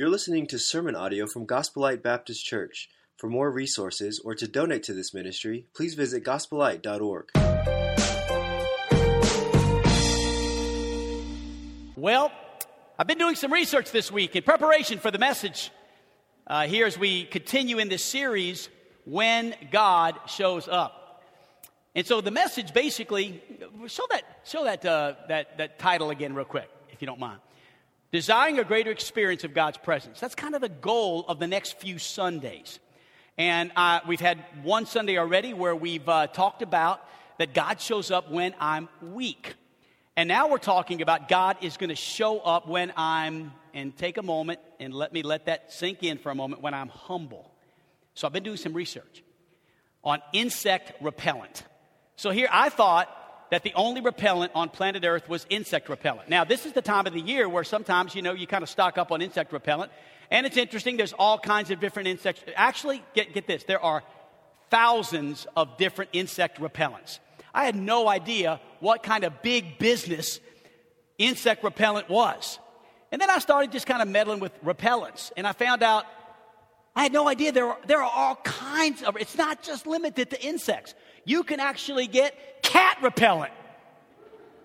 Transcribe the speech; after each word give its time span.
You're 0.00 0.08
listening 0.08 0.46
to 0.46 0.58
sermon 0.58 0.96
audio 0.96 1.26
from 1.26 1.44
Gospel 1.44 1.82
Light 1.82 2.02
Baptist 2.02 2.42
Church. 2.42 2.88
For 3.18 3.28
more 3.28 3.50
resources 3.50 4.18
or 4.24 4.34
to 4.34 4.48
donate 4.48 4.82
to 4.84 4.94
this 4.94 5.12
ministry, 5.12 5.66
please 5.74 5.92
visit 5.92 6.24
gospelite.org. 6.24 7.28
Well, 11.96 12.32
I've 12.98 13.06
been 13.06 13.18
doing 13.18 13.34
some 13.34 13.52
research 13.52 13.90
this 13.90 14.10
week 14.10 14.34
in 14.34 14.42
preparation 14.42 14.98
for 14.98 15.10
the 15.10 15.18
message 15.18 15.70
uh, 16.46 16.66
here 16.66 16.86
as 16.86 16.96
we 16.96 17.24
continue 17.24 17.76
in 17.76 17.90
this 17.90 18.02
series, 18.02 18.70
When 19.04 19.54
God 19.70 20.18
Shows 20.28 20.66
Up. 20.66 21.22
And 21.94 22.06
so 22.06 22.22
the 22.22 22.30
message 22.30 22.72
basically, 22.72 23.42
show 23.86 24.04
that, 24.08 24.22
show 24.46 24.64
that, 24.64 24.82
uh, 24.82 25.12
that, 25.28 25.58
that 25.58 25.78
title 25.78 26.08
again, 26.08 26.32
real 26.32 26.46
quick, 26.46 26.70
if 26.88 27.02
you 27.02 27.06
don't 27.06 27.20
mind. 27.20 27.40
Desiring 28.12 28.58
a 28.58 28.64
greater 28.64 28.90
experience 28.90 29.44
of 29.44 29.54
God's 29.54 29.78
presence. 29.78 30.18
That's 30.18 30.34
kind 30.34 30.56
of 30.56 30.60
the 30.60 30.68
goal 30.68 31.24
of 31.28 31.38
the 31.38 31.46
next 31.46 31.78
few 31.78 31.98
Sundays. 31.98 32.80
And 33.38 33.70
uh, 33.76 34.00
we've 34.06 34.20
had 34.20 34.44
one 34.64 34.86
Sunday 34.86 35.16
already 35.16 35.54
where 35.54 35.76
we've 35.76 36.08
uh, 36.08 36.26
talked 36.26 36.62
about 36.62 37.06
that 37.38 37.54
God 37.54 37.80
shows 37.80 38.10
up 38.10 38.28
when 38.28 38.52
I'm 38.58 38.88
weak. 39.00 39.54
And 40.16 40.28
now 40.28 40.48
we're 40.48 40.58
talking 40.58 41.02
about 41.02 41.28
God 41.28 41.58
is 41.62 41.76
going 41.76 41.90
to 41.90 41.94
show 41.94 42.40
up 42.40 42.66
when 42.66 42.92
I'm, 42.96 43.52
and 43.72 43.96
take 43.96 44.18
a 44.18 44.22
moment 44.22 44.58
and 44.80 44.92
let 44.92 45.12
me 45.12 45.22
let 45.22 45.46
that 45.46 45.72
sink 45.72 46.02
in 46.02 46.18
for 46.18 46.30
a 46.30 46.34
moment, 46.34 46.62
when 46.62 46.74
I'm 46.74 46.88
humble. 46.88 47.50
So 48.14 48.26
I've 48.26 48.32
been 48.32 48.42
doing 48.42 48.56
some 48.56 48.72
research 48.72 49.22
on 50.02 50.20
insect 50.32 51.00
repellent. 51.00 51.62
So 52.16 52.30
here 52.30 52.48
I 52.50 52.70
thought 52.70 53.08
that 53.50 53.62
the 53.62 53.72
only 53.74 54.00
repellent 54.00 54.52
on 54.54 54.68
planet 54.68 55.04
Earth 55.04 55.28
was 55.28 55.46
insect 55.50 55.88
repellent. 55.88 56.28
Now, 56.28 56.44
this 56.44 56.66
is 56.66 56.72
the 56.72 56.82
time 56.82 57.06
of 57.06 57.12
the 57.12 57.20
year 57.20 57.48
where 57.48 57.64
sometimes, 57.64 58.14
you 58.14 58.22
know, 58.22 58.32
you 58.32 58.46
kind 58.46 58.62
of 58.62 58.68
stock 58.68 58.96
up 58.96 59.12
on 59.12 59.20
insect 59.22 59.52
repellent. 59.52 59.90
And 60.30 60.46
it's 60.46 60.56
interesting, 60.56 60.96
there's 60.96 61.12
all 61.12 61.38
kinds 61.38 61.70
of 61.70 61.80
different 61.80 62.08
insects. 62.08 62.42
Actually, 62.54 63.02
get, 63.14 63.34
get 63.34 63.46
this, 63.46 63.64
there 63.64 63.82
are 63.82 64.02
thousands 64.70 65.46
of 65.56 65.76
different 65.76 66.10
insect 66.12 66.60
repellents. 66.60 67.18
I 67.52 67.64
had 67.64 67.74
no 67.74 68.08
idea 68.08 68.60
what 68.78 69.02
kind 69.02 69.24
of 69.24 69.42
big 69.42 69.78
business 69.78 70.38
insect 71.18 71.64
repellent 71.64 72.08
was. 72.08 72.60
And 73.10 73.20
then 73.20 73.28
I 73.28 73.40
started 73.40 73.72
just 73.72 73.86
kind 73.86 74.00
of 74.00 74.08
meddling 74.08 74.38
with 74.38 74.52
repellents, 74.64 75.32
and 75.36 75.46
I 75.46 75.52
found 75.52 75.82
out 75.82 76.06
I 76.94 77.02
had 77.02 77.12
no 77.12 77.28
idea 77.28 77.52
there 77.52 77.66
are, 77.66 77.78
there 77.86 78.02
are 78.02 78.10
all 78.10 78.36
kinds 78.36 79.02
of, 79.02 79.16
it's 79.16 79.36
not 79.36 79.62
just 79.62 79.86
limited 79.86 80.30
to 80.30 80.42
insects. 80.42 80.94
You 81.24 81.42
can 81.42 81.60
actually 81.60 82.06
get 82.06 82.62
cat 82.62 82.98
repellent. 83.02 83.52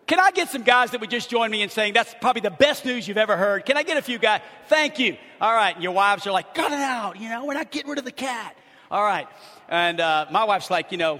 Can 0.08 0.20
I 0.20 0.30
get 0.32 0.50
some 0.50 0.62
guys 0.62 0.92
that 0.92 1.02
would 1.02 1.10
just 1.10 1.32
join 1.32 1.50
me 1.50 1.64
in 1.64 1.70
saying 1.70 1.94
that's 1.94 2.14
probably 2.22 2.42
the 2.42 2.52
best 2.52 2.86
news 2.86 3.08
you've 3.08 3.18
ever 3.18 3.36
heard? 3.36 3.66
Can 3.66 3.76
I 3.76 3.84
get 3.84 3.98
a 3.98 4.04
few 4.04 4.20
guys? 4.20 4.42
Thank 4.68 5.00
you. 5.00 5.18
All 5.42 5.54
right. 5.54 5.74
And 5.74 5.84
your 5.84 5.94
wives 5.94 6.28
are 6.28 6.32
like, 6.32 6.54
cut 6.54 6.72
it 6.72 6.80
out. 6.80 7.20
You 7.20 7.30
know, 7.30 7.46
we're 7.46 7.56
not 7.56 7.72
getting 7.72 7.90
rid 7.90 7.98
of 7.98 8.06
the 8.06 8.12
cat. 8.12 8.56
All 8.92 9.04
right. 9.04 9.28
And 9.68 10.00
uh, 10.00 10.28
my 10.32 10.44
wife's 10.44 10.70
like, 10.70 10.92
you 10.92 11.00
know, 11.00 11.20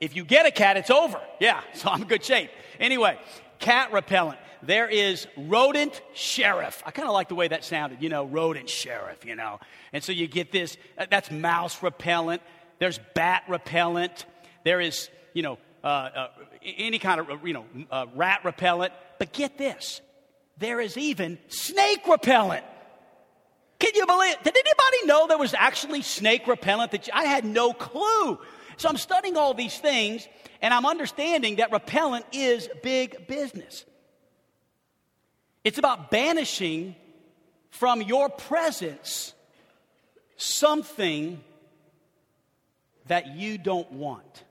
if 0.00 0.16
you 0.16 0.24
get 0.24 0.46
a 0.46 0.50
cat, 0.50 0.78
it's 0.78 0.90
over. 0.90 1.20
Yeah. 1.38 1.60
So 1.74 1.90
I'm 1.90 2.02
in 2.02 2.08
good 2.08 2.24
shape. 2.24 2.50
Anyway, 2.80 3.18
cat 3.58 3.92
repellent. 3.92 4.38
There 4.62 4.88
is 4.88 5.26
rodent 5.36 6.00
sheriff. 6.14 6.82
I 6.86 6.90
kind 6.92 7.06
of 7.06 7.12
like 7.12 7.28
the 7.28 7.34
way 7.34 7.48
that 7.48 7.64
sounded, 7.64 8.02
you 8.02 8.08
know, 8.08 8.24
rodent 8.24 8.70
sheriff, 8.70 9.26
you 9.26 9.36
know. 9.36 9.60
And 9.92 10.02
so 10.02 10.12
you 10.12 10.26
get 10.26 10.50
this, 10.50 10.78
that's 11.10 11.30
mouse 11.30 11.82
repellent. 11.82 12.40
There's 12.78 12.98
bat 13.14 13.44
repellent. 13.48 14.24
There 14.64 14.80
is, 14.80 15.08
you 15.32 15.42
know, 15.42 15.58
uh, 15.82 15.86
uh, 15.86 16.28
any 16.62 16.98
kind 16.98 17.20
of, 17.20 17.46
you 17.46 17.52
know, 17.52 17.66
uh, 17.90 18.06
rat 18.14 18.40
repellent. 18.44 18.92
But 19.18 19.32
get 19.32 19.56
this 19.58 20.00
there 20.58 20.80
is 20.80 20.96
even 20.96 21.38
snake 21.48 22.06
repellent. 22.06 22.64
Can 23.78 23.92
you 23.94 24.06
believe? 24.06 24.36
Did 24.42 24.56
anybody 24.56 25.06
know 25.06 25.26
there 25.26 25.38
was 25.38 25.54
actually 25.54 26.02
snake 26.02 26.46
repellent? 26.46 26.92
That 26.92 27.06
you, 27.06 27.12
I 27.14 27.24
had 27.24 27.44
no 27.44 27.72
clue. 27.72 28.38
So 28.76 28.88
I'm 28.88 28.96
studying 28.96 29.36
all 29.36 29.52
these 29.54 29.78
things, 29.78 30.26
and 30.62 30.72
I'm 30.72 30.86
understanding 30.86 31.56
that 31.56 31.72
repellent 31.72 32.24
is 32.32 32.68
big 32.82 33.26
business. 33.26 33.84
It's 35.64 35.78
about 35.78 36.10
banishing 36.10 36.94
from 37.70 38.02
your 38.02 38.28
presence 38.28 39.34
something 40.36 41.42
that 43.06 43.36
you 43.36 43.58
don't 43.58 43.90
want. 43.92 44.43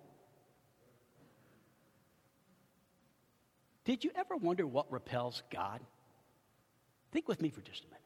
Did 3.86 4.04
you 4.04 4.12
ever 4.16 4.36
wonder 4.36 4.66
what 4.66 4.92
repels 4.92 5.44
God? 5.52 5.80
Think 7.12 7.28
with 7.28 7.42
me 7.42 7.50
for 7.50 7.62
just 7.62 7.84
a 7.84 7.88
minute. 7.88 8.00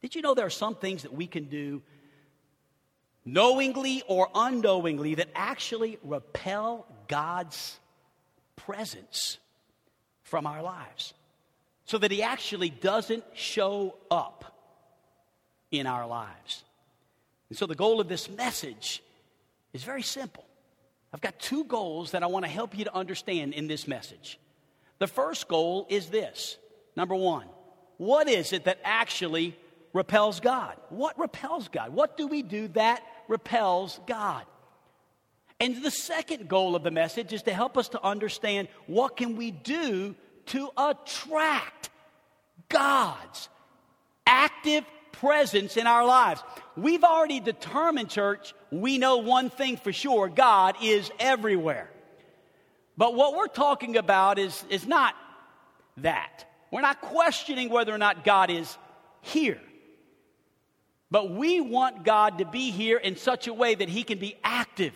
Did 0.00 0.14
you 0.14 0.22
know 0.22 0.34
there 0.34 0.46
are 0.46 0.50
some 0.50 0.74
things 0.74 1.02
that 1.02 1.12
we 1.12 1.26
can 1.26 1.44
do 1.44 1.82
knowingly 3.24 4.02
or 4.06 4.28
unknowingly 4.34 5.16
that 5.16 5.28
actually 5.34 5.98
repel 6.02 6.86
God's 7.08 7.78
presence 8.56 9.38
from 10.22 10.46
our 10.46 10.62
lives? 10.62 11.14
So 11.84 11.98
that 11.98 12.10
He 12.10 12.22
actually 12.22 12.70
doesn't 12.70 13.24
show 13.34 13.96
up 14.10 14.56
in 15.70 15.86
our 15.86 16.06
lives. 16.06 16.64
And 17.48 17.58
so 17.58 17.66
the 17.66 17.74
goal 17.74 18.00
of 18.00 18.08
this 18.08 18.28
message 18.30 19.02
is 19.72 19.84
very 19.84 20.02
simple. 20.02 20.47
I've 21.12 21.20
got 21.20 21.38
two 21.38 21.64
goals 21.64 22.10
that 22.10 22.22
I 22.22 22.26
want 22.26 22.44
to 22.44 22.50
help 22.50 22.76
you 22.76 22.84
to 22.84 22.94
understand 22.94 23.54
in 23.54 23.66
this 23.66 23.88
message. 23.88 24.38
The 24.98 25.06
first 25.06 25.48
goal 25.48 25.86
is 25.88 26.08
this 26.08 26.58
number 26.96 27.14
one, 27.14 27.46
what 27.96 28.28
is 28.28 28.52
it 28.52 28.64
that 28.64 28.80
actually 28.84 29.56
repels 29.92 30.40
God? 30.40 30.76
What 30.90 31.18
repels 31.18 31.68
God? 31.68 31.92
What 31.94 32.16
do 32.16 32.26
we 32.26 32.42
do 32.42 32.68
that 32.68 33.02
repels 33.28 34.00
God? 34.06 34.44
And 35.60 35.82
the 35.82 35.90
second 35.90 36.48
goal 36.48 36.76
of 36.76 36.84
the 36.84 36.90
message 36.90 37.32
is 37.32 37.42
to 37.42 37.52
help 37.52 37.76
us 37.76 37.88
to 37.90 38.02
understand 38.02 38.68
what 38.86 39.16
can 39.16 39.36
we 39.36 39.50
do 39.50 40.14
to 40.46 40.70
attract 40.76 41.90
God's 42.68 43.48
active 44.26 44.84
presence 45.12 45.76
in 45.76 45.86
our 45.86 46.04
lives. 46.04 46.42
We've 46.76 47.04
already 47.04 47.40
determined, 47.40 48.10
church, 48.10 48.54
we 48.70 48.98
know 48.98 49.18
one 49.18 49.50
thing 49.50 49.76
for 49.76 49.92
sure 49.92 50.28
God 50.28 50.76
is 50.82 51.10
everywhere. 51.18 51.90
But 52.96 53.14
what 53.14 53.36
we're 53.36 53.46
talking 53.46 53.96
about 53.96 54.38
is, 54.38 54.64
is 54.68 54.86
not 54.86 55.14
that. 55.98 56.44
We're 56.70 56.82
not 56.82 57.00
questioning 57.00 57.70
whether 57.70 57.94
or 57.94 57.98
not 57.98 58.24
God 58.24 58.50
is 58.50 58.76
here. 59.20 59.60
But 61.10 61.30
we 61.30 61.60
want 61.60 62.04
God 62.04 62.38
to 62.38 62.44
be 62.44 62.70
here 62.70 62.98
in 62.98 63.16
such 63.16 63.46
a 63.46 63.54
way 63.54 63.74
that 63.74 63.88
He 63.88 64.02
can 64.02 64.18
be 64.18 64.36
active, 64.44 64.92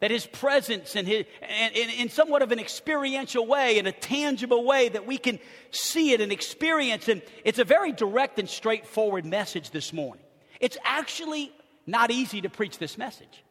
that 0.00 0.10
His 0.10 0.26
presence 0.26 0.94
and, 0.94 1.08
his, 1.08 1.24
and, 1.42 1.74
and 1.74 1.90
in 1.92 2.08
somewhat 2.10 2.42
of 2.42 2.52
an 2.52 2.58
experiential 2.58 3.46
way, 3.46 3.78
in 3.78 3.86
a 3.86 3.92
tangible 3.92 4.64
way, 4.64 4.88
that 4.90 5.06
we 5.06 5.16
can 5.16 5.38
see 5.70 6.12
it 6.12 6.20
and 6.20 6.30
experience. 6.30 7.08
And 7.08 7.22
it's 7.44 7.58
a 7.58 7.64
very 7.64 7.92
direct 7.92 8.38
and 8.38 8.48
straightforward 8.48 9.24
message 9.24 9.70
this 9.70 9.92
morning. 9.92 10.24
It's 10.60 10.76
actually 10.84 11.52
not 11.86 12.10
easy 12.10 12.42
to 12.42 12.50
preach 12.50 12.78
this 12.78 12.98
message. 12.98 13.42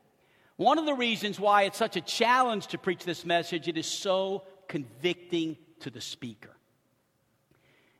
One 0.58 0.78
of 0.78 0.86
the 0.86 0.94
reasons 0.94 1.40
why 1.40 1.64
it's 1.64 1.78
such 1.78 1.98
a 1.98 2.02
challenge 2.02 2.68
to 2.68 2.78
preach 2.78 3.04
this 3.04 3.26
message, 3.26 3.68
it 3.68 3.78
is 3.78 3.88
so 3.88 4.44
convicting 4.68 5.58
to 5.82 5.90
the 5.90 6.02
speaker. 6.02 6.56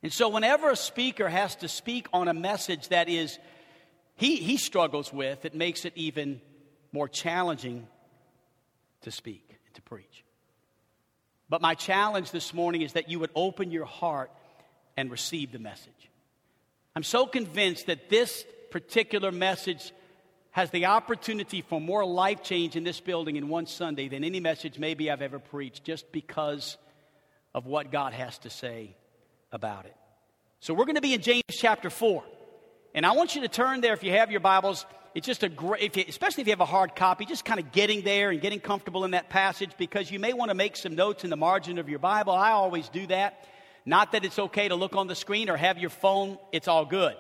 And 0.04 0.14
so, 0.14 0.30
whenever 0.30 0.70
a 0.70 0.76
speaker 0.76 1.28
has 1.28 1.56
to 1.58 1.68
speak 1.68 2.08
on 2.14 2.28
a 2.28 2.34
message 2.34 2.90
that 2.90 3.10
is 3.10 3.40
he, 4.16 4.38
he 4.38 4.58
struggles 4.58 5.12
with, 5.12 5.46
it 5.46 5.56
makes 5.56 5.84
it 5.84 5.94
even 5.96 6.42
more 6.92 7.10
challenging 7.10 7.88
to 9.06 9.12
speak 9.12 9.44
and 9.50 9.76
to 9.76 9.82
preach. 9.82 10.24
But 11.50 11.62
my 11.62 11.74
challenge 11.74 12.32
this 12.32 12.54
morning 12.54 12.82
is 12.82 12.94
that 12.94 13.10
you 13.10 13.20
would 13.20 13.32
open 13.36 13.72
your 13.72 13.86
heart 13.86 14.32
and 14.98 15.10
receive 15.10 15.52
the 15.52 15.60
message. 15.60 16.10
I'm 16.96 17.04
so 17.04 17.26
convinced 17.26 17.88
that 17.88 18.10
this 18.10 18.46
particular 18.72 19.32
message 19.32 19.92
has 20.52 20.70
the 20.72 20.86
opportunity 20.86 21.62
for 21.62 21.82
more 21.82 22.06
life 22.06 22.42
change 22.42 22.76
in 22.76 22.84
this 22.84 23.00
building 23.00 23.36
in 23.36 23.50
one 23.50 23.68
Sunday 23.68 24.08
than 24.08 24.24
any 24.24 24.40
message 24.40 24.80
maybe 24.80 25.12
I've 25.12 25.22
ever 25.22 25.40
preached 25.40 25.84
just 25.84 26.12
because 26.12 26.78
of 27.54 27.66
what 27.66 27.92
God 27.92 28.14
has 28.14 28.38
to 28.40 28.50
say 28.50 28.96
about 29.52 29.86
it. 29.86 29.96
So 30.62 30.74
we're 30.74 30.86
going 30.86 30.96
to 30.96 31.02
be 31.02 31.14
in 31.14 31.22
James 31.22 31.44
chapter 31.50 31.90
4. 31.90 32.24
And 32.94 33.06
I 33.06 33.12
want 33.12 33.36
you 33.36 33.42
to 33.42 33.50
turn 33.50 33.82
there 33.82 33.94
if 33.94 34.04
you 34.04 34.12
have 34.12 34.32
your 34.32 34.40
Bibles. 34.40 34.86
It's 35.16 35.26
just 35.26 35.44
a 35.44 35.50
great, 35.50 35.82
if 35.82 35.96
you, 35.96 36.04
especially 36.10 36.42
if 36.42 36.48
you 36.48 36.52
have 36.52 36.60
a 36.60 36.66
hard 36.66 36.94
copy, 36.94 37.26
just 37.26 37.46
kind 37.46 37.58
of 37.58 37.72
getting 37.72 38.02
there 38.02 38.32
and 38.32 38.42
getting 38.42 38.60
comfortable 38.60 39.06
in 39.06 39.12
that 39.12 39.30
passage 39.30 39.72
because 39.78 40.12
you 40.12 40.20
may 40.20 40.34
want 40.34 40.52
to 40.52 40.56
make 40.56 40.76
some 40.76 40.94
notes 40.94 41.24
in 41.24 41.30
the 41.30 41.38
margin 41.38 41.78
of 41.78 41.88
your 41.88 42.00
Bible. 42.00 42.34
I 42.34 42.52
always 42.52 42.90
do 42.90 43.08
that. 43.08 43.48
Not 43.86 44.12
that 44.12 44.26
it's 44.26 44.38
okay 44.38 44.68
to 44.68 44.76
look 44.76 44.94
on 44.98 45.08
the 45.08 45.16
screen 45.16 45.50
or 45.50 45.56
have 45.56 45.78
your 45.78 45.90
phone, 45.90 46.38
it's 46.52 46.68
all 46.68 46.84
good. 46.84 47.16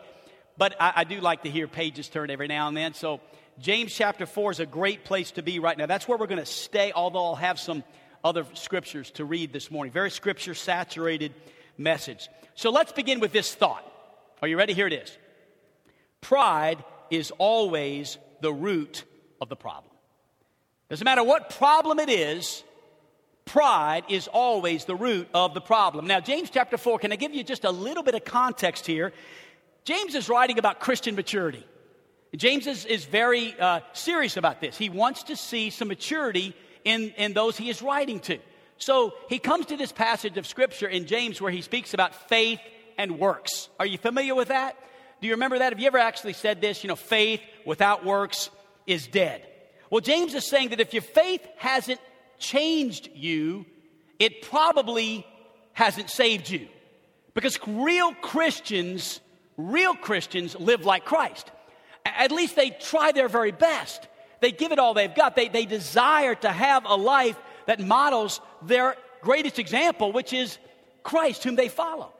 But 0.57 0.75
I, 0.77 0.91
I 0.97 1.03
do 1.05 1.21
like 1.21 1.43
to 1.43 1.49
hear 1.49 1.69
pages 1.69 2.09
turn 2.09 2.29
every 2.29 2.49
now 2.49 2.67
and 2.67 2.75
then. 2.75 2.93
So 2.95 3.21
James 3.59 3.93
chapter 3.93 4.25
4 4.25 4.51
is 4.51 4.59
a 4.59 4.65
great 4.65 5.05
place 5.05 5.31
to 5.31 5.41
be 5.41 5.59
right 5.59 5.77
now. 5.77 5.85
That's 5.85 6.05
where 6.05 6.17
we're 6.17 6.27
going 6.27 6.39
to 6.39 6.45
stay, 6.45 6.91
although 6.93 7.23
I'll 7.23 7.35
have 7.35 7.57
some 7.59 7.81
other 8.25 8.45
scriptures 8.55 9.09
to 9.11 9.23
read 9.23 9.53
this 9.53 9.71
morning. 9.71 9.93
Very 9.93 10.11
scripture 10.11 10.53
saturated 10.53 11.33
message. 11.77 12.27
So 12.55 12.71
let's 12.71 12.91
begin 12.91 13.21
with 13.21 13.31
this 13.31 13.55
thought. 13.55 13.89
Are 14.41 14.49
you 14.49 14.57
ready? 14.57 14.73
Here 14.73 14.87
it 14.87 14.93
is. 14.93 15.17
pride 16.19 16.83
is 17.15 17.31
always 17.37 18.17
the 18.41 18.53
root 18.53 19.03
of 19.41 19.49
the 19.49 19.55
problem. 19.55 19.93
Doesn't 20.89 21.05
matter 21.05 21.23
what 21.23 21.49
problem 21.49 21.99
it 21.99 22.09
is, 22.09 22.63
pride 23.45 24.03
is 24.09 24.27
always 24.27 24.85
the 24.85 24.95
root 24.95 25.27
of 25.33 25.53
the 25.53 25.61
problem. 25.61 26.07
Now, 26.07 26.19
James 26.19 26.49
chapter 26.49 26.77
4, 26.77 26.99
can 26.99 27.11
I 27.11 27.15
give 27.15 27.33
you 27.33 27.43
just 27.43 27.63
a 27.63 27.71
little 27.71 28.03
bit 28.03 28.15
of 28.15 28.23
context 28.23 28.85
here? 28.85 29.13
James 29.83 30.15
is 30.15 30.29
writing 30.29 30.59
about 30.59 30.79
Christian 30.79 31.15
maturity. 31.15 31.65
James 32.35 32.67
is, 32.67 32.85
is 32.85 33.05
very 33.05 33.57
uh, 33.59 33.79
serious 33.93 34.35
about 34.35 34.61
this. 34.61 34.77
He 34.77 34.89
wants 34.89 35.23
to 35.23 35.35
see 35.35 35.69
some 35.69 35.87
maturity 35.87 36.55
in, 36.83 37.13
in 37.17 37.33
those 37.33 37.57
he 37.57 37.69
is 37.69 37.81
writing 37.81 38.19
to. 38.21 38.39
So 38.77 39.13
he 39.29 39.39
comes 39.39 39.67
to 39.67 39.77
this 39.77 39.91
passage 39.91 40.37
of 40.37 40.45
scripture 40.45 40.87
in 40.87 41.05
James 41.05 41.39
where 41.39 41.51
he 41.51 41.61
speaks 41.61 41.93
about 41.93 42.29
faith 42.29 42.59
and 42.97 43.19
works. 43.19 43.69
Are 43.79 43.85
you 43.85 43.97
familiar 43.97 44.35
with 44.35 44.49
that? 44.49 44.77
Do 45.21 45.27
you 45.27 45.33
remember 45.33 45.59
that? 45.59 45.71
Have 45.71 45.79
you 45.79 45.87
ever 45.87 45.97
actually 45.97 46.33
said 46.33 46.61
this? 46.61 46.83
You 46.83 46.89
know, 46.89 46.95
faith 46.95 47.41
without 47.65 48.05
works 48.05 48.49
is 48.85 49.07
dead. 49.07 49.45
Well, 49.89 50.01
James 50.01 50.33
is 50.33 50.47
saying 50.47 50.69
that 50.69 50.79
if 50.79 50.93
your 50.93 51.01
faith 51.01 51.45
hasn't 51.57 51.99
changed 52.37 53.09
you, 53.13 53.65
it 54.19 54.41
probably 54.41 55.25
hasn't 55.73 56.09
saved 56.09 56.49
you. 56.49 56.67
Because 57.33 57.59
real 57.67 58.13
Christians, 58.15 59.19
real 59.57 59.95
Christians 59.95 60.55
live 60.59 60.85
like 60.85 61.05
Christ. 61.05 61.51
At 62.05 62.31
least 62.31 62.55
they 62.55 62.69
try 62.69 63.11
their 63.11 63.27
very 63.27 63.51
best. 63.51 64.07
They 64.41 64.51
give 64.51 64.71
it 64.71 64.79
all 64.79 64.93
they've 64.93 65.13
got. 65.13 65.35
They, 65.35 65.49
they 65.49 65.65
desire 65.65 66.35
to 66.35 66.49
have 66.51 66.85
a 66.85 66.95
life 66.95 67.37
that 67.65 67.79
models 67.79 68.41
their 68.61 68.95
greatest 69.21 69.59
example, 69.59 70.11
which 70.11 70.33
is 70.33 70.57
Christ, 71.03 71.43
whom 71.43 71.55
they 71.55 71.67
follow. 71.67 72.13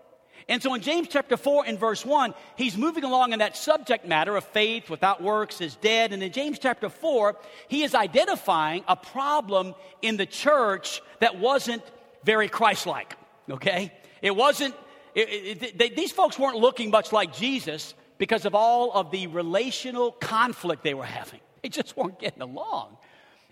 And 0.47 0.61
so 0.61 0.73
in 0.75 0.81
James 0.81 1.07
chapter 1.07 1.37
4 1.37 1.65
and 1.65 1.79
verse 1.79 2.05
1, 2.05 2.33
he's 2.55 2.77
moving 2.77 3.03
along 3.03 3.33
in 3.33 3.39
that 3.39 3.57
subject 3.57 4.07
matter 4.07 4.35
of 4.35 4.43
faith 4.43 4.89
without 4.91 5.21
works 5.21 5.59
is 5.59 5.75
dead. 5.77 6.13
And 6.13 6.21
in 6.21 6.31
James 6.31 6.59
chapter 6.59 6.87
4, 6.87 7.35
he 7.67 7.83
is 7.83 7.95
identifying 7.95 8.83
a 8.87 8.95
problem 8.95 9.73
in 10.03 10.17
the 10.17 10.27
church 10.27 11.01
that 11.19 11.39
wasn't 11.39 11.81
very 12.23 12.47
Christ 12.47 12.85
like, 12.85 13.17
okay? 13.49 13.91
It 14.21 14.35
wasn't, 14.35 14.75
it, 15.15 15.63
it, 15.63 15.77
they, 15.79 15.89
these 15.89 16.11
folks 16.11 16.37
weren't 16.37 16.57
looking 16.57 16.91
much 16.91 17.11
like 17.11 17.33
Jesus 17.35 17.95
because 18.19 18.45
of 18.45 18.53
all 18.53 18.91
of 18.91 19.09
the 19.09 19.25
relational 19.27 20.11
conflict 20.11 20.83
they 20.83 20.93
were 20.93 21.05
having. 21.05 21.39
They 21.65 21.69
just 21.69 21.97
weren't 21.97 22.19
getting 22.19 22.43
along. 22.43 22.95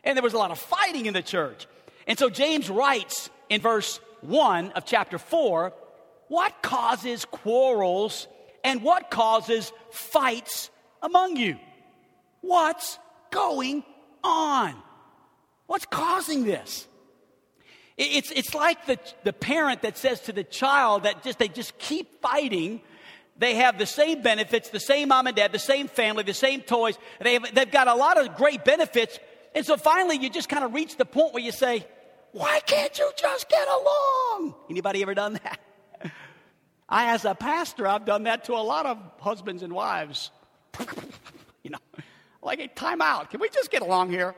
And 0.04 0.16
there 0.16 0.22
was 0.22 0.34
a 0.34 0.38
lot 0.38 0.52
of 0.52 0.60
fighting 0.60 1.08
in 1.08 1.16
the 1.16 1.24
church. 1.24 1.66
And 2.06 2.20
so 2.20 2.30
James 2.30 2.70
writes 2.70 3.32
in 3.50 3.60
verse 3.60 4.00
1 4.22 4.74
of 4.74 4.86
chapter 4.86 5.18
4 5.18 5.74
what 6.28 6.62
causes 6.62 7.26
quarrels 7.26 8.28
and 8.64 8.82
what 8.82 9.12
causes 9.12 9.72
fights 9.92 10.70
among 11.02 11.38
you? 11.38 11.58
What's 12.42 13.00
going 13.32 13.84
on? 14.24 14.76
What's 15.68 15.86
causing 15.86 16.46
this? 16.46 16.88
It's, 17.98 18.32
it's 18.32 18.56
like 18.56 18.86
the, 18.88 18.98
the 19.24 19.34
parent 19.34 19.84
that 19.84 19.98
says 19.98 20.22
to 20.22 20.34
the 20.34 20.44
child 20.44 21.04
that 21.04 21.24
just 21.24 21.38
they 21.38 21.48
just 21.48 21.78
keep 21.78 22.22
fighting. 22.22 22.82
They 23.38 23.56
have 23.56 23.78
the 23.78 23.86
same 23.86 24.22
benefits, 24.22 24.70
the 24.70 24.80
same 24.80 25.10
mom 25.10 25.28
and 25.28 25.36
dad, 25.36 25.52
the 25.52 25.60
same 25.60 25.88
family, 25.88 26.24
the 26.24 26.34
same 26.34 26.62
toys. 26.62 26.98
They 27.20 27.34
have, 27.34 27.54
they've 27.54 27.70
got 27.70 27.88
a 27.88 27.96
lot 27.96 28.18
of 28.18 28.36
great 28.36 28.64
benefits. 28.66 29.20
And 29.56 29.66
so 29.66 29.78
finally 29.78 30.18
you 30.18 30.30
just 30.30 30.50
kind 30.50 30.64
of 30.64 30.74
reach 30.74 30.98
the 30.98 31.06
point 31.06 31.34
where 31.34 31.44
you 31.44 31.52
say, 31.52 31.86
why 32.32 32.60
can't 32.62 32.98
you 32.98 33.12
just 33.16 33.48
get 33.48 33.68
along? 33.68 34.56
Anybody 34.70 35.02
ever 35.04 35.14
done 35.14 35.34
that? 35.34 35.60
I, 36.88 37.14
as 37.14 37.26
a 37.26 37.34
pastor, 37.34 37.88
I've 37.88 38.06
done 38.06 38.24
that 38.24 38.46
to 38.46 38.54
a 38.54 38.62
lot 38.62 38.86
of 38.86 38.98
husbands 39.20 39.64
and 39.64 39.74
wives. 39.74 40.32
you 41.64 41.70
know, 41.70 41.80
like 42.42 42.60
a 42.60 42.68
timeout. 42.68 43.30
Can 43.30 43.40
we 43.40 43.50
just 43.50 43.72
get 43.72 43.82
along 43.82 44.10
here? 44.10 44.36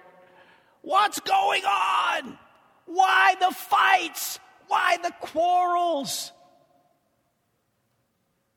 What's 0.82 1.20
going 1.20 1.64
on? 1.64 2.38
Why 2.86 3.36
the 3.40 3.52
fights? 3.52 4.40
Why 4.68 4.98
the 5.02 5.12
quarrels? 5.20 6.32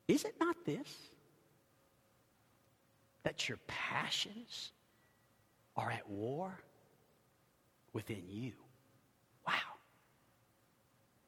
Is 0.06 0.24
it 0.24 0.34
not 0.40 0.56
this? 0.64 0.94
That 3.22 3.48
your 3.48 3.58
passions 3.66 4.72
are 5.76 5.90
at 5.90 6.08
war 6.08 6.58
within 7.92 8.24
you. 8.28 8.52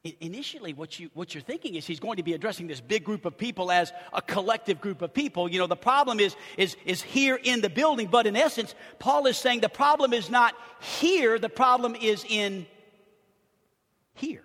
Initially, 0.02 0.72
what, 0.72 0.98
you, 0.98 1.10
what 1.12 1.34
you're 1.34 1.42
thinking 1.42 1.74
is 1.74 1.86
he's 1.86 2.00
going 2.00 2.16
to 2.16 2.22
be 2.22 2.32
addressing 2.32 2.66
this 2.66 2.80
big 2.80 3.04
group 3.04 3.26
of 3.26 3.36
people 3.36 3.70
as 3.70 3.92
a 4.14 4.22
collective 4.22 4.80
group 4.80 5.02
of 5.02 5.12
people. 5.12 5.46
You 5.46 5.58
know, 5.58 5.66
the 5.66 5.76
problem 5.76 6.20
is, 6.20 6.34
is, 6.56 6.74
is 6.86 7.02
here 7.02 7.38
in 7.42 7.60
the 7.60 7.68
building, 7.68 8.08
but 8.10 8.26
in 8.26 8.34
essence, 8.34 8.74
Paul 8.98 9.26
is 9.26 9.36
saying 9.36 9.60
the 9.60 9.68
problem 9.68 10.14
is 10.14 10.30
not 10.30 10.54
here, 10.80 11.38
the 11.38 11.50
problem 11.50 11.94
is 11.94 12.24
in 12.26 12.66
here. 14.14 14.44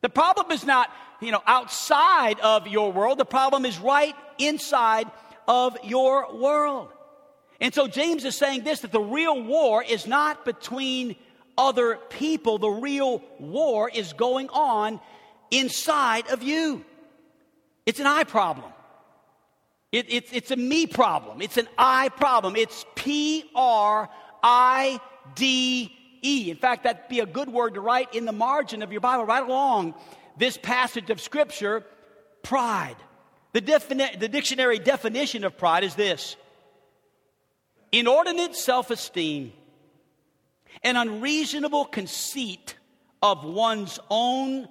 The 0.00 0.08
problem 0.08 0.52
is 0.52 0.64
not, 0.64 0.90
you 1.20 1.30
know, 1.30 1.42
outside 1.46 2.40
of 2.40 2.66
your 2.66 2.90
world, 2.90 3.18
the 3.18 3.26
problem 3.26 3.66
is 3.66 3.78
right 3.78 4.14
inside 4.38 5.10
of 5.46 5.76
your 5.84 6.34
world. 6.34 6.92
And 7.60 7.74
so 7.74 7.86
James 7.88 8.24
is 8.24 8.36
saying 8.36 8.64
this 8.64 8.80
that 8.80 8.92
the 8.92 9.00
real 9.00 9.42
war 9.42 9.82
is 9.82 10.06
not 10.06 10.46
between 10.46 11.16
other 11.58 11.96
people. 12.08 12.58
The 12.58 12.70
real 12.70 13.22
war 13.38 13.90
is 13.90 14.14
going 14.14 14.48
on 14.50 15.00
inside 15.50 16.30
of 16.30 16.42
you. 16.42 16.84
It's 17.84 18.00
an 18.00 18.06
I 18.06 18.24
problem. 18.24 18.72
It, 19.90 20.06
it's, 20.08 20.32
it's 20.32 20.50
a 20.50 20.56
me 20.56 20.86
problem. 20.86 21.42
It's 21.42 21.56
an 21.56 21.68
I 21.76 22.10
problem. 22.10 22.56
It's 22.56 22.84
P 22.94 23.44
R 23.54 24.08
I 24.42 25.00
D 25.34 25.92
E. 26.22 26.50
In 26.50 26.56
fact, 26.56 26.84
that'd 26.84 27.08
be 27.08 27.20
a 27.20 27.26
good 27.26 27.48
word 27.48 27.74
to 27.74 27.80
write 27.80 28.14
in 28.14 28.24
the 28.24 28.32
margin 28.32 28.82
of 28.82 28.92
your 28.92 29.00
Bible, 29.00 29.24
right 29.24 29.42
along 29.42 29.94
this 30.36 30.56
passage 30.56 31.10
of 31.10 31.20
Scripture 31.20 31.84
pride. 32.42 32.96
The, 33.52 33.62
defini- 33.62 34.18
the 34.18 34.28
dictionary 34.28 34.78
definition 34.78 35.44
of 35.44 35.56
pride 35.56 35.84
is 35.84 35.94
this 35.94 36.36
inordinate 37.90 38.54
self 38.54 38.90
esteem 38.90 39.52
an 40.82 40.96
unreasonable 40.96 41.84
conceit 41.84 42.74
of 43.22 43.44
one's 43.44 43.98
own 44.10 44.68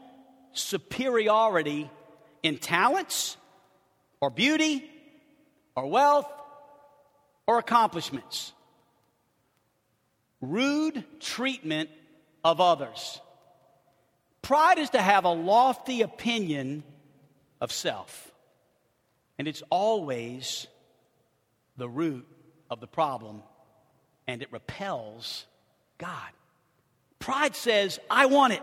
superiority 0.54 1.90
in 2.44 2.58
talents 2.58 3.38
or 4.22 4.30
beauty 4.30 4.90
or 5.76 5.88
wealth 5.88 6.32
or 7.46 7.60
accomplishments. 7.60 8.54
Rude 10.42 11.04
treatment 11.20 11.90
of 12.44 12.62
others. 12.62 13.20
Pride 14.42 14.78
is 14.78 14.92
to 14.92 15.02
have 15.02 15.26
a 15.26 15.34
lofty 15.34 16.02
opinion 16.02 16.84
of 17.60 17.72
self, 17.72 18.32
and 19.38 19.48
it's 19.48 19.64
always 19.70 20.68
the 21.76 21.90
root 21.90 22.26
of 22.70 22.80
the 22.80 22.88
problem, 22.88 23.44
and 24.28 24.42
it 24.42 24.52
repels 24.54 25.46
God. 25.98 26.32
Pride 27.20 27.56
says, 27.56 28.00
I 28.10 28.28
want 28.28 28.54
it. 28.54 28.62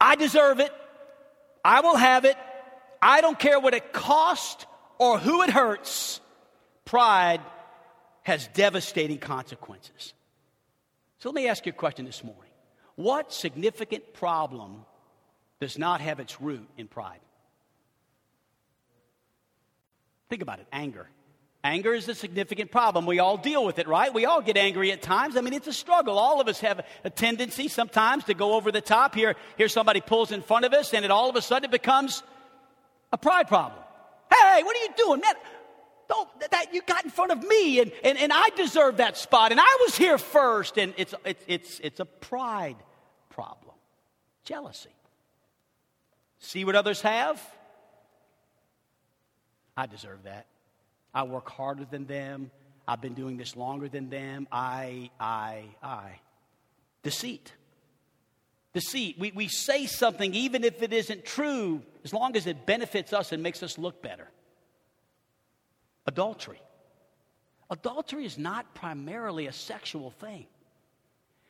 I 0.00 0.16
deserve 0.16 0.60
it. 0.60 0.72
I 1.64 1.80
will 1.80 1.96
have 1.96 2.24
it. 2.24 2.36
I 3.02 3.20
don't 3.20 3.38
care 3.38 3.58
what 3.60 3.74
it 3.74 3.92
costs 3.92 4.66
or 4.98 5.18
who 5.18 5.42
it 5.42 5.50
hurts. 5.50 6.20
Pride 6.84 7.40
has 8.22 8.48
devastating 8.48 9.18
consequences. 9.18 10.14
So 11.18 11.28
let 11.28 11.34
me 11.34 11.48
ask 11.48 11.66
you 11.66 11.70
a 11.70 11.74
question 11.74 12.04
this 12.04 12.24
morning. 12.24 12.50
What 12.96 13.32
significant 13.32 14.14
problem 14.14 14.84
does 15.60 15.78
not 15.78 16.00
have 16.00 16.20
its 16.20 16.40
root 16.40 16.68
in 16.76 16.86
pride? 16.86 17.20
Think 20.28 20.42
about 20.42 20.60
it 20.60 20.66
anger. 20.72 21.08
Anger 21.62 21.92
is 21.92 22.08
a 22.08 22.14
significant 22.14 22.70
problem. 22.70 23.04
We 23.04 23.18
all 23.18 23.36
deal 23.36 23.66
with 23.66 23.78
it, 23.78 23.86
right? 23.86 24.12
We 24.12 24.24
all 24.24 24.40
get 24.40 24.56
angry 24.56 24.92
at 24.92 25.02
times. 25.02 25.36
I 25.36 25.42
mean, 25.42 25.52
it's 25.52 25.66
a 25.66 25.74
struggle. 25.74 26.18
All 26.18 26.40
of 26.40 26.48
us 26.48 26.60
have 26.60 26.80
a 27.04 27.10
tendency 27.10 27.68
sometimes 27.68 28.24
to 28.24 28.34
go 28.34 28.54
over 28.54 28.72
the 28.72 28.80
top. 28.80 29.14
Here, 29.14 29.36
here 29.58 29.68
somebody 29.68 30.00
pulls 30.00 30.32
in 30.32 30.40
front 30.40 30.64
of 30.64 30.72
us, 30.72 30.94
and 30.94 31.04
it 31.04 31.10
all 31.10 31.28
of 31.28 31.36
a 31.36 31.42
sudden 31.42 31.66
it 31.66 31.70
becomes 31.70 32.22
a 33.12 33.18
pride 33.18 33.46
problem. 33.46 33.78
Hey, 34.32 34.62
what 34.62 34.74
are 34.74 34.80
you 34.80 34.88
doing? 34.96 35.20
Man, 35.20 35.34
don't, 36.08 36.50
that 36.50 36.72
you 36.72 36.80
got 36.80 37.04
in 37.04 37.10
front 37.10 37.30
of 37.30 37.42
me, 37.42 37.80
and, 37.80 37.92
and, 38.04 38.16
and 38.16 38.32
I 38.32 38.48
deserve 38.56 38.96
that 38.96 39.18
spot, 39.18 39.50
and 39.50 39.60
I 39.60 39.78
was 39.82 39.94
here 39.94 40.16
first. 40.16 40.78
And 40.78 40.94
it's, 40.96 41.14
it's, 41.26 41.44
it's, 41.46 41.80
it's 41.80 42.00
a 42.00 42.06
pride 42.06 42.76
problem. 43.28 43.74
Jealousy. 44.44 44.88
See 46.38 46.64
what 46.64 46.74
others 46.74 47.02
have? 47.02 47.38
I 49.76 49.84
deserve 49.84 50.22
that. 50.22 50.46
I 51.14 51.24
work 51.24 51.48
harder 51.50 51.84
than 51.84 52.06
them. 52.06 52.50
I've 52.86 53.00
been 53.00 53.14
doing 53.14 53.36
this 53.36 53.56
longer 53.56 53.88
than 53.88 54.10
them. 54.10 54.48
I, 54.50 55.10
I, 55.18 55.64
I. 55.82 56.20
Deceit. 57.02 57.52
Deceit. 58.72 59.18
We, 59.18 59.32
we 59.32 59.48
say 59.48 59.86
something 59.86 60.34
even 60.34 60.64
if 60.64 60.82
it 60.82 60.92
isn't 60.92 61.24
true, 61.24 61.82
as 62.04 62.12
long 62.12 62.36
as 62.36 62.46
it 62.46 62.66
benefits 62.66 63.12
us 63.12 63.32
and 63.32 63.42
makes 63.42 63.62
us 63.62 63.78
look 63.78 64.02
better. 64.02 64.28
adultery. 66.06 66.60
Adultery 67.70 68.24
is 68.24 68.36
not 68.36 68.74
primarily 68.74 69.46
a 69.46 69.52
sexual 69.52 70.10
thing. 70.10 70.46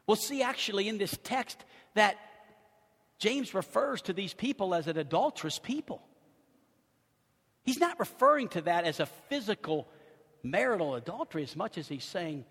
We'll 0.07 0.17
see 0.17 0.43
actually 0.43 0.89
in 0.89 0.99
this 0.99 1.17
text 1.23 1.65
that 1.95 2.17
James 3.19 3.55
refers 3.55 4.03
to 4.03 4.13
these 4.13 4.35
people 4.35 4.75
as 4.75 4.87
an 4.87 4.99
adulterous 4.99 5.59
people. 5.59 6.03
He's 7.63 7.79
not 7.79 7.99
referring 8.01 8.49
to 8.51 8.63
that 8.63 8.85
as 8.85 9.01
a 9.01 9.07
physical 9.07 9.89
marital 10.43 10.95
adultery 10.95 11.43
as 11.43 11.55
much 11.55 11.77
as 11.79 11.89
he's 11.89 12.05
saying 12.05 12.45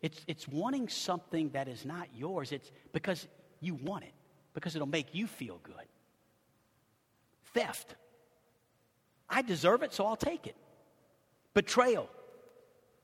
it's, 0.00 0.20
it's 0.26 0.48
wanting 0.48 0.88
something 0.88 1.50
that 1.50 1.68
is 1.68 1.84
not 1.84 2.08
yours. 2.16 2.52
It's 2.52 2.70
because 2.92 3.26
you 3.60 3.74
want 3.74 4.04
it, 4.04 4.12
because 4.52 4.74
it'll 4.74 4.88
make 4.88 5.14
you 5.14 5.26
feel 5.26 5.60
good. 5.62 5.74
Theft. 7.54 7.94
I 9.28 9.42
deserve 9.42 9.82
it, 9.82 9.94
so 9.94 10.04
I'll 10.04 10.16
take 10.16 10.46
it. 10.46 10.56
Betrayal. 11.54 12.08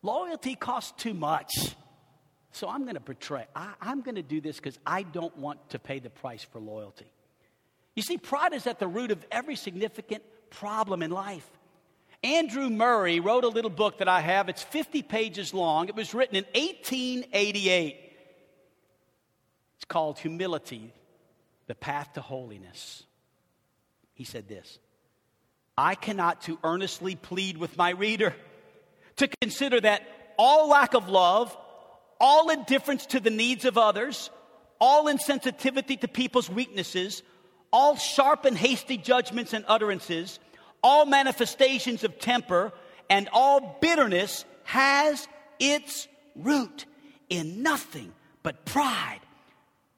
Loyalty 0.03 0.57
costs 0.57 0.93
too 1.01 1.15
much. 1.15 1.53
So 2.53 2.69
I'm 2.69 2.83
going 2.83 2.95
to 2.95 3.01
betray. 3.01 3.47
I, 3.55 3.73
I'm 3.81 4.01
going 4.03 4.17
to 4.17 4.23
do 4.23 4.41
this 4.41 4.57
because 4.57 4.79
I 4.85 5.03
don't 5.03 5.37
want 5.37 5.71
to 5.71 5.79
pay 5.79 6.01
the 6.01 6.11
price 6.11 6.43
for 6.43 6.59
loyalty. 6.59 7.07
You 7.95 8.03
see, 8.03 8.19
pride 8.19 8.53
is 8.53 8.67
at 8.67 8.79
the 8.79 8.89
root 8.89 9.11
of 9.11 9.25
every 9.31 9.55
significant 9.55 10.23
problem 10.51 11.03
in 11.03 11.11
life. 11.11 11.49
Andrew 12.23 12.69
Murray 12.69 13.21
wrote 13.21 13.45
a 13.45 13.49
little 13.49 13.71
book 13.71 13.99
that 13.99 14.09
I 14.09 14.21
have. 14.21 14.49
It's 14.49 14.63
50 14.63 15.03
pages 15.03 15.55
long. 15.55 15.89
It 15.89 15.95
was 15.95 16.15
written 16.15 16.37
in 16.37 16.45
1888. 16.55 17.97
It's 19.77 19.85
called 19.85 20.19
Humility 20.19 20.93
The 21.69 21.77
Path 21.77 22.15
to 22.15 22.21
Holiness. 22.21 23.05
He 24.15 24.25
said 24.25 24.49
this 24.49 24.79
I 25.77 25.95
cannot 25.95 26.43
too 26.43 26.59
earnestly 26.65 27.15
plead 27.15 27.57
with 27.57 27.77
my 27.77 27.91
reader 27.91 28.35
to 29.17 29.29
consider 29.41 29.81
that 29.81 30.03
all 30.37 30.69
lack 30.69 30.95
of 30.95 31.09
love, 31.09 31.57
all 32.21 32.51
indifference 32.51 33.07
to 33.07 33.21
the 33.21 33.31
needs 33.31 33.65
of 33.65 33.79
others, 33.79 34.31
all 34.81 35.07
insensitivity 35.07 36.01
to 36.01 36.09
people's 36.09 36.51
weaknesses, 36.51 37.23
all 37.73 37.97
sharp 37.97 38.45
and 38.45 38.57
hasty 38.57 38.97
judgments 38.97 39.53
and 39.53 39.65
utterances, 39.69 40.39
all 40.83 41.07
manifestations 41.07 42.05
of 42.05 42.19
temper, 42.19 42.73
and 43.11 43.29
all 43.33 43.79
bitterness 43.81 44.45
has 44.65 45.27
its 45.59 46.09
root 46.37 46.87
in 47.29 47.63
nothing 47.63 48.13
but 48.43 48.65
pride 48.65 49.21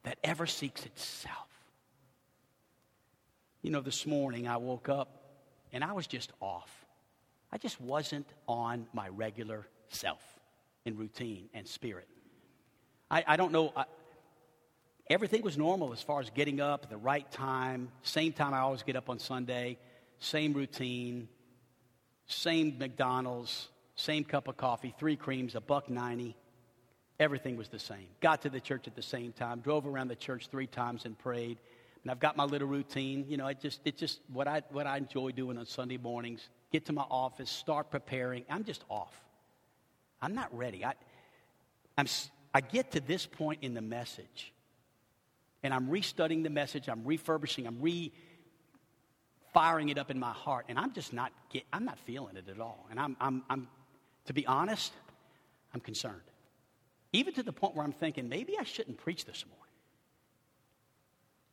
that 0.03 0.17
ever 0.23 0.45
seeks 0.45 0.85
itself. 0.85 1.37
You 3.61 3.69
know, 3.69 3.81
this 3.81 4.05
morning 4.07 4.47
I 4.47 4.57
woke 4.57 4.89
up 4.89 5.21
and 5.71 5.83
I 5.83 5.93
was 5.93 6.07
just 6.07 6.31
off. 6.39 6.69
I 7.51 7.57
just 7.57 7.79
wasn't 7.79 8.27
on 8.47 8.87
my 8.93 9.09
regular 9.09 9.67
self 9.89 10.23
in 10.85 10.97
routine 10.97 11.49
and 11.53 11.67
spirit. 11.67 12.07
I, 13.09 13.23
I 13.27 13.35
don't 13.35 13.51
know. 13.51 13.71
I, 13.75 13.85
everything 15.09 15.41
was 15.41 15.57
normal 15.57 15.93
as 15.93 16.01
far 16.01 16.19
as 16.19 16.29
getting 16.29 16.61
up 16.61 16.83
at 16.83 16.89
the 16.89 16.97
right 16.97 17.29
time, 17.31 17.89
same 18.03 18.33
time 18.33 18.53
I 18.53 18.59
always 18.59 18.83
get 18.83 18.95
up 18.95 19.09
on 19.09 19.19
Sunday 19.19 19.77
same 20.21 20.53
routine, 20.53 21.27
same 22.27 22.77
McDonald's, 22.77 23.67
same 23.95 24.23
cup 24.23 24.47
of 24.47 24.55
coffee, 24.55 24.93
three 24.97 25.17
creams, 25.17 25.55
a 25.55 25.61
buck 25.61 25.89
90. 25.89 26.37
Everything 27.19 27.57
was 27.57 27.69
the 27.69 27.79
same. 27.79 28.07
Got 28.21 28.43
to 28.43 28.49
the 28.49 28.59
church 28.59 28.87
at 28.87 28.95
the 28.95 29.01
same 29.01 29.33
time, 29.33 29.59
drove 29.59 29.85
around 29.85 30.07
the 30.07 30.15
church 30.15 30.47
three 30.49 30.67
times 30.67 31.05
and 31.05 31.17
prayed. 31.17 31.57
And 32.03 32.11
I've 32.11 32.19
got 32.19 32.37
my 32.37 32.45
little 32.45 32.67
routine. 32.67 33.25
You 33.27 33.37
know, 33.37 33.47
it 33.47 33.59
just, 33.59 33.81
it's 33.83 33.99
just 33.99 34.21
what 34.31 34.47
I, 34.47 34.61
what 34.71 34.87
I 34.87 34.97
enjoy 34.97 35.31
doing 35.31 35.57
on 35.57 35.65
Sunday 35.65 35.97
mornings. 35.97 36.47
Get 36.71 36.85
to 36.85 36.93
my 36.93 37.05
office, 37.09 37.49
start 37.49 37.91
preparing. 37.91 38.45
I'm 38.49 38.63
just 38.63 38.83
off. 38.89 39.13
I'm 40.21 40.35
not 40.35 40.55
ready. 40.55 40.85
I, 40.85 40.93
I'm, 41.97 42.07
I 42.53 42.61
get 42.61 42.91
to 42.91 42.99
this 42.99 43.25
point 43.25 43.59
in 43.63 43.73
the 43.73 43.81
message, 43.81 44.53
and 45.63 45.73
I'm 45.73 45.87
restudying 45.87 46.43
the 46.43 46.49
message. 46.49 46.89
I'm 46.89 47.03
refurbishing. 47.05 47.67
I'm 47.67 47.81
re 47.81 48.11
firing 49.53 49.89
it 49.89 49.97
up 49.97 50.09
in 50.09 50.19
my 50.19 50.31
heart, 50.31 50.65
and 50.69 50.79
I'm 50.79 50.93
just 50.93 51.11
not 51.11 51.31
get, 51.49 51.63
I'm 51.73 51.83
not 51.83 51.99
feeling 51.99 52.37
it 52.37 52.47
at 52.47 52.59
all. 52.59 52.87
And 52.89 52.99
I'm, 52.99 53.17
I'm, 53.19 53.43
I'm, 53.49 53.67
to 54.25 54.33
be 54.33 54.45
honest, 54.47 54.93
I'm 55.73 55.81
concerned. 55.81 56.21
Even 57.13 57.33
to 57.33 57.43
the 57.43 57.51
point 57.51 57.75
where 57.75 57.85
I'm 57.85 57.91
thinking, 57.91 58.29
maybe 58.29 58.57
I 58.57 58.63
shouldn't 58.63 58.97
preach 58.97 59.25
this 59.25 59.43
morning. 59.45 59.61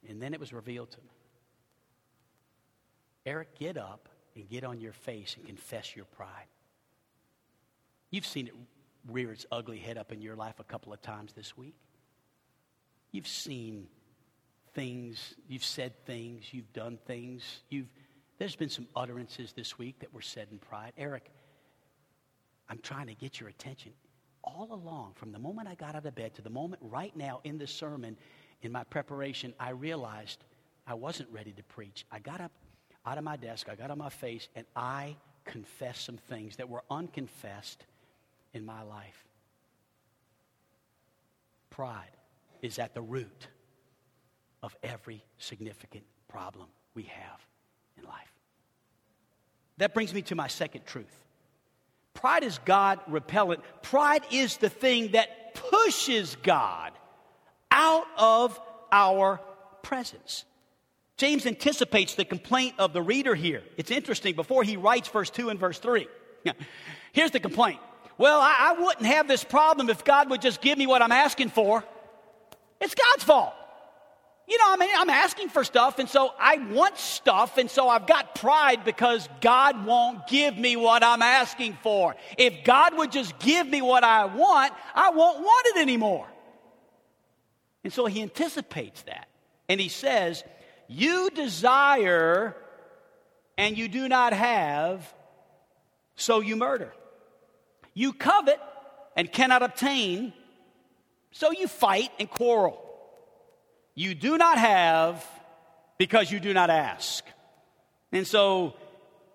And 0.09 0.23
then 0.23 0.33
it 0.33 0.41
was 0.41 0.53
revealed 0.53 0.93
to 0.93 0.99
me. 0.99 1.11
Eric, 3.27 3.59
get 3.59 3.77
up 3.77 4.09
and 4.37 4.49
get 4.49 4.65
on 4.65 4.81
your 4.81 4.93
face 4.93 5.35
and 5.37 5.45
confess 5.45 5.97
your 5.97 6.05
pride. 6.05 6.47
You've 8.11 8.27
seen 8.27 8.47
it 8.47 8.55
rear 9.09 9.33
its 9.33 9.45
ugly 9.51 9.79
head 9.79 9.99
up 9.99 10.13
in 10.13 10.23
your 10.23 10.37
life 10.37 10.61
a 10.61 10.65
couple 10.65 10.93
of 10.93 11.03
times 11.03 11.33
this 11.33 11.57
week. 11.57 11.75
You've 13.11 13.27
seen 13.27 13.89
things, 14.79 15.35
you've 15.49 15.65
said 15.65 15.93
things, 16.07 16.55
you've 16.55 16.73
done 16.73 17.01
things. 17.05 17.43
You've, 17.69 17.89
there's 18.39 18.55
been 18.55 18.69
some 18.69 18.87
utterances 18.95 19.53
this 19.53 19.77
week 19.77 19.99
that 19.99 20.15
were 20.15 20.21
said 20.21 20.47
in 20.53 20.59
pride. 20.59 20.93
Eric, 20.97 21.33
I'm 22.69 22.79
trying 22.79 23.09
to 23.09 23.15
get 23.17 23.41
your 23.41 23.49
attention. 23.49 23.91
All 24.45 24.69
along, 24.71 25.15
from 25.17 25.33
the 25.33 25.39
moment 25.41 25.67
I 25.67 25.75
got 25.75 25.97
out 25.97 26.07
of 26.07 26.15
bed 26.15 26.35
to 26.35 26.43
the 26.43 26.51
moment 26.51 26.81
right 26.81 27.15
now 27.17 27.41
in 27.43 27.59
the 27.59 27.67
sermon, 27.67 28.17
in 28.63 28.71
my 28.71 28.85
preparation, 28.85 29.53
I 29.59 29.71
realized 29.71 30.45
I 30.87 30.95
wasn't 30.95 31.29
ready 31.33 31.51
to 31.55 31.63
preach. 31.65 32.07
I 32.13 32.21
got 32.21 32.41
up 32.41 32.53
out 33.05 33.19
of 33.19 33.25
my 33.25 33.37
desk, 33.37 33.69
I 33.69 33.75
got 33.75 33.91
on 33.91 33.99
my 33.99 34.11
face, 34.11 34.47
and 34.55 34.65
I 34.77 35.17
confessed 35.45 36.05
some 36.05 36.19
things 36.29 36.55
that 36.55 36.69
were 36.69 36.85
unconfessed 36.89 37.85
in 38.55 38.65
my 38.65 38.83
life. 38.83 39.25
Pride 41.69 42.17
is 42.63 42.79
at 42.79 42.95
the 42.95 43.03
root 43.03 43.49
of 44.63 44.77
every 44.83 45.25
significant 45.39 46.05
problem 46.29 46.69
we 46.95 47.05
have 47.05 47.47
in 47.97 48.05
life. 48.05 48.33
That 49.79 49.95
brings 49.95 50.13
me 50.13 50.23
to 50.23 50.35
my 50.35 50.49
second 50.49 50.85
truth. 50.87 51.25
Pride 52.15 52.43
is 52.43 52.59
God 52.65 52.99
repellent. 53.07 53.63
Pride 53.83 54.23
is 54.33 54.57
the 54.57 54.69
thing 54.69 55.13
that 55.13 55.55
pushes 55.55 56.37
God 56.43 56.93
out 57.71 58.07
of 58.17 58.61
our 58.91 59.41
presence. 59.83 60.45
James 61.17 61.47
anticipates 61.47 62.15
the 62.15 62.25
complaint 62.25 62.75
of 62.79 62.93
the 62.93 63.03
reader 63.03 63.35
here. 63.35 63.63
It's 63.77 63.91
interesting, 63.91 64.35
before 64.35 64.63
he 64.63 64.77
writes 64.77 65.09
verse 65.09 65.31
2 65.31 65.49
and 65.49 65.59
verse 65.59 65.79
3. 65.79 66.07
Here's 67.13 67.31
the 67.31 67.41
complaint. 67.41 67.81
Well, 68.17 68.41
I, 68.41 68.75
I 68.77 68.81
wouldn't 68.81 69.07
have 69.07 69.29
this 69.29 69.45
problem 69.45 69.91
if 69.91 70.05
God 70.05 70.31
would 70.31 70.43
just 70.43 70.61
give 70.61 70.77
me 70.77 70.87
what 70.87 71.03
I'm 71.03 71.13
asking 71.13 71.51
for. 71.51 71.85
It's 72.81 72.95
God's 72.95 73.25
fault. 73.25 73.55
You 74.49 74.57
know, 74.57 74.65
I 74.73 74.77
mean, 74.79 74.89
I'm 74.97 75.11
asking 75.11 75.51
for 75.51 75.63
stuff, 75.63 75.99
and 75.99 76.09
so 76.09 76.33
I 76.41 76.57
want 76.57 76.97
stuff, 76.97 77.59
and 77.59 77.71
so 77.71 77.87
I've 77.87 78.07
got 78.07 78.35
pride 78.35 78.83
because 78.83 79.29
God 79.43 79.85
won't 79.85 80.27
give 80.27 80.57
me 80.57 80.75
what 80.75 81.05
I'm 81.05 81.21
asking 81.21 81.77
for. 81.83 82.17
If 82.39 82.65
God 82.65 82.97
would 82.97 83.13
just 83.13 83.39
give 83.39 83.67
me 83.67 83.83
what 83.83 84.05
I 84.05 84.25
want, 84.25 84.73
I 84.95 85.11
won't 85.11 85.41
want 85.41 85.67
it 85.67 85.81
anymore. 85.83 86.27
And 87.85 87.93
so 87.93 88.07
he 88.07 88.23
anticipates 88.23 89.03
that. 89.03 89.29
And 89.69 89.79
he 89.79 89.91
says, 89.91 90.43
You 90.89 91.29
desire 91.29 92.57
and 93.59 93.77
you 93.77 93.87
do 93.89 94.09
not 94.09 94.33
have, 94.33 95.13
so 96.17 96.41
you 96.41 96.57
murder. 96.57 96.95
You 97.93 98.15
covet 98.15 98.61
and 99.15 99.31
cannot 99.31 99.63
obtain, 99.63 100.33
so 101.33 101.51
you 101.51 101.69
fight 101.69 102.11
and 102.19 102.31
quarrel. 102.31 102.88
You 103.99 104.15
do 104.15 104.39
not 104.39 104.59
have 104.59 105.27
because 105.99 106.31
you 106.31 106.39
do 106.39 106.55
not 106.55 106.71
ask. 106.71 107.25
And 108.13 108.25
so 108.25 108.75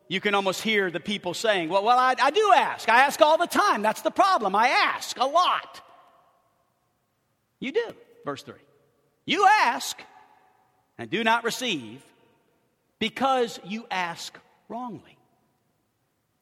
you 0.07 0.21
can 0.21 0.35
almost 0.35 0.61
hear 0.61 0.89
the 0.89 1.01
people 1.01 1.33
saying, 1.33 1.67
Well, 1.67 1.83
well 1.83 1.99
I, 1.99 2.15
I 2.17 2.31
do 2.31 2.53
ask. 2.55 2.87
I 2.87 3.01
ask 3.01 3.21
all 3.21 3.37
the 3.37 3.45
time. 3.45 3.81
That's 3.81 4.03
the 4.03 4.09
problem. 4.09 4.55
I 4.55 4.69
ask 4.69 5.19
a 5.19 5.25
lot. 5.25 5.81
You 7.59 7.73
do. 7.73 7.93
Verse 8.23 8.41
3. 8.43 8.55
You 9.25 9.45
ask 9.63 10.01
and 10.97 11.09
do 11.09 11.25
not 11.25 11.43
receive 11.43 12.01
because 12.99 13.59
you 13.65 13.85
ask 13.91 14.33
wrongly. 14.69 15.17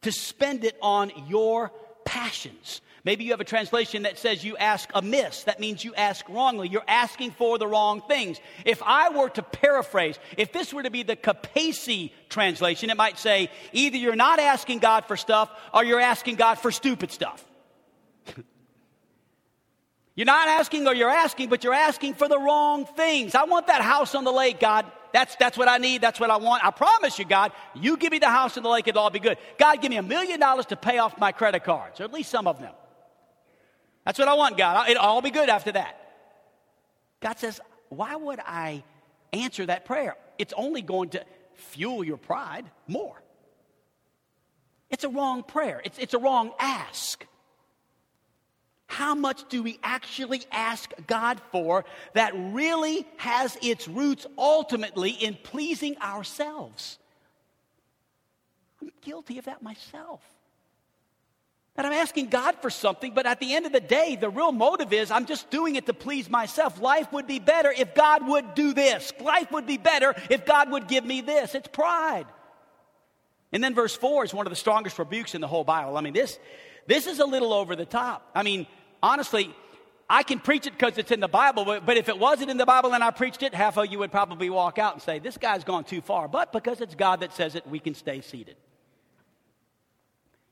To 0.03 0.11
spend 0.11 0.63
it 0.63 0.77
on 0.79 1.11
your 1.27 1.71
passions. 2.05 2.81
Maybe 3.03 3.23
you 3.23 3.31
have 3.31 3.41
a 3.41 3.45
translation 3.45 4.03
that 4.03 4.19
says 4.19 4.43
you 4.43 4.55
ask 4.57 4.87
amiss. 4.93 5.45
That 5.45 5.59
means 5.59 5.83
you 5.83 5.95
ask 5.95 6.27
wrongly. 6.29 6.67
You're 6.67 6.83
asking 6.87 7.31
for 7.31 7.57
the 7.57 7.65
wrong 7.65 8.01
things. 8.01 8.39
If 8.63 8.83
I 8.83 9.09
were 9.09 9.29
to 9.29 9.41
paraphrase, 9.41 10.19
if 10.37 10.53
this 10.53 10.71
were 10.71 10.83
to 10.83 10.91
be 10.91 11.01
the 11.01 11.15
Capacey 11.15 12.11
translation, 12.29 12.91
it 12.91 12.97
might 12.97 13.17
say 13.17 13.49
either 13.73 13.97
you're 13.97 14.15
not 14.15 14.39
asking 14.39 14.79
God 14.79 15.05
for 15.05 15.17
stuff 15.17 15.49
or 15.73 15.83
you're 15.83 15.99
asking 15.99 16.35
God 16.35 16.59
for 16.59 16.69
stupid 16.71 17.11
stuff. 17.11 17.43
you're 20.15 20.25
not 20.25 20.47
asking 20.47 20.87
or 20.87 20.93
you're 20.93 21.09
asking, 21.09 21.49
but 21.49 21.63
you're 21.63 21.73
asking 21.73 22.13
for 22.13 22.27
the 22.27 22.37
wrong 22.37 22.85
things. 22.85 23.33
I 23.33 23.45
want 23.45 23.65
that 23.65 23.81
house 23.81 24.13
on 24.13 24.25
the 24.25 24.31
lake, 24.31 24.59
God. 24.59 24.85
That's, 25.11 25.35
that's 25.37 25.57
what 25.57 25.67
I 25.67 25.79
need. 25.79 26.01
That's 26.01 26.19
what 26.19 26.29
I 26.29 26.37
want. 26.37 26.63
I 26.63 26.69
promise 26.69 27.17
you, 27.17 27.25
God, 27.25 27.51
you 27.73 27.97
give 27.97 28.11
me 28.11 28.19
the 28.19 28.29
house 28.29 28.57
and 28.57 28.65
the 28.65 28.69
lake, 28.69 28.87
it'll 28.87 29.01
all 29.01 29.09
be 29.09 29.19
good. 29.19 29.39
God, 29.57 29.81
give 29.81 29.89
me 29.89 29.97
a 29.97 30.03
million 30.03 30.39
dollars 30.39 30.67
to 30.67 30.75
pay 30.75 30.99
off 30.99 31.17
my 31.17 31.31
credit 31.31 31.63
cards, 31.63 31.99
or 31.99 32.03
at 32.03 32.13
least 32.13 32.29
some 32.29 32.45
of 32.45 32.59
them. 32.59 32.73
That's 34.11 34.19
what 34.19 34.27
I 34.27 34.33
want, 34.33 34.57
God. 34.57 34.89
It'll 34.89 35.01
all 35.01 35.21
be 35.21 35.31
good 35.31 35.47
after 35.47 35.71
that. 35.71 35.95
God 37.21 37.39
says, 37.39 37.61
why 37.87 38.13
would 38.13 38.41
I 38.45 38.83
answer 39.31 39.65
that 39.65 39.85
prayer? 39.85 40.17
It's 40.37 40.53
only 40.57 40.81
going 40.81 41.11
to 41.11 41.23
fuel 41.55 42.03
your 42.03 42.17
pride 42.17 42.65
more. 42.89 43.15
It's 44.89 45.05
a 45.05 45.09
wrong 45.09 45.43
prayer, 45.43 45.81
it's, 45.85 45.97
it's 45.97 46.13
a 46.13 46.19
wrong 46.19 46.51
ask. 46.59 47.25
How 48.87 49.15
much 49.15 49.47
do 49.47 49.63
we 49.63 49.79
actually 49.81 50.43
ask 50.51 50.91
God 51.07 51.39
for 51.53 51.85
that 52.11 52.33
really 52.35 53.07
has 53.15 53.57
its 53.61 53.87
roots 53.87 54.27
ultimately 54.37 55.11
in 55.11 55.35
pleasing 55.41 55.95
ourselves? 55.99 56.99
I'm 58.81 58.91
guilty 58.99 59.37
of 59.37 59.45
that 59.45 59.63
myself. 59.63 60.21
That 61.75 61.85
I'm 61.85 61.93
asking 61.93 62.27
God 62.27 62.55
for 62.61 62.69
something, 62.69 63.13
but 63.13 63.25
at 63.25 63.39
the 63.39 63.53
end 63.53 63.65
of 63.65 63.71
the 63.71 63.79
day, 63.79 64.17
the 64.19 64.29
real 64.29 64.51
motive 64.51 64.91
is 64.91 65.09
I'm 65.09 65.25
just 65.25 65.49
doing 65.49 65.75
it 65.75 65.85
to 65.85 65.93
please 65.93 66.29
myself. 66.29 66.81
Life 66.81 67.13
would 67.13 67.27
be 67.27 67.39
better 67.39 67.71
if 67.71 67.95
God 67.95 68.27
would 68.27 68.55
do 68.55 68.73
this. 68.73 69.13
Life 69.21 69.51
would 69.51 69.65
be 69.65 69.77
better 69.77 70.13
if 70.29 70.45
God 70.45 70.69
would 70.71 70.89
give 70.89 71.05
me 71.05 71.21
this. 71.21 71.55
It's 71.55 71.69
pride. 71.69 72.25
And 73.53 73.63
then 73.63 73.73
verse 73.73 73.95
4 73.95 74.25
is 74.25 74.33
one 74.33 74.45
of 74.45 74.51
the 74.51 74.57
strongest 74.57 74.99
rebukes 74.99 75.33
in 75.33 75.41
the 75.41 75.47
whole 75.47 75.63
Bible. 75.63 75.97
I 75.97 76.01
mean, 76.01 76.13
this, 76.13 76.39
this 76.87 77.07
is 77.07 77.19
a 77.19 77.25
little 77.25 77.53
over 77.53 77.75
the 77.75 77.85
top. 77.85 78.29
I 78.35 78.43
mean, 78.43 78.67
honestly, 79.01 79.55
I 80.09 80.23
can 80.23 80.39
preach 80.39 80.67
it 80.67 80.73
because 80.77 80.97
it's 80.97 81.11
in 81.11 81.21
the 81.21 81.29
Bible, 81.29 81.63
but, 81.63 81.85
but 81.85 81.95
if 81.95 82.09
it 82.09 82.19
wasn't 82.19 82.51
in 82.51 82.57
the 82.57 82.65
Bible 82.65 82.93
and 82.93 83.01
I 83.01 83.11
preached 83.11 83.43
it, 83.43 83.53
half 83.53 83.77
of 83.77 83.89
you 83.89 83.99
would 83.99 84.11
probably 84.11 84.49
walk 84.49 84.77
out 84.77 84.93
and 84.93 85.01
say, 85.01 85.19
This 85.19 85.37
guy's 85.37 85.63
gone 85.63 85.85
too 85.85 86.01
far. 86.01 86.27
But 86.27 86.51
because 86.51 86.81
it's 86.81 86.95
God 86.95 87.21
that 87.21 87.33
says 87.33 87.55
it, 87.55 87.65
we 87.65 87.79
can 87.79 87.93
stay 87.93 88.19
seated. 88.19 88.57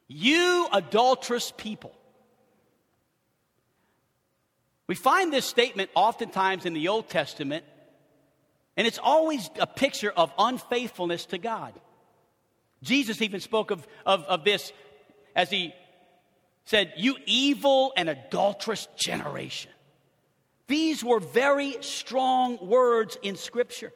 You 0.09 0.67
adulterous 0.73 1.53
people. 1.55 1.95
We 4.87 4.95
find 4.95 5.31
this 5.31 5.45
statement 5.45 5.91
oftentimes 5.93 6.65
in 6.65 6.73
the 6.73 6.87
Old 6.87 7.09
Testament, 7.09 7.63
and 8.75 8.87
it's 8.87 8.97
always 8.97 9.47
a 9.59 9.67
picture 9.67 10.09
of 10.09 10.31
unfaithfulness 10.37 11.27
to 11.27 11.37
God. 11.37 11.73
Jesus 12.81 13.21
even 13.21 13.39
spoke 13.39 13.69
of, 13.69 13.87
of, 14.03 14.23
of 14.23 14.43
this 14.43 14.73
as 15.35 15.51
he 15.51 15.73
said, 16.65 16.93
You 16.97 17.15
evil 17.27 17.93
and 17.95 18.09
adulterous 18.09 18.87
generation. 18.95 19.71
These 20.67 21.03
were 21.03 21.19
very 21.19 21.77
strong 21.81 22.57
words 22.67 23.17
in 23.21 23.35
Scripture. 23.35 23.93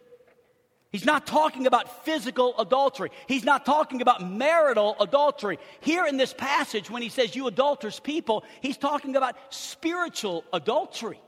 He's 0.94 1.06
not 1.06 1.26
talking 1.26 1.66
about 1.66 2.06
physical 2.06 2.54
adultery. 2.60 3.10
He's 3.28 3.44
not 3.44 3.66
talking 3.66 4.04
about 4.04 4.30
marital 4.30 4.96
adultery. 5.00 5.58
Here 5.82 6.06
in 6.06 6.18
this 6.18 6.36
passage, 6.36 6.88
when 6.88 7.02
he 7.02 7.10
says, 7.10 7.36
You 7.36 7.48
adulterous 7.48 8.00
people, 8.00 8.44
he's 8.62 8.78
talking 8.78 9.16
about 9.16 9.36
spiritual 9.50 10.46
adultery, 10.54 11.20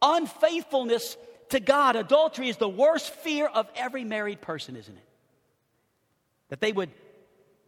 unfaithfulness 0.00 1.16
to 1.48 1.58
God. 1.58 1.96
Adultery 1.96 2.48
is 2.48 2.56
the 2.56 2.68
worst 2.68 3.12
fear 3.12 3.46
of 3.48 3.68
every 3.74 4.04
married 4.04 4.40
person, 4.40 4.76
isn't 4.76 4.96
it? 4.96 5.08
That 6.50 6.60
they 6.60 6.70
would 6.70 6.90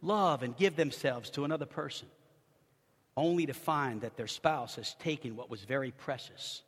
love 0.01 0.43
and 0.43 0.55
give 0.55 0.77
themselves 0.77 1.29
to 1.31 1.43
another 1.43 1.65
person 1.65 2.07
only 3.17 3.47
to 3.47 3.53
find 3.53 4.01
that 4.01 4.15
their 4.15 4.27
spouse 4.27 4.77
has 4.77 4.95
taken 4.95 5.35
what 5.35 5.49
was 5.49 5.65
very 5.65 5.91
precious 5.91 6.61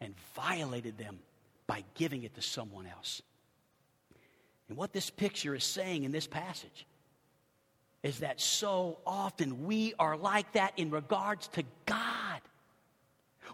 and 0.00 0.14
violated 0.34 0.96
them 0.96 1.18
by 1.66 1.84
giving 1.94 2.22
it 2.22 2.34
to 2.36 2.42
someone 2.42 2.86
else. 2.86 3.20
And 4.68 4.76
what 4.76 4.92
this 4.92 5.10
picture 5.10 5.54
is 5.54 5.64
saying 5.64 6.04
in 6.04 6.12
this 6.12 6.26
passage 6.26 6.86
is 8.02 8.20
that 8.20 8.40
so 8.40 8.98
often 9.06 9.64
we 9.66 9.94
are 9.98 10.16
like 10.16 10.52
that 10.52 10.72
in 10.76 10.90
regards 10.90 11.48
to 11.48 11.64
God. 11.86 12.40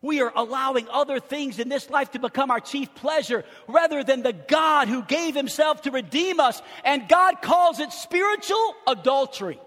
We 0.03 0.21
are 0.21 0.33
allowing 0.35 0.89
other 0.91 1.21
things 1.21 1.59
in 1.59 1.69
this 1.69 1.89
life 1.89 2.11
to 2.13 2.19
become 2.19 2.51
our 2.51 2.61
chief 2.61 2.95
pleasure 2.95 3.45
rather 3.69 4.03
than 4.03 4.23
the 4.23 4.33
God 4.33 4.89
who 4.89 5.03
gave 5.03 5.35
himself 5.35 5.83
to 5.83 5.91
redeem 5.91 6.41
us. 6.41 6.61
And 6.85 7.09
God 7.09 7.41
calls 7.41 7.81
it 7.81 7.93
spiritual 7.93 8.75
adultery. 8.87 9.61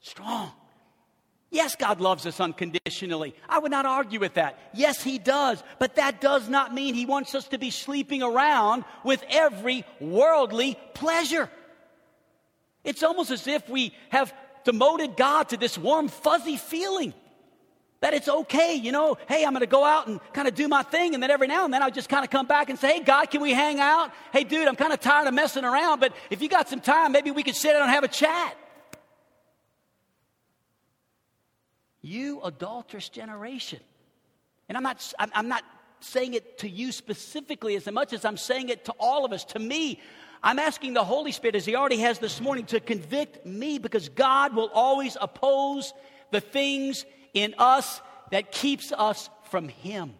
Strong. 0.00 0.52
Yes, 1.52 1.76
God 1.76 2.00
loves 2.00 2.24
us 2.24 2.40
unconditionally. 2.40 3.34
I 3.46 3.58
would 3.58 3.70
not 3.70 3.84
argue 3.84 4.18
with 4.18 4.34
that. 4.34 4.58
Yes, 4.72 5.02
He 5.02 5.18
does. 5.18 5.62
But 5.78 5.96
that 5.96 6.22
does 6.22 6.48
not 6.48 6.72
mean 6.72 6.94
He 6.94 7.04
wants 7.04 7.34
us 7.34 7.46
to 7.48 7.58
be 7.58 7.70
sleeping 7.70 8.22
around 8.22 8.86
with 9.04 9.22
every 9.28 9.84
worldly 10.00 10.78
pleasure. 10.94 11.50
It's 12.84 13.02
almost 13.02 13.30
as 13.30 13.46
if 13.46 13.68
we 13.68 13.94
have 14.08 14.32
demoted 14.64 15.14
God 15.14 15.50
to 15.50 15.58
this 15.58 15.76
warm, 15.76 16.08
fuzzy 16.08 16.56
feeling 16.56 17.12
that 18.00 18.14
it's 18.14 18.28
okay, 18.28 18.74
you 18.74 18.90
know, 18.90 19.18
hey, 19.28 19.44
I'm 19.44 19.52
going 19.52 19.60
to 19.60 19.66
go 19.66 19.84
out 19.84 20.08
and 20.08 20.20
kind 20.32 20.48
of 20.48 20.54
do 20.54 20.66
my 20.68 20.82
thing. 20.82 21.12
And 21.12 21.22
then 21.22 21.30
every 21.30 21.48
now 21.48 21.66
and 21.66 21.72
then 21.72 21.82
I'll 21.82 21.90
just 21.90 22.08
kind 22.08 22.24
of 22.24 22.30
come 22.30 22.46
back 22.46 22.70
and 22.70 22.78
say, 22.78 22.94
hey, 22.94 23.04
God, 23.04 23.30
can 23.30 23.42
we 23.42 23.52
hang 23.52 23.78
out? 23.78 24.10
Hey, 24.32 24.42
dude, 24.42 24.66
I'm 24.66 24.74
kind 24.74 24.92
of 24.92 25.00
tired 25.00 25.28
of 25.28 25.34
messing 25.34 25.64
around, 25.64 26.00
but 26.00 26.14
if 26.30 26.40
you 26.40 26.48
got 26.48 26.68
some 26.68 26.80
time, 26.80 27.12
maybe 27.12 27.30
we 27.30 27.42
could 27.42 27.54
sit 27.54 27.74
down 27.74 27.82
and 27.82 27.90
have 27.90 28.04
a 28.04 28.08
chat. 28.08 28.56
You 32.02 32.42
adulterous 32.42 33.08
generation. 33.08 33.80
And 34.68 34.76
I'm 34.76 34.82
not, 34.82 35.12
I'm 35.18 35.48
not 35.48 35.62
saying 36.00 36.34
it 36.34 36.58
to 36.58 36.68
you 36.68 36.92
specifically 36.92 37.76
as 37.76 37.90
much 37.90 38.12
as 38.12 38.24
I'm 38.24 38.36
saying 38.36 38.68
it 38.68 38.84
to 38.86 38.94
all 38.98 39.24
of 39.24 39.32
us, 39.32 39.44
to 39.46 39.58
me. 39.58 40.00
I'm 40.42 40.58
asking 40.58 40.94
the 40.94 41.04
Holy 41.04 41.30
Spirit, 41.30 41.54
as 41.54 41.64
He 41.64 41.76
already 41.76 41.98
has 41.98 42.18
this 42.18 42.40
morning, 42.40 42.66
to 42.66 42.80
convict 42.80 43.46
me 43.46 43.78
because 43.78 44.08
God 44.08 44.54
will 44.54 44.70
always 44.74 45.16
oppose 45.20 45.94
the 46.32 46.40
things 46.40 47.04
in 47.32 47.54
us 47.58 48.00
that 48.32 48.50
keeps 48.50 48.92
us 48.92 49.30
from 49.50 49.68
Him. 49.68 50.14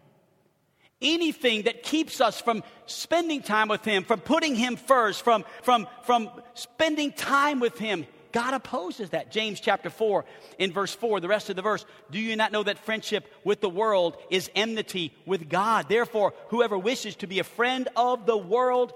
Anything 1.01 1.63
that 1.63 1.83
keeps 1.83 2.21
us 2.21 2.39
from 2.39 2.63
spending 2.85 3.41
time 3.41 3.67
with 3.67 3.83
Him, 3.83 4.05
from 4.05 4.21
putting 4.21 4.55
Him 4.55 4.77
first, 4.77 5.21
from, 5.23 5.43
from, 5.63 5.87
from 6.03 6.29
spending 6.53 7.11
time 7.11 7.59
with 7.59 7.77
Him, 7.77 8.05
God 8.33 8.53
opposes 8.55 9.11
that. 9.11 9.31
James 9.31 9.59
chapter 9.59 9.89
4, 9.89 10.25
in 10.57 10.73
verse 10.73 10.93
4, 10.93 11.19
the 11.19 11.27
rest 11.27 11.49
of 11.49 11.55
the 11.55 11.61
verse. 11.61 11.85
Do 12.11 12.19
you 12.19 12.35
not 12.35 12.51
know 12.51 12.63
that 12.63 12.79
friendship 12.79 13.31
with 13.45 13.61
the 13.61 13.69
world 13.69 14.17
is 14.29 14.49
enmity 14.55 15.13
with 15.25 15.47
God? 15.47 15.87
Therefore, 15.87 16.33
whoever 16.49 16.77
wishes 16.77 17.15
to 17.17 17.27
be 17.27 17.39
a 17.39 17.43
friend 17.43 17.87
of 17.95 18.25
the 18.25 18.35
world 18.35 18.91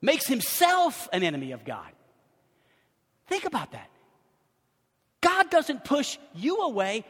makes 0.00 0.26
himself 0.26 1.08
an 1.12 1.24
enemy 1.24 1.52
of 1.52 1.64
God. 1.64 1.90
Think 3.26 3.44
about 3.44 3.72
that. 3.72 3.90
God 5.20 5.50
doesn't 5.50 5.84
push 5.84 6.18
you 6.34 6.58
away. 6.58 7.04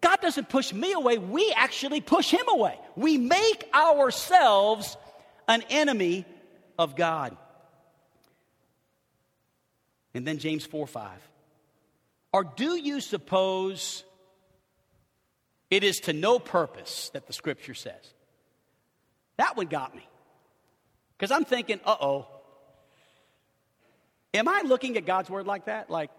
God 0.00 0.20
doesn't 0.20 0.48
push 0.48 0.72
me 0.72 0.92
away. 0.92 1.18
We 1.18 1.52
actually 1.54 2.00
push 2.00 2.30
him 2.30 2.48
away. 2.48 2.78
We 2.96 3.18
make 3.18 3.68
ourselves 3.74 4.96
an 5.46 5.62
enemy 5.68 6.24
of 6.78 6.96
God. 6.96 7.36
And 10.18 10.26
then 10.26 10.38
James 10.38 10.66
4 10.66 10.88
5. 10.88 11.12
Or 12.32 12.42
do 12.42 12.74
you 12.74 13.00
suppose 13.00 14.02
it 15.70 15.84
is 15.84 16.00
to 16.00 16.12
no 16.12 16.40
purpose 16.40 17.10
that 17.10 17.28
the 17.28 17.32
scripture 17.32 17.72
says? 17.72 18.14
That 19.36 19.56
one 19.56 19.68
got 19.68 19.94
me. 19.94 20.04
Because 21.16 21.30
I'm 21.30 21.44
thinking, 21.44 21.78
uh 21.84 21.94
oh. 22.00 22.26
Am 24.34 24.48
I 24.48 24.62
looking 24.64 24.96
at 24.96 25.06
God's 25.06 25.30
word 25.30 25.46
like 25.46 25.66
that? 25.66 25.88
Like, 25.88 26.10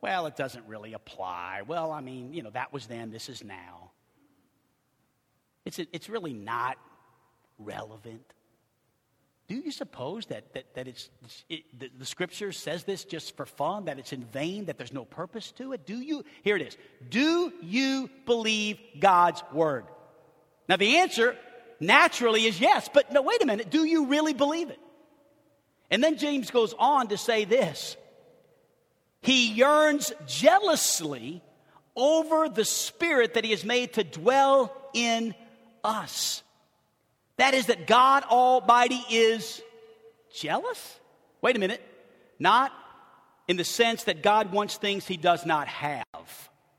well, 0.00 0.26
it 0.26 0.36
doesn't 0.36 0.68
really 0.68 0.92
apply. 0.92 1.62
Well, 1.66 1.90
I 1.90 2.00
mean, 2.00 2.34
you 2.34 2.44
know, 2.44 2.50
that 2.50 2.72
was 2.72 2.86
then, 2.86 3.10
this 3.10 3.28
is 3.28 3.42
now. 3.42 3.90
It's, 5.64 5.80
it's 5.80 6.08
really 6.08 6.32
not 6.32 6.78
relevant. 7.58 8.22
Do 9.52 9.58
you 9.58 9.70
suppose 9.70 10.24
that, 10.26 10.54
that, 10.54 10.64
that 10.76 10.88
it's, 10.88 11.10
it, 11.50 11.64
the, 11.78 11.90
the 11.98 12.06
scripture 12.06 12.52
says 12.52 12.84
this 12.84 13.04
just 13.04 13.36
for 13.36 13.44
fun, 13.44 13.84
that 13.84 13.98
it's 13.98 14.14
in 14.14 14.24
vain, 14.24 14.64
that 14.64 14.78
there's 14.78 14.94
no 14.94 15.04
purpose 15.04 15.52
to 15.58 15.74
it? 15.74 15.84
Do 15.84 16.00
you, 16.00 16.24
here 16.42 16.56
it 16.56 16.62
is, 16.62 16.78
do 17.10 17.52
you 17.60 18.08
believe 18.24 18.78
God's 18.98 19.42
word? 19.52 19.84
Now, 20.70 20.76
the 20.76 20.96
answer 20.96 21.36
naturally 21.80 22.46
is 22.46 22.62
yes, 22.62 22.88
but 22.94 23.12
no, 23.12 23.20
wait 23.20 23.42
a 23.42 23.46
minute, 23.46 23.68
do 23.68 23.84
you 23.84 24.06
really 24.06 24.32
believe 24.32 24.70
it? 24.70 24.80
And 25.90 26.02
then 26.02 26.16
James 26.16 26.50
goes 26.50 26.74
on 26.78 27.08
to 27.08 27.18
say 27.18 27.44
this 27.44 27.98
He 29.20 29.52
yearns 29.52 30.14
jealously 30.26 31.42
over 31.94 32.48
the 32.48 32.64
spirit 32.64 33.34
that 33.34 33.44
he 33.44 33.50
has 33.50 33.66
made 33.66 33.92
to 33.92 34.02
dwell 34.02 34.74
in 34.94 35.34
us. 35.84 36.42
That 37.42 37.54
is, 37.54 37.66
that 37.66 37.88
God 37.88 38.22
Almighty 38.22 39.02
is 39.10 39.60
jealous? 40.32 41.00
Wait 41.40 41.56
a 41.56 41.58
minute. 41.58 41.82
Not 42.38 42.72
in 43.48 43.56
the 43.56 43.64
sense 43.64 44.04
that 44.04 44.22
God 44.22 44.52
wants 44.52 44.76
things 44.76 45.08
he 45.08 45.16
does 45.16 45.44
not 45.44 45.66
have. 45.66 46.04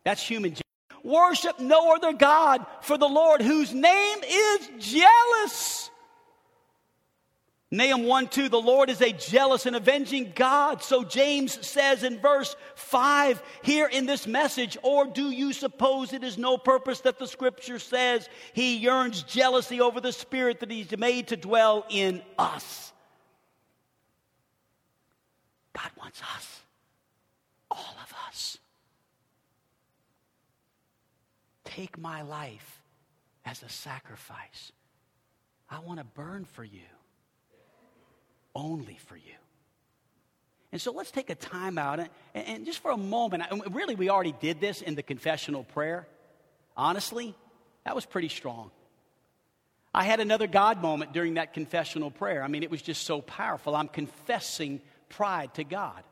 That's 0.05 0.25
human 0.25 0.51
jealousy. 0.51 0.63
Worship 1.03 1.59
no 1.59 1.93
other 1.93 2.13
God 2.13 2.65
for 2.79 2.97
the 2.97 3.09
Lord, 3.09 3.41
whose 3.41 3.73
name 3.73 4.19
is 4.23 4.69
jealous. 4.79 5.82
Nahum 7.73 8.03
1 8.03 8.27
2, 8.27 8.49
the 8.49 8.61
Lord 8.61 8.91
is 8.91 9.01
a 9.01 9.11
jealous 9.11 9.65
and 9.65 9.75
avenging 9.75 10.31
God. 10.35 10.83
So 10.83 11.03
James 11.03 11.65
says 11.65 12.03
in 12.03 12.19
verse 12.19 12.55
5 12.75 13.41
here 13.63 13.87
in 13.87 14.05
this 14.05 14.27
message, 14.27 14.77
or 14.83 15.07
do 15.07 15.31
you 15.31 15.53
suppose 15.53 16.13
it 16.13 16.23
is 16.23 16.37
no 16.37 16.55
purpose 16.55 16.99
that 16.99 17.17
the 17.17 17.25
scripture 17.25 17.79
says 17.79 18.29
he 18.53 18.77
yearns 18.77 19.23
jealousy 19.23 19.81
over 19.81 19.99
the 19.99 20.11
spirit 20.11 20.59
that 20.59 20.69
he's 20.69 20.95
made 20.95 21.29
to 21.29 21.35
dwell 21.35 21.83
in 21.89 22.21
us? 22.37 22.93
God 25.73 25.89
wants 25.97 26.21
us, 26.21 26.61
all 27.71 27.95
of 28.03 28.13
us. 28.27 28.59
Take 31.63 31.97
my 31.97 32.21
life 32.21 32.83
as 33.45 33.63
a 33.63 33.69
sacrifice. 33.69 34.71
I 35.71 35.79
want 35.79 35.97
to 35.97 36.05
burn 36.05 36.45
for 36.45 36.63
you 36.63 36.81
only 38.55 38.97
for 39.05 39.15
you. 39.15 39.33
And 40.71 40.81
so 40.81 40.91
let's 40.91 41.11
take 41.11 41.29
a 41.29 41.35
time 41.35 41.77
out 41.77 41.99
and, 41.99 42.09
and 42.33 42.65
just 42.65 42.79
for 42.79 42.91
a 42.91 42.97
moment, 42.97 43.43
really, 43.71 43.95
we 43.95 44.09
already 44.09 44.33
did 44.39 44.59
this 44.59 44.81
in 44.81 44.95
the 44.95 45.03
confessional 45.03 45.63
prayer. 45.63 46.07
Honestly, 46.75 47.35
that 47.85 47.95
was 47.95 48.05
pretty 48.05 48.29
strong. 48.29 48.71
I 49.93 50.03
had 50.03 50.19
another 50.19 50.47
God 50.47 50.81
moment 50.81 51.13
during 51.13 51.35
that 51.35 51.53
confessional 51.53 52.09
prayer. 52.09 52.41
I 52.41 52.47
mean, 52.47 52.63
it 52.63 52.71
was 52.71 52.81
just 52.81 53.03
so 53.03 53.21
powerful. 53.21 53.75
I'm 53.75 53.87
confessing 53.87 54.81
pride 55.09 55.53
to 55.55 55.63
God. 55.63 56.03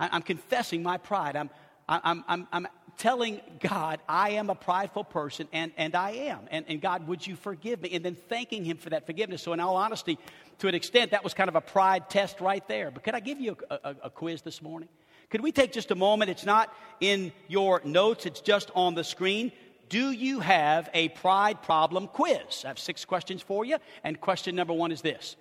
I, 0.00 0.16
am 0.16 0.22
confessing 0.22 0.82
my 0.82 0.98
pride. 0.98 1.36
I'm, 1.36 1.50
I'm, 1.88 2.24
I'm, 2.26 2.48
I'm 2.52 2.68
telling 2.98 3.40
God, 3.60 4.00
I 4.08 4.30
am 4.30 4.50
a 4.50 4.54
prideful 4.54 5.04
person, 5.04 5.48
and, 5.52 5.72
and 5.76 5.94
I 5.94 6.10
am. 6.10 6.40
And, 6.50 6.64
and 6.68 6.80
God, 6.80 7.06
would 7.06 7.26
you 7.26 7.36
forgive 7.36 7.80
me? 7.80 7.90
And 7.92 8.04
then 8.04 8.16
thanking 8.16 8.64
Him 8.64 8.76
for 8.76 8.90
that 8.90 9.06
forgiveness. 9.06 9.42
So, 9.42 9.52
in 9.52 9.60
all 9.60 9.76
honesty, 9.76 10.18
to 10.58 10.68
an 10.68 10.74
extent, 10.74 11.12
that 11.12 11.24
was 11.24 11.32
kind 11.32 11.48
of 11.48 11.56
a 11.56 11.60
pride 11.60 12.10
test 12.10 12.40
right 12.40 12.66
there. 12.68 12.90
But 12.90 13.04
could 13.04 13.14
I 13.14 13.20
give 13.20 13.40
you 13.40 13.56
a, 13.70 13.74
a, 13.74 13.96
a 14.04 14.10
quiz 14.10 14.42
this 14.42 14.60
morning? 14.60 14.88
Could 15.30 15.40
we 15.40 15.52
take 15.52 15.72
just 15.72 15.90
a 15.90 15.94
moment? 15.94 16.30
It's 16.30 16.44
not 16.44 16.74
in 17.00 17.32
your 17.46 17.80
notes, 17.84 18.26
it's 18.26 18.40
just 18.40 18.70
on 18.74 18.94
the 18.94 19.04
screen. 19.04 19.52
Do 19.88 20.10
you 20.10 20.40
have 20.40 20.90
a 20.92 21.08
pride 21.10 21.62
problem 21.62 22.08
quiz? 22.08 22.64
I 22.64 22.68
have 22.68 22.78
six 22.78 23.04
questions 23.04 23.40
for 23.40 23.64
you. 23.64 23.78
And 24.04 24.20
question 24.20 24.54
number 24.54 24.74
one 24.74 24.92
is 24.92 25.02
this 25.02 25.36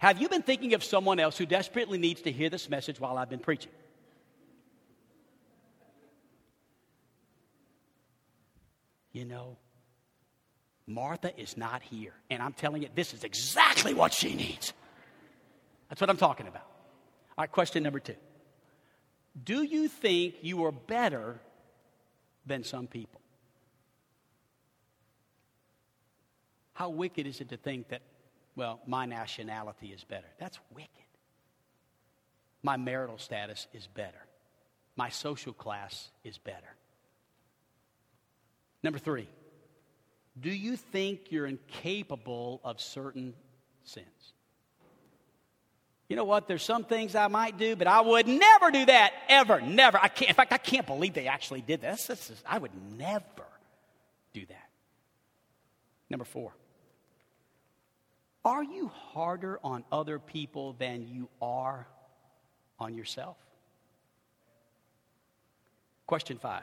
Have 0.00 0.20
you 0.20 0.28
been 0.28 0.42
thinking 0.42 0.74
of 0.74 0.82
someone 0.82 1.20
else 1.20 1.38
who 1.38 1.46
desperately 1.46 1.98
needs 1.98 2.22
to 2.22 2.32
hear 2.32 2.50
this 2.50 2.68
message 2.68 2.98
while 2.98 3.16
I've 3.16 3.30
been 3.30 3.38
preaching? 3.38 3.72
You 9.16 9.24
know, 9.24 9.56
Martha 10.86 11.32
is 11.40 11.56
not 11.56 11.82
here. 11.82 12.12
And 12.28 12.42
I'm 12.42 12.52
telling 12.52 12.82
you, 12.82 12.90
this 12.94 13.14
is 13.14 13.24
exactly 13.24 13.94
what 13.94 14.12
she 14.12 14.34
needs. 14.34 14.74
That's 15.88 16.02
what 16.02 16.10
I'm 16.10 16.18
talking 16.18 16.46
about. 16.46 16.66
All 17.30 17.42
right, 17.42 17.50
question 17.50 17.82
number 17.82 17.98
two 17.98 18.16
Do 19.42 19.62
you 19.62 19.88
think 19.88 20.34
you 20.42 20.66
are 20.66 20.70
better 20.70 21.40
than 22.44 22.62
some 22.62 22.88
people? 22.88 23.22
How 26.74 26.90
wicked 26.90 27.26
is 27.26 27.40
it 27.40 27.48
to 27.48 27.56
think 27.56 27.88
that, 27.88 28.02
well, 28.54 28.80
my 28.86 29.06
nationality 29.06 29.94
is 29.94 30.04
better? 30.04 30.28
That's 30.38 30.58
wicked. 30.74 30.90
My 32.62 32.76
marital 32.76 33.16
status 33.16 33.66
is 33.72 33.86
better. 33.86 34.26
My 34.94 35.08
social 35.08 35.54
class 35.54 36.10
is 36.22 36.36
better. 36.36 36.76
Number 38.86 39.00
three, 39.00 39.26
do 40.40 40.48
you 40.48 40.76
think 40.76 41.32
you're 41.32 41.46
incapable 41.46 42.60
of 42.62 42.80
certain 42.80 43.34
sins? 43.82 44.06
You 46.08 46.14
know 46.14 46.22
what? 46.22 46.46
There's 46.46 46.62
some 46.62 46.84
things 46.84 47.16
I 47.16 47.26
might 47.26 47.58
do, 47.58 47.74
but 47.74 47.88
I 47.88 48.00
would 48.00 48.28
never 48.28 48.70
do 48.70 48.86
that 48.86 49.12
ever, 49.28 49.60
never. 49.60 49.98
I 50.00 50.06
can't. 50.06 50.28
In 50.28 50.36
fact, 50.36 50.52
I 50.52 50.58
can't 50.58 50.86
believe 50.86 51.14
they 51.14 51.26
actually 51.26 51.62
did 51.62 51.80
this. 51.80 52.06
this 52.06 52.30
is, 52.30 52.40
I 52.46 52.58
would 52.58 52.70
never 52.96 53.24
do 54.32 54.46
that. 54.46 54.68
Number 56.08 56.24
four. 56.24 56.52
Are 58.44 58.62
you 58.62 58.92
harder 59.14 59.58
on 59.64 59.82
other 59.90 60.20
people 60.20 60.74
than 60.78 61.08
you 61.08 61.28
are 61.42 61.88
on 62.78 62.94
yourself? 62.94 63.36
Question 66.06 66.38
five. 66.38 66.62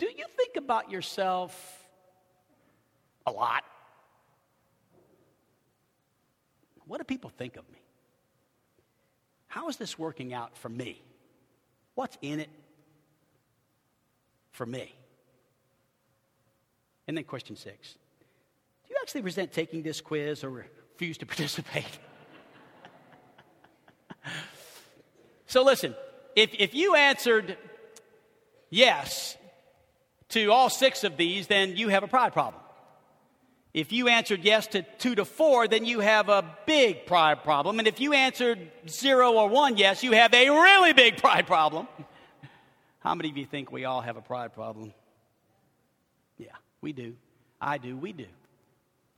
Do 0.00 0.06
you 0.06 0.24
think 0.36 0.56
about 0.56 0.90
yourself 0.90 1.80
a 3.26 3.30
lot. 3.30 3.64
What 6.86 6.98
do 6.98 7.04
people 7.04 7.30
think 7.30 7.56
of 7.56 7.68
me? 7.70 7.78
How 9.46 9.68
is 9.68 9.76
this 9.76 9.98
working 9.98 10.32
out 10.32 10.56
for 10.56 10.68
me? 10.68 11.02
What's 11.94 12.16
in 12.22 12.40
it 12.40 12.50
for 14.50 14.66
me? 14.66 14.94
And 17.06 17.16
then 17.16 17.24
question 17.24 17.56
six 17.56 17.94
Do 18.86 18.90
you 18.90 18.96
actually 19.02 19.22
resent 19.22 19.52
taking 19.52 19.82
this 19.82 20.00
quiz 20.00 20.44
or 20.44 20.50
refuse 20.50 21.18
to 21.18 21.26
participate? 21.34 21.98
so 25.46 25.62
listen, 25.62 25.94
if, 26.36 26.50
if 26.58 26.74
you 26.74 26.94
answered 26.94 27.56
yes 28.70 29.36
to 30.30 30.48
all 30.48 30.70
six 30.70 31.04
of 31.04 31.16
these, 31.16 31.46
then 31.46 31.76
you 31.76 31.88
have 31.88 32.02
a 32.02 32.08
pride 32.08 32.32
problem. 32.32 32.62
If 33.72 33.92
you 33.92 34.08
answered 34.08 34.42
yes 34.42 34.66
to 34.68 34.82
two 34.98 35.14
to 35.14 35.24
four, 35.24 35.68
then 35.68 35.84
you 35.84 36.00
have 36.00 36.28
a 36.28 36.44
big 36.66 37.06
pride 37.06 37.44
problem. 37.44 37.78
And 37.78 37.86
if 37.86 38.00
you 38.00 38.12
answered 38.12 38.58
zero 38.88 39.32
or 39.34 39.48
one 39.48 39.76
yes, 39.76 40.02
you 40.02 40.12
have 40.12 40.34
a 40.34 40.50
really 40.50 40.92
big 40.92 41.18
pride 41.18 41.46
problem. 41.46 41.86
How 42.98 43.14
many 43.14 43.30
of 43.30 43.36
you 43.36 43.46
think 43.46 43.70
we 43.70 43.84
all 43.84 44.00
have 44.00 44.16
a 44.16 44.22
pride 44.22 44.54
problem? 44.54 44.92
Yeah, 46.36 46.48
we 46.80 46.92
do. 46.92 47.14
I 47.60 47.78
do. 47.78 47.96
We 47.96 48.12
do. 48.12 48.26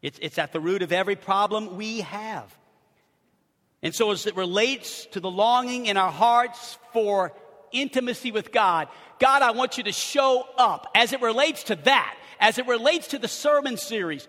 It's, 0.02 0.18
it's 0.20 0.36
at 0.36 0.52
the 0.52 0.60
root 0.60 0.82
of 0.82 0.92
every 0.92 1.16
problem 1.16 1.76
we 1.76 2.00
have. 2.00 2.54
And 3.82 3.94
so, 3.94 4.10
as 4.12 4.26
it 4.26 4.36
relates 4.36 5.06
to 5.06 5.20
the 5.20 5.30
longing 5.30 5.86
in 5.86 5.96
our 5.96 6.12
hearts 6.12 6.78
for 6.92 7.32
intimacy 7.72 8.32
with 8.32 8.52
God, 8.52 8.88
God, 9.18 9.42
I 9.42 9.52
want 9.52 9.78
you 9.78 9.84
to 9.84 9.92
show 9.92 10.46
up 10.56 10.88
as 10.94 11.12
it 11.12 11.20
relates 11.20 11.64
to 11.64 11.76
that, 11.76 12.16
as 12.40 12.58
it 12.58 12.66
relates 12.66 13.08
to 13.08 13.18
the 13.18 13.28
sermon 13.28 13.76
series. 13.76 14.26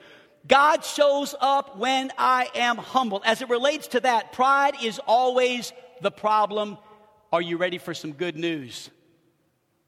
God 0.48 0.84
shows 0.84 1.34
up 1.40 1.78
when 1.78 2.12
I 2.18 2.50
am 2.56 2.78
humble. 2.78 3.22
As 3.26 3.42
it 3.42 3.50
relates 3.50 3.88
to 3.90 4.02
that, 4.02 4.34
pride 4.34 4.76
is 4.84 5.00
always 5.08 5.72
the 6.02 6.12
problem. 6.12 6.78
Are 7.32 7.42
you 7.42 7.58
ready 7.58 7.78
for 7.78 7.94
some 7.94 8.12
good 8.12 8.36
news? 8.36 8.90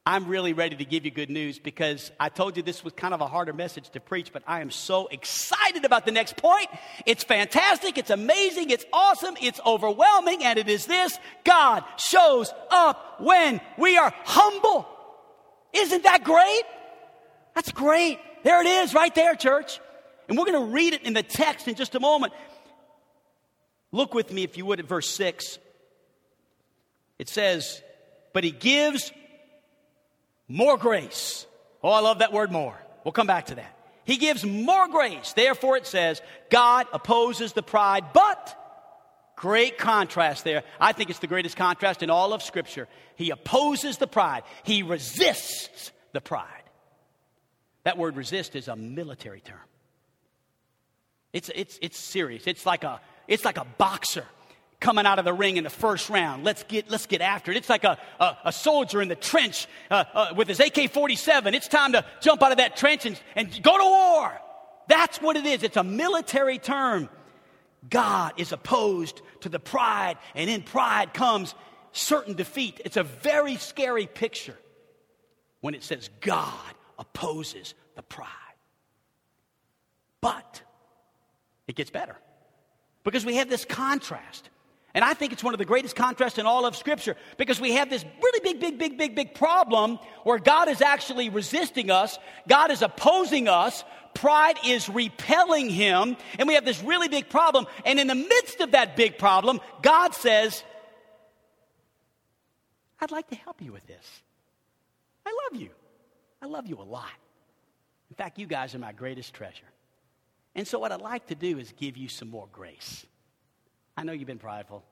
I'm 0.07 0.27
really 0.27 0.53
ready 0.53 0.75
to 0.75 0.85
give 0.85 1.03
you 1.03 1.09
good 1.09 1.31
news 1.31 1.57
because 1.57 2.11
I 2.19 2.29
told 2.29 2.57
you 2.57 2.63
this 2.63 2.83
was 2.83 2.93
kind 2.93 3.15
of 3.15 3.21
a 3.21 3.27
harder 3.27 3.53
message 3.53 3.89
to 3.89 3.99
preach, 3.99 4.31
but 4.31 4.43
I 4.45 4.61
am 4.61 4.69
so 4.69 5.07
excited 5.07 5.83
about 5.83 6.05
the 6.05 6.11
next 6.11 6.37
point. 6.37 6.67
It's 7.07 7.23
fantastic, 7.23 7.97
it's 7.97 8.11
amazing, 8.11 8.69
it's 8.69 8.85
awesome, 8.93 9.35
it's 9.41 9.59
overwhelming, 9.65 10.43
and 10.43 10.59
it 10.59 10.69
is 10.69 10.85
this 10.85 11.17
God 11.43 11.83
shows 11.97 12.53
up 12.69 13.19
when 13.19 13.59
we 13.79 13.97
are 13.97 14.13
humble. 14.25 14.87
Isn't 15.73 16.03
that 16.03 16.23
great? 16.23 16.63
That's 17.55 17.71
great. 17.71 18.19
There 18.43 18.61
it 18.61 18.67
is, 18.67 18.93
right 18.93 19.13
there, 19.15 19.33
church. 19.33 19.79
And 20.29 20.37
we're 20.37 20.45
going 20.45 20.67
to 20.67 20.71
read 20.71 20.93
it 20.93 21.01
in 21.01 21.13
the 21.13 21.23
text 21.23 21.67
in 21.67 21.73
just 21.73 21.95
a 21.95 21.99
moment. 21.99 22.31
Look 23.91 24.13
with 24.13 24.31
me, 24.31 24.43
if 24.43 24.55
you 24.55 24.67
would, 24.67 24.79
at 24.79 24.85
verse 24.85 25.09
6. 25.09 25.57
It 27.17 27.27
says, 27.27 27.81
But 28.33 28.43
he 28.43 28.51
gives 28.51 29.11
more 30.47 30.77
grace. 30.77 31.45
Oh, 31.83 31.89
I 31.89 31.99
love 31.99 32.19
that 32.19 32.33
word 32.33 32.51
more. 32.51 32.79
We'll 33.03 33.11
come 33.11 33.27
back 33.27 33.47
to 33.47 33.55
that. 33.55 33.77
He 34.05 34.17
gives 34.17 34.45
more 34.45 34.87
grace. 34.87 35.33
Therefore, 35.33 35.77
it 35.77 35.87
says, 35.87 36.21
God 36.49 36.87
opposes 36.93 37.53
the 37.53 37.63
pride, 37.63 38.05
but 38.13 38.55
great 39.35 39.77
contrast 39.77 40.43
there. 40.43 40.63
I 40.79 40.91
think 40.91 41.09
it's 41.09 41.19
the 41.19 41.27
greatest 41.27 41.57
contrast 41.57 42.03
in 42.03 42.09
all 42.09 42.33
of 42.33 42.43
Scripture. 42.43 42.87
He 43.15 43.31
opposes 43.31 43.97
the 43.97 44.07
pride, 44.07 44.43
he 44.63 44.83
resists 44.83 45.91
the 46.13 46.21
pride. 46.21 46.47
That 47.83 47.97
word 47.97 48.15
resist 48.15 48.55
is 48.55 48.67
a 48.67 48.75
military 48.75 49.41
term. 49.41 49.59
It's, 51.33 51.51
it's, 51.53 51.77
it's 51.81 51.99
serious. 51.99 52.47
It's 52.47 52.65
like, 52.65 52.83
a, 52.83 52.99
it's 53.27 53.45
like 53.45 53.57
a 53.57 53.65
boxer 53.77 54.25
coming 54.85 55.07
out 55.07 55.17
of 55.17 55.25
the 55.25 55.33
ring 55.33 55.57
in 55.57 55.63
the 55.63 55.69
first 55.71 56.11
round. 56.11 56.43
Let's 56.43 56.61
get, 56.61 56.91
let's 56.91 57.07
get 57.07 57.19
after 57.19 57.49
it. 57.49 57.57
It's 57.57 57.69
like 57.69 57.83
a, 57.83 57.97
a, 58.19 58.37
a 58.45 58.51
soldier 58.51 59.01
in 59.01 59.07
the 59.07 59.15
trench 59.15 59.67
uh, 59.89 60.03
uh, 60.13 60.33
with 60.35 60.47
his 60.47 60.59
AK 60.59 60.91
47. 60.91 61.55
It's 61.55 61.67
time 61.67 61.93
to 61.93 62.05
jump 62.21 62.43
out 62.43 62.51
of 62.51 62.59
that 62.59 62.77
trench 62.77 63.07
and, 63.07 63.19
and 63.35 63.49
go 63.63 63.75
to 63.75 63.83
war. 63.83 64.39
That's 64.87 65.19
what 65.19 65.37
it 65.37 65.45
is. 65.47 65.63
It's 65.63 65.75
a 65.75 65.83
military 65.83 66.59
term. 66.59 67.09
God 67.89 68.33
is 68.37 68.51
opposed 68.51 69.23
to 69.41 69.49
the 69.49 69.59
pride, 69.59 70.19
and 70.35 70.51
in 70.51 70.61
pride 70.61 71.15
comes 71.15 71.55
certain 71.91 72.35
defeat. 72.35 72.79
It's 72.85 72.97
a 72.97 73.03
very 73.03 73.55
scary 73.55 74.05
picture 74.05 74.57
when 75.61 75.73
it 75.73 75.83
says 75.83 76.11
God 76.21 76.75
opposes 76.99 77.73
the 77.95 78.03
pride. 78.03 78.29
But 80.21 80.61
it 81.67 81.75
gets 81.75 81.89
better. 81.89 82.17
Because 83.03 83.25
we 83.25 83.37
have 83.37 83.49
this 83.49 83.65
contrast. 83.65 84.51
And 84.95 85.03
I 85.03 85.13
think 85.13 85.33
it's 85.33 85.43
one 85.43 85.53
of 85.53 85.57
the 85.57 85.65
greatest 85.65 85.93
contrasts 85.93 86.37
in 86.39 86.45
all 86.45 86.65
of 86.65 86.73
Scripture 86.73 87.17
because 87.35 87.59
we 87.59 87.73
have 87.73 87.89
this 87.89 88.05
really 88.23 88.39
big, 88.39 88.61
big, 88.61 88.79
big, 88.79 88.97
big, 88.97 89.13
big 89.13 89.35
problem 89.35 89.99
where 90.23 90.39
God 90.39 90.69
is 90.69 90.81
actually 90.81 91.27
resisting 91.27 91.91
us, 91.91 92.17
God 92.47 92.71
is 92.71 92.81
opposing 92.81 93.49
us, 93.49 93.83
pride 94.13 94.55
is 94.65 94.87
repelling 94.87 95.69
Him, 95.69 96.15
and 96.39 96.47
we 96.47 96.53
have 96.53 96.63
this 96.63 96.81
really 96.81 97.09
big 97.09 97.29
problem. 97.29 97.67
And 97.85 97.99
in 97.99 98.07
the 98.07 98.15
midst 98.15 98.61
of 98.61 98.71
that 98.71 98.95
big 98.95 99.17
problem, 99.17 99.59
God 99.81 100.15
says, 100.15 100.63
I'd 103.01 103.11
like 103.11 103.27
to 103.27 103.35
help 103.35 103.61
you 103.61 103.73
with 103.73 103.85
this. 103.87 104.21
I 105.25 105.37
love 105.51 105.61
you. 105.61 105.71
I 106.41 106.45
love 106.45 106.67
you 106.67 106.79
a 106.79 106.83
lot. 106.83 107.11
In 108.09 108.15
fact, 108.15 108.39
you 108.39 108.47
guys 108.47 108.73
are 108.73 108.79
my 108.79 108.93
greatest 108.93 109.33
treasure. 109.33 109.67
And 110.53 110.65
so, 110.65 110.79
what 110.79 110.93
I'd 110.93 111.01
like 111.01 111.27
to 111.27 111.35
do 111.35 111.59
is 111.59 111.73
give 111.75 111.97
you 111.97 112.07
some 112.07 112.29
more 112.29 112.47
grace. 112.53 113.05
I 113.97 114.03
know 114.03 114.11
you've 114.11 114.27
been 114.27 114.37
prideful. 114.37 114.83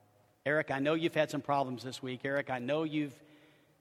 Eric, 0.46 0.70
I 0.70 0.78
know 0.78 0.94
you've 0.94 1.14
had 1.14 1.30
some 1.30 1.40
problems 1.40 1.82
this 1.82 2.02
week. 2.02 2.20
Eric, 2.24 2.50
I 2.50 2.58
know 2.58 2.84
you've, 2.84 3.14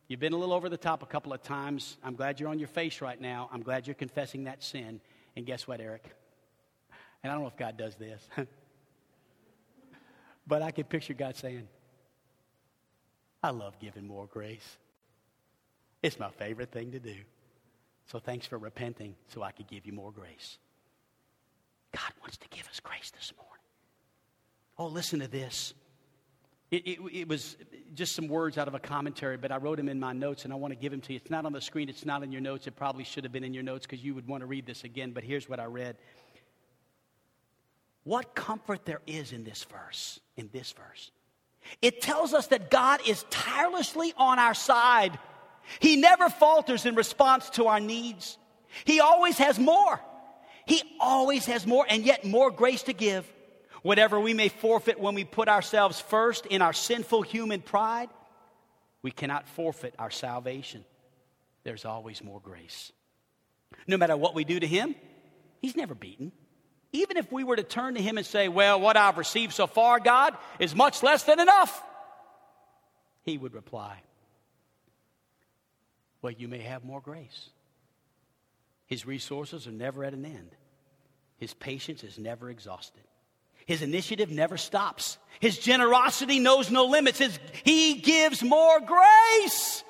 you've 0.07 0.19
been 0.19 0.33
a 0.33 0.37
little 0.37 0.53
over 0.53 0.69
the 0.69 0.77
top 0.77 1.03
a 1.03 1.05
couple 1.05 1.33
of 1.33 1.41
times. 1.43 1.97
I'm 2.03 2.15
glad 2.15 2.39
you're 2.39 2.49
on 2.49 2.59
your 2.59 2.67
face 2.67 3.01
right 3.01 3.19
now. 3.19 3.49
I'm 3.51 3.61
glad 3.61 3.87
you're 3.87 3.95
confessing 3.95 4.45
that 4.45 4.63
sin. 4.63 5.01
And 5.35 5.45
guess 5.45 5.67
what, 5.67 5.81
Eric? 5.81 6.09
And 7.21 7.31
I 7.31 7.35
don't 7.35 7.43
know 7.43 7.49
if 7.49 7.57
God 7.57 7.77
does 7.77 7.95
this, 7.95 8.27
but 10.47 10.61
I 10.61 10.71
can 10.71 10.83
picture 10.85 11.13
God 11.13 11.35
saying, 11.35 11.67
I 13.41 13.49
love 13.49 13.77
giving 13.79 14.07
more 14.07 14.25
grace. 14.25 14.77
It's 16.01 16.19
my 16.19 16.29
favorite 16.29 16.71
thing 16.71 16.91
to 16.91 16.99
do. 16.99 17.15
So 18.07 18.19
thanks 18.19 18.45
for 18.45 18.57
repenting 18.57 19.15
so 19.27 19.41
I 19.41 19.51
could 19.51 19.67
give 19.67 19.85
you 19.85 19.93
more 19.93 20.11
grace. 20.11 20.57
God 21.93 22.11
wants 22.21 22.37
to 22.37 22.47
give 22.49 22.67
us 22.67 22.79
grace 22.81 23.11
this 23.11 23.31
morning. 23.37 23.62
Oh, 24.77 24.87
listen 24.87 25.19
to 25.19 25.27
this. 25.27 25.73
It, 26.71 26.87
it, 26.87 26.99
it, 27.11 27.27
was 27.27 27.55
just 27.93 28.15
some 28.15 28.27
words 28.27 28.57
out 28.57 28.67
of 28.67 28.73
a 28.73 28.79
commentary, 28.79 29.37
but 29.37 29.51
I 29.51 29.57
wrote 29.57 29.77
them 29.77 29.89
in 29.89 29.99
my 29.99 30.11
notes 30.11 30.43
and 30.43 30.51
I 30.51 30.55
want 30.55 30.71
to 30.71 30.75
give 30.75 30.91
them 30.91 31.01
to 31.01 31.13
you. 31.13 31.17
It's 31.17 31.29
not 31.29 31.45
on 31.45 31.53
the 31.53 31.61
screen, 31.61 31.87
it's 31.87 32.05
not 32.05 32.23
in 32.23 32.31
your 32.31 32.41
notes. 32.41 32.65
It 32.65 32.75
probably 32.75 33.03
should 33.03 33.23
have 33.25 33.31
been 33.31 33.43
in 33.43 33.53
your 33.53 33.61
notes 33.61 33.85
because 33.85 34.03
you 34.03 34.15
would 34.15 34.27
want 34.27 34.41
to 34.41 34.47
read 34.47 34.65
this 34.65 34.83
again, 34.83 35.11
but 35.11 35.23
here's 35.23 35.47
what 35.47 35.59
I 35.59 35.65
read. 35.65 35.97
What 38.03 38.33
comfort 38.33 38.85
there 38.85 39.01
is 39.05 39.31
in 39.31 39.43
this 39.43 39.63
verse, 39.65 40.19
in 40.35 40.49
this 40.51 40.71
verse. 40.71 41.11
It 41.81 42.01
tells 42.01 42.33
us 42.33 42.47
that 42.47 42.71
God 42.71 43.01
is 43.07 43.23
tirelessly 43.29 44.13
on 44.17 44.39
our 44.39 44.55
side. 44.55 45.17
He 45.79 45.95
never 45.95 46.29
falters 46.29 46.87
in 46.87 46.95
response 46.95 47.51
to 47.51 47.67
our 47.67 47.79
needs. 47.79 48.37
He 48.83 48.99
always 48.99 49.37
has 49.37 49.59
more. 49.59 49.99
He 50.65 50.81
always 50.99 51.45
has 51.45 51.67
more 51.67 51.85
and 51.87 52.03
yet 52.03 52.25
more 52.25 52.49
grace 52.49 52.83
to 52.83 52.93
give. 52.93 53.31
Whatever 53.83 54.19
we 54.19 54.33
may 54.33 54.47
forfeit 54.49 54.99
when 54.99 55.13
we 55.13 55.25
put 55.25 55.49
ourselves 55.49 55.99
first 55.99 56.45
in 56.45 56.61
our 56.61 56.73
sinful 56.73 57.21
human 57.21 57.61
pride, 57.61 58.09
we 59.01 59.11
cannot 59.11 59.47
forfeit 59.49 59.93
our 59.99 60.09
salvation. 60.09 60.85
There's 61.63 61.85
always 61.85 62.23
more 62.23 62.39
grace. 62.39 62.91
No 63.85 63.97
matter 63.97 64.15
what 64.15 64.35
we 64.35 64.45
do 64.45 64.59
to 64.59 64.67
Him, 64.67 64.95
He's 65.61 65.75
never 65.75 65.95
beaten. 65.95 66.31
Even 66.91 67.17
if 67.17 67.31
we 67.31 67.43
were 67.43 67.55
to 67.55 67.63
turn 67.63 67.95
to 67.95 68.01
Him 68.01 68.17
and 68.17 68.25
say, 68.25 68.47
Well, 68.47 68.79
what 68.79 68.95
I've 68.95 69.17
received 69.17 69.53
so 69.53 69.67
far, 69.67 69.99
God, 69.99 70.37
is 70.59 70.73
much 70.73 71.03
less 71.03 71.23
than 71.23 71.41
enough, 71.41 71.83
He 73.23 73.37
would 73.37 73.53
reply, 73.53 74.01
Well, 76.21 76.33
you 76.33 76.47
may 76.47 76.59
have 76.59 76.85
more 76.85 77.01
grace. 77.01 77.49
His 78.85 79.05
resources 79.05 79.67
are 79.67 79.71
never 79.71 80.05
at 80.05 80.13
an 80.13 80.23
end, 80.23 80.55
His 81.37 81.53
patience 81.53 82.05
is 82.05 82.17
never 82.17 82.49
exhausted. 82.49 83.03
His 83.65 83.81
initiative 83.81 84.29
never 84.29 84.57
stops. 84.57 85.17
His 85.39 85.57
generosity 85.57 86.39
knows 86.39 86.71
no 86.71 86.85
limits. 86.85 87.19
His, 87.19 87.37
he 87.63 87.95
gives 87.95 88.43
more 88.43 88.79
grace. 88.79 89.83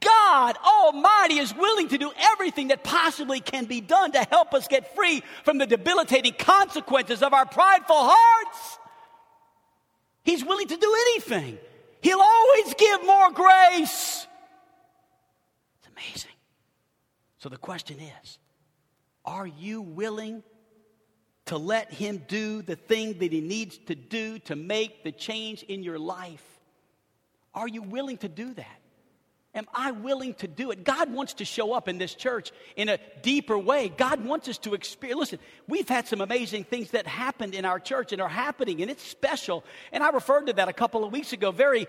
God 0.00 0.56
Almighty 0.64 1.38
is 1.38 1.54
willing 1.54 1.88
to 1.88 1.98
do 1.98 2.12
everything 2.16 2.68
that 2.68 2.82
possibly 2.82 3.40
can 3.40 3.66
be 3.66 3.80
done 3.80 4.12
to 4.12 4.22
help 4.30 4.54
us 4.54 4.68
get 4.68 4.94
free 4.94 5.22
from 5.44 5.58
the 5.58 5.66
debilitating 5.66 6.34
consequences 6.38 7.22
of 7.22 7.34
our 7.34 7.46
prideful 7.46 7.96
hearts. 7.98 8.78
He's 10.24 10.44
willing 10.44 10.68
to 10.68 10.76
do 10.76 10.96
anything. 11.08 11.58
He'll 12.00 12.20
always 12.20 12.74
give 12.74 13.04
more 13.04 13.32
grace. 13.32 14.26
It's 15.78 15.88
amazing. 15.96 16.30
So 17.38 17.48
the 17.48 17.56
question 17.56 17.98
is 17.98 18.38
are 19.24 19.46
you 19.46 19.82
willing 19.82 20.42
to 21.46 21.58
let 21.58 21.92
Him 21.92 22.22
do 22.28 22.62
the 22.62 22.76
thing 22.76 23.18
that 23.18 23.32
He 23.32 23.40
needs 23.40 23.78
to 23.86 23.94
do 23.94 24.38
to 24.40 24.56
make 24.56 25.04
the 25.04 25.12
change 25.12 25.62
in 25.64 25.82
your 25.82 25.98
life? 25.98 26.44
Are 27.54 27.68
you 27.68 27.82
willing 27.82 28.18
to 28.18 28.28
do 28.28 28.54
that? 28.54 28.78
Am 29.54 29.66
I 29.74 29.90
willing 29.90 30.32
to 30.34 30.48
do 30.48 30.70
it? 30.70 30.82
God 30.82 31.12
wants 31.12 31.34
to 31.34 31.44
show 31.44 31.74
up 31.74 31.86
in 31.86 31.98
this 31.98 32.14
church 32.14 32.52
in 32.74 32.88
a 32.88 32.98
deeper 33.20 33.58
way. 33.58 33.90
God 33.90 34.24
wants 34.24 34.48
us 34.48 34.56
to 34.58 34.72
experience. 34.72 35.20
Listen, 35.20 35.38
we've 35.68 35.88
had 35.88 36.08
some 36.08 36.22
amazing 36.22 36.64
things 36.64 36.92
that 36.92 37.06
happened 37.06 37.54
in 37.54 37.66
our 37.66 37.78
church 37.78 38.12
and 38.12 38.22
are 38.22 38.30
happening, 38.30 38.80
and 38.80 38.90
it's 38.90 39.02
special. 39.02 39.62
And 39.92 40.02
I 40.02 40.08
referred 40.08 40.46
to 40.46 40.54
that 40.54 40.70
a 40.70 40.72
couple 40.72 41.04
of 41.04 41.12
weeks 41.12 41.34
ago 41.34 41.50
very 41.50 41.86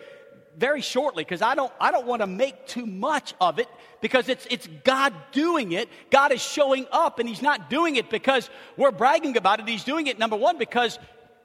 very 0.58 0.82
shortly 0.82 1.24
because 1.24 1.42
I 1.42 1.56
don't, 1.56 1.72
I 1.80 1.92
don't 1.92 2.06
want 2.06 2.22
to 2.22 2.28
make 2.28 2.68
too 2.68 2.86
much 2.86 3.34
of 3.42 3.60
it 3.60 3.68
because 4.02 4.30
it's, 4.30 4.46
it's 4.50 4.68
God 4.84 5.13
doing 5.32 5.72
it. 5.72 5.89
God 6.10 6.32
is 6.32 6.42
showing 6.42 6.86
up 6.92 7.20
and 7.20 7.28
He's 7.28 7.42
not 7.42 7.70
doing 7.70 7.96
it 7.96 8.10
because 8.10 8.50
we're 8.78 8.92
bragging 8.92 9.38
about 9.38 9.60
it. 9.60 9.68
He's 9.68 9.84
doing 9.84 10.08
it, 10.08 10.20
number 10.20 10.36
one, 10.36 10.58
because 10.58 11.00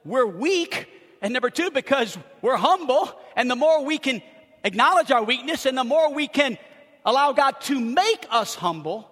we're 0.04 0.26
weak, 0.26 0.88
and 1.20 1.32
number 1.32 1.50
two, 1.50 1.70
because 1.70 2.16
we're 2.42 2.56
humble. 2.56 3.10
And 3.36 3.50
the 3.50 3.56
more 3.56 3.84
we 3.84 3.98
can 3.98 4.22
acknowledge 4.64 5.10
our 5.10 5.22
weakness 5.22 5.66
and 5.66 5.76
the 5.76 5.84
more 5.84 6.12
we 6.12 6.28
can 6.28 6.58
allow 7.04 7.32
God 7.32 7.60
to 7.62 7.78
make 7.80 8.26
us 8.30 8.54
humble, 8.54 9.10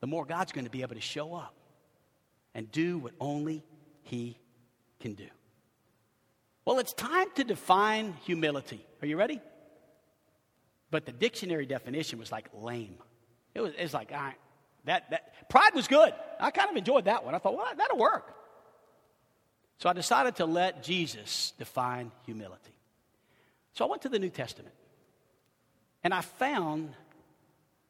the 0.00 0.06
more 0.06 0.24
God's 0.24 0.52
going 0.52 0.64
to 0.64 0.70
be 0.70 0.82
able 0.82 0.94
to 0.94 1.00
show 1.00 1.34
up 1.34 1.54
and 2.54 2.70
do 2.70 2.98
what 2.98 3.12
only 3.20 3.62
He 4.02 4.38
can 5.00 5.14
do. 5.14 5.26
Well, 6.64 6.78
it's 6.78 6.92
time 6.92 7.28
to 7.36 7.44
define 7.44 8.14
humility. 8.24 8.84
Are 9.02 9.06
you 9.06 9.16
ready? 9.16 9.40
But 10.90 11.06
the 11.06 11.12
dictionary 11.12 11.66
definition 11.66 12.18
was 12.18 12.30
like 12.30 12.48
lame. 12.52 12.96
It 13.54 13.60
was, 13.60 13.72
it 13.76 13.82
was 13.82 13.94
like, 13.94 14.10
right, 14.10 14.34
that, 14.84 15.10
that, 15.10 15.48
pride 15.48 15.74
was 15.74 15.88
good. 15.88 16.12
I 16.38 16.50
kind 16.50 16.70
of 16.70 16.76
enjoyed 16.76 17.04
that 17.06 17.24
one. 17.24 17.34
I 17.34 17.38
thought, 17.38 17.56
well, 17.56 17.66
that'll 17.76 17.98
work. 17.98 18.34
So 19.78 19.88
I 19.88 19.92
decided 19.92 20.36
to 20.36 20.46
let 20.46 20.82
Jesus 20.82 21.52
define 21.58 22.12
humility. 22.26 22.74
So 23.72 23.86
I 23.86 23.88
went 23.88 24.02
to 24.02 24.08
the 24.08 24.18
New 24.18 24.30
Testament 24.30 24.74
and 26.04 26.12
I 26.12 26.20
found 26.20 26.94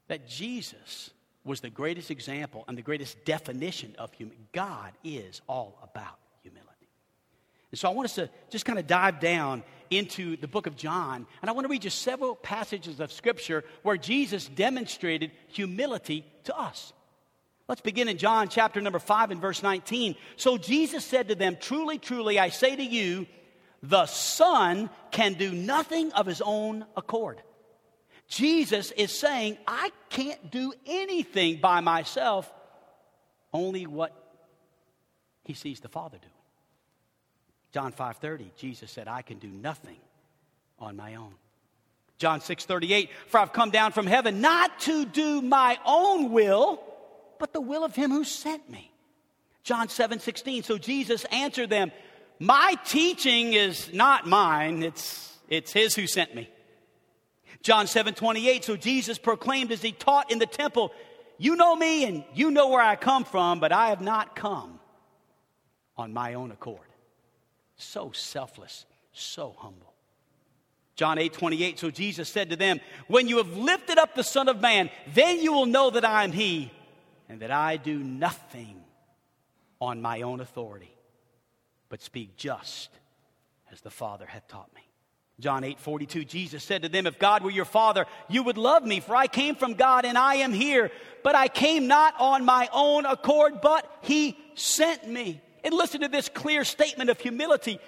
that 0.08 0.28
Jesus 0.28 1.10
was 1.44 1.60
the 1.60 1.70
greatest 1.70 2.10
example 2.10 2.64
and 2.68 2.76
the 2.76 2.82
greatest 2.82 3.24
definition 3.24 3.94
of 3.98 4.12
humility. 4.12 4.46
God 4.52 4.92
is 5.02 5.40
all 5.48 5.78
about 5.82 6.18
and 7.70 7.78
so 7.78 7.88
I 7.88 7.92
want 7.92 8.06
us 8.06 8.14
to 8.16 8.28
just 8.50 8.64
kind 8.64 8.78
of 8.78 8.86
dive 8.86 9.20
down 9.20 9.62
into 9.90 10.36
the 10.36 10.48
book 10.48 10.66
of 10.66 10.76
John. 10.76 11.26
And 11.40 11.48
I 11.48 11.52
want 11.52 11.64
to 11.64 11.70
read 11.70 11.82
just 11.82 12.02
several 12.02 12.34
passages 12.34 13.00
of 13.00 13.12
scripture 13.12 13.64
where 13.82 13.96
Jesus 13.96 14.46
demonstrated 14.46 15.30
humility 15.48 16.24
to 16.44 16.58
us. 16.58 16.92
Let's 17.68 17.80
begin 17.80 18.08
in 18.08 18.18
John 18.18 18.48
chapter 18.48 18.80
number 18.80 18.98
5 18.98 19.30
and 19.30 19.40
verse 19.40 19.62
19. 19.62 20.16
So 20.36 20.58
Jesus 20.58 21.04
said 21.04 21.28
to 21.28 21.36
them, 21.36 21.56
Truly, 21.60 21.98
truly, 21.98 22.38
I 22.38 22.48
say 22.48 22.74
to 22.74 22.82
you, 22.82 23.26
the 23.82 24.06
Son 24.06 24.90
can 25.12 25.34
do 25.34 25.52
nothing 25.52 26.12
of 26.12 26.26
his 26.26 26.42
own 26.44 26.84
accord. 26.96 27.40
Jesus 28.26 28.90
is 28.92 29.16
saying, 29.16 29.58
I 29.66 29.90
can't 30.08 30.50
do 30.50 30.72
anything 30.86 31.60
by 31.60 31.80
myself, 31.80 32.52
only 33.52 33.86
what 33.86 34.12
he 35.44 35.54
sees 35.54 35.80
the 35.80 35.88
Father 35.88 36.18
do. 36.20 36.28
John 37.72 37.92
5:30, 37.92 38.50
Jesus 38.56 38.90
said, 38.90 39.08
"I 39.08 39.22
can 39.22 39.38
do 39.38 39.48
nothing 39.48 40.00
on 40.78 40.96
my 40.96 41.14
own." 41.14 41.34
John 42.18 42.40
6:38, 42.40 43.10
"For 43.28 43.38
I've 43.38 43.52
come 43.52 43.70
down 43.70 43.92
from 43.92 44.06
heaven 44.06 44.40
not 44.40 44.80
to 44.80 45.04
do 45.04 45.40
my 45.40 45.78
own 45.84 46.32
will, 46.32 46.82
but 47.38 47.52
the 47.52 47.60
will 47.60 47.84
of 47.84 47.94
him 47.94 48.10
who 48.10 48.24
sent 48.24 48.68
me." 48.68 48.90
John 49.62 49.88
7:16, 49.88 50.62
so 50.62 50.78
Jesus 50.78 51.24
answered 51.26 51.70
them, 51.70 51.92
"My 52.38 52.76
teaching 52.84 53.54
is 53.54 53.92
not 53.92 54.26
mine, 54.26 54.82
it's 54.82 55.38
it's 55.48 55.72
his 55.72 55.94
who 55.94 56.06
sent 56.06 56.34
me." 56.34 56.50
John 57.62 57.86
7:28, 57.86 58.64
so 58.64 58.76
Jesus 58.76 59.18
proclaimed 59.18 59.70
as 59.70 59.82
he 59.82 59.92
taught 59.92 60.30
in 60.30 60.38
the 60.38 60.46
temple, 60.46 60.92
"You 61.38 61.56
know 61.56 61.76
me 61.76 62.04
and 62.04 62.24
you 62.34 62.50
know 62.50 62.68
where 62.68 62.82
I 62.82 62.96
come 62.96 63.24
from, 63.24 63.60
but 63.60 63.72
I 63.72 63.88
have 63.88 64.00
not 64.00 64.34
come 64.34 64.80
on 65.96 66.12
my 66.12 66.34
own 66.34 66.50
accord." 66.50 66.89
So 67.80 68.12
selfless, 68.12 68.84
so 69.12 69.54
humble. 69.58 69.94
John 70.96 71.18
8 71.18 71.32
28. 71.32 71.78
So 71.78 71.90
Jesus 71.90 72.28
said 72.28 72.50
to 72.50 72.56
them, 72.56 72.78
When 73.08 73.26
you 73.26 73.38
have 73.38 73.56
lifted 73.56 73.96
up 73.96 74.14
the 74.14 74.22
Son 74.22 74.48
of 74.48 74.60
Man, 74.60 74.90
then 75.14 75.40
you 75.40 75.52
will 75.52 75.66
know 75.66 75.88
that 75.90 76.04
I 76.04 76.24
am 76.24 76.32
He, 76.32 76.70
and 77.28 77.40
that 77.40 77.50
I 77.50 77.78
do 77.78 77.98
nothing 77.98 78.76
on 79.80 80.02
my 80.02 80.20
own 80.20 80.40
authority, 80.40 80.94
but 81.88 82.02
speak 82.02 82.36
just 82.36 82.90
as 83.72 83.80
the 83.80 83.90
Father 83.90 84.26
hath 84.26 84.46
taught 84.46 84.68
me. 84.74 84.82
John 85.40 85.64
8 85.64 85.80
42, 85.80 86.24
Jesus 86.26 86.62
said 86.62 86.82
to 86.82 86.90
them, 86.90 87.06
If 87.06 87.18
God 87.18 87.42
were 87.42 87.50
your 87.50 87.64
Father, 87.64 88.04
you 88.28 88.42
would 88.42 88.58
love 88.58 88.84
me, 88.84 89.00
for 89.00 89.16
I 89.16 89.26
came 89.26 89.54
from 89.54 89.72
God 89.72 90.04
and 90.04 90.18
I 90.18 90.36
am 90.36 90.52
here. 90.52 90.90
But 91.24 91.34
I 91.34 91.48
came 91.48 91.86
not 91.86 92.14
on 92.20 92.44
my 92.44 92.68
own 92.74 93.06
accord, 93.06 93.62
but 93.62 93.90
He 94.02 94.36
sent 94.54 95.08
me. 95.08 95.40
And 95.64 95.74
listen 95.74 96.00
to 96.00 96.08
this 96.08 96.28
clear 96.28 96.64
statement 96.64 97.10
of 97.10 97.20
humility. 97.20 97.78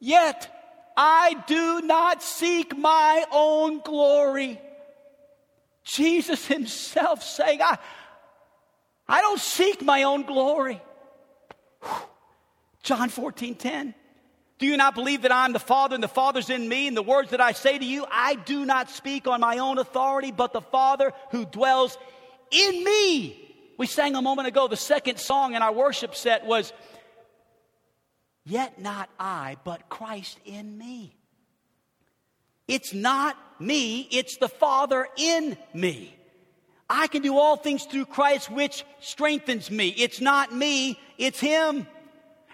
Yet 0.00 0.52
I 0.96 1.42
do 1.46 1.82
not 1.82 2.22
seek 2.22 2.76
my 2.76 3.24
own 3.30 3.80
glory. 3.80 4.60
Jesus 5.84 6.46
Himself 6.46 7.22
saying, 7.22 7.60
I, 7.62 7.78
I 9.08 9.20
don't 9.20 9.40
seek 9.40 9.82
my 9.82 10.04
own 10.04 10.22
glory. 10.22 10.80
John 12.82 13.08
14 13.08 13.54
10. 13.54 13.94
Do 14.58 14.66
you 14.66 14.78
not 14.78 14.94
believe 14.94 15.22
that 15.22 15.32
I'm 15.32 15.52
the 15.52 15.58
Father 15.58 15.94
and 15.94 16.02
the 16.02 16.08
Father's 16.08 16.48
in 16.48 16.66
me? 16.66 16.88
And 16.88 16.96
the 16.96 17.02
words 17.02 17.30
that 17.30 17.42
I 17.42 17.52
say 17.52 17.78
to 17.78 17.84
you, 17.84 18.06
I 18.10 18.36
do 18.36 18.64
not 18.64 18.90
speak 18.90 19.26
on 19.26 19.40
my 19.40 19.58
own 19.58 19.78
authority, 19.78 20.32
but 20.32 20.54
the 20.54 20.62
Father 20.62 21.12
who 21.30 21.44
dwells 21.44 21.98
in 22.50 22.82
me. 22.82 23.45
We 23.76 23.86
sang 23.86 24.14
a 24.16 24.22
moment 24.22 24.48
ago, 24.48 24.68
the 24.68 24.76
second 24.76 25.18
song 25.18 25.54
in 25.54 25.62
our 25.62 25.72
worship 25.72 26.14
set 26.14 26.46
was, 26.46 26.72
Yet 28.44 28.80
not 28.80 29.10
I, 29.18 29.56
but 29.64 29.88
Christ 29.88 30.38
in 30.44 30.78
me. 30.78 31.16
It's 32.68 32.94
not 32.94 33.36
me, 33.60 34.08
it's 34.10 34.36
the 34.38 34.48
Father 34.48 35.08
in 35.16 35.56
me. 35.74 36.16
I 36.88 37.08
can 37.08 37.22
do 37.22 37.36
all 37.36 37.56
things 37.56 37.84
through 37.84 38.06
Christ, 38.06 38.50
which 38.50 38.84
strengthens 39.00 39.70
me. 39.70 39.88
It's 39.88 40.20
not 40.20 40.54
me, 40.54 40.98
it's 41.18 41.40
Him. 41.40 41.86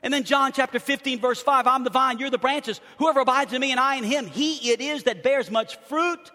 And 0.03 0.13
then 0.13 0.25
John 0.25 0.53
chapter 0.53 0.81
15, 0.81 1.21
verse 1.21 1.41
5 1.41 1.67
I'm 1.67 1.85
the 1.85 1.91
vine, 1.91 2.19
you're 2.19 2.31
the 2.31 2.39
branches. 2.39 2.81
Whoever 2.99 3.21
abides 3.21 3.53
in 3.53 3.61
me 3.61 3.71
and 3.71 3.79
I 3.79 3.97
in 3.97 4.05
him, 4.05 4.27
he 4.27 4.73
it 4.73 4.81
is 4.81 5.05
that 5.05 5.23
bears 5.23 5.51
much 5.51 5.77
fruit. 5.87 6.31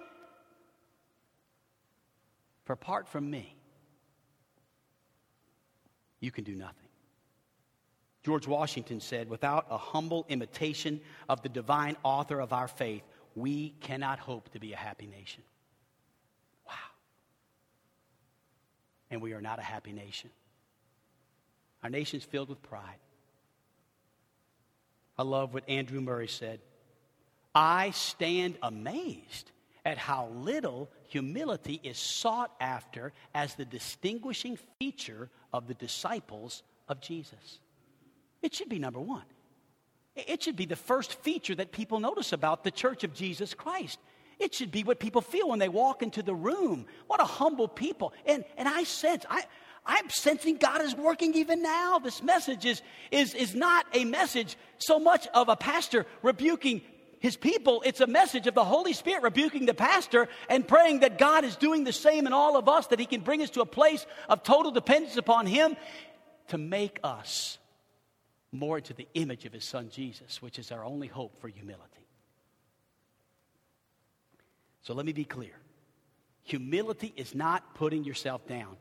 For 2.64 2.74
apart 2.74 3.10
from 3.10 3.30
me, 3.30 3.57
you 6.28 6.32
can 6.32 6.44
do 6.44 6.56
nothing. 6.56 6.90
George 8.26 8.46
Washington 8.46 9.00
said, 9.00 9.30
without 9.30 9.66
a 9.70 9.78
humble 9.78 10.26
imitation 10.28 11.00
of 11.30 11.42
the 11.42 11.48
divine 11.48 11.96
author 12.04 12.42
of 12.42 12.52
our 12.52 12.68
faith, 12.68 13.02
we 13.34 13.70
cannot 13.80 14.20
hope 14.20 14.50
to 14.50 14.60
be 14.60 14.74
a 14.74 14.76
happy 14.76 15.08
nation. 15.08 15.42
Wow. 16.68 16.74
And 19.10 19.22
we 19.22 19.32
are 19.32 19.40
not 19.40 19.60
a 19.60 19.62
happy 19.62 19.94
nation. 19.94 20.30
Our 21.82 21.90
nation 21.90 22.20
is 22.20 22.26
filled 22.26 22.50
with 22.50 22.62
pride. 22.62 23.00
I 25.18 25.24
love 25.24 25.54
what 25.54 25.70
Andrew 25.70 26.02
Murray 26.02 26.28
said. 26.28 26.60
I 27.56 27.92
stand 27.92 28.58
amazed 28.62 29.50
at 29.88 29.98
how 29.98 30.28
little 30.36 30.92
humility 31.08 31.80
is 31.82 31.98
sought 31.98 32.52
after 32.60 33.14
as 33.34 33.56
the 33.56 33.64
distinguishing 33.64 34.60
feature 34.78 35.30
of 35.54 35.66
the 35.66 35.74
disciples 35.76 36.62
of 36.90 37.00
Jesus. 37.00 37.60
It 38.42 38.54
should 38.54 38.68
be 38.68 38.80
number 38.80 39.00
one. 39.00 39.24
It 40.14 40.44
should 40.44 40.58
be 40.58 40.66
the 40.66 40.76
first 40.76 41.14
feature 41.22 41.56
that 41.56 41.72
people 41.72 42.02
notice 42.02 42.34
about 42.34 42.66
the 42.66 42.72
church 42.72 43.06
of 43.06 43.14
Jesus 43.14 43.54
Christ. 43.54 43.98
It 44.40 44.54
should 44.54 44.72
be 44.72 44.84
what 44.84 45.00
people 45.00 45.22
feel 45.22 45.48
when 45.48 45.60
they 45.60 45.70
walk 45.70 46.04
into 46.04 46.22
the 46.22 46.36
room. 46.36 46.86
What 47.08 47.22
a 47.22 47.26
humble 47.26 47.70
people. 47.70 48.12
And, 48.26 48.44
and 48.58 48.68
I 48.68 48.84
sense, 48.84 49.26
I, 49.30 49.46
I'm 49.86 50.10
sensing 50.10 50.58
God 50.58 50.82
is 50.82 50.98
working 50.98 51.34
even 51.36 51.62
now. 51.62 52.00
This 52.00 52.22
message 52.22 52.66
is, 52.66 52.82
is, 53.10 53.34
is 53.34 53.56
not 53.56 53.86
a 53.94 54.04
message 54.04 54.58
so 54.80 55.00
much 55.00 55.28
of 55.34 55.48
a 55.48 55.56
pastor 55.56 56.06
rebuking 56.24 56.82
his 57.20 57.36
people. 57.36 57.82
It's 57.86 58.02
a 58.02 58.08
message 58.08 58.48
of 58.48 58.54
the 58.54 58.64
Holy 58.64 58.94
Spirit 58.94 59.24
rebuking 59.24 59.66
the 59.66 59.74
pastor 59.74 60.28
and 60.50 60.68
praying 60.68 61.00
that 61.02 61.18
God 61.18 61.44
is 61.44 61.56
doing 61.56 61.84
the 61.84 61.94
same 61.94 62.28
in 62.28 62.34
all 62.34 62.58
of 62.58 62.70
us, 62.70 62.88
that 62.88 63.00
he 63.00 63.06
can 63.06 63.22
bring 63.22 63.42
us 63.42 63.50
to 63.52 63.62
a 63.62 63.66
place 63.66 64.06
of 64.30 64.44
total 64.44 64.72
dependence 64.72 65.18
upon 65.18 65.46
him 65.46 65.76
to 66.50 66.58
make 66.58 67.00
us 67.04 67.58
more 68.52 68.78
into 68.78 68.94
the 68.94 69.08
image 69.14 69.46
of 69.46 69.54
his 69.54 69.66
son 69.66 69.90
Jesus, 69.90 70.42
which 70.42 70.60
is 70.60 70.72
our 70.72 70.84
only 70.84 71.08
hope 71.08 71.40
for 71.40 71.48
humility. 71.48 71.84
So 74.84 74.94
let 74.94 75.06
me 75.06 75.14
be 75.14 75.26
clear 75.26 75.54
humility 76.44 77.14
is 77.18 77.36
not 77.36 77.76
putting 77.76 78.06
yourself 78.06 78.48
down. 78.48 78.78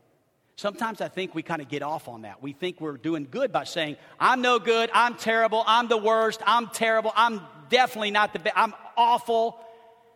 Sometimes 0.55 1.01
I 1.01 1.09
think 1.09 1.35
we 1.35 1.43
kind 1.43 1.61
of 1.61 1.67
get 1.67 1.83
off 1.83 2.07
on 2.07 2.21
that. 2.21 2.41
We 2.41 2.53
think 2.53 2.79
we're 2.79 2.97
doing 2.97 3.27
good 3.29 3.51
by 3.51 3.65
saying, 3.65 3.97
I'm 4.19 4.41
no 4.41 4.57
good, 4.57 4.89
I'm 4.93 5.15
terrible, 5.15 5.63
I'm 5.67 5.87
the 5.89 5.97
worst, 5.97 6.41
I'm 6.47 6.67
terrible, 6.67 7.11
I'm 7.13 7.41
definitely 7.69 8.11
not 8.11 8.33
the 8.33 8.39
best, 8.39 8.57
I'm 8.57 8.73
awful. 8.95 9.59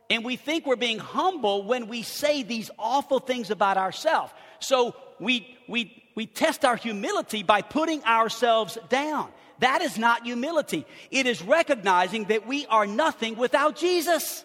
And 0.10 0.26
we 0.26 0.36
think 0.36 0.66
we're 0.66 0.76
being 0.76 1.00
humble 1.00 1.64
when 1.64 1.88
we 1.88 2.04
say 2.04 2.44
these 2.44 2.70
awful 2.78 3.20
things 3.20 3.50
about 3.50 3.78
ourselves. 3.78 4.34
So 4.60 4.96
we, 5.20 5.58
we, 5.68 6.04
we 6.16 6.26
test 6.26 6.66
our 6.66 6.76
humility 6.76 7.44
by 7.44 7.62
putting 7.62 8.04
ourselves 8.04 8.78
down. 8.90 9.30
That 9.60 9.82
is 9.82 9.98
not 9.98 10.24
humility. 10.24 10.86
It 11.12 11.28
is 11.28 11.42
recognizing 11.42 12.26
that 12.26 12.48
we 12.48 12.66
are 12.66 12.88
nothing 12.88 13.38
without 13.38 13.76
Jesus. 13.76 14.44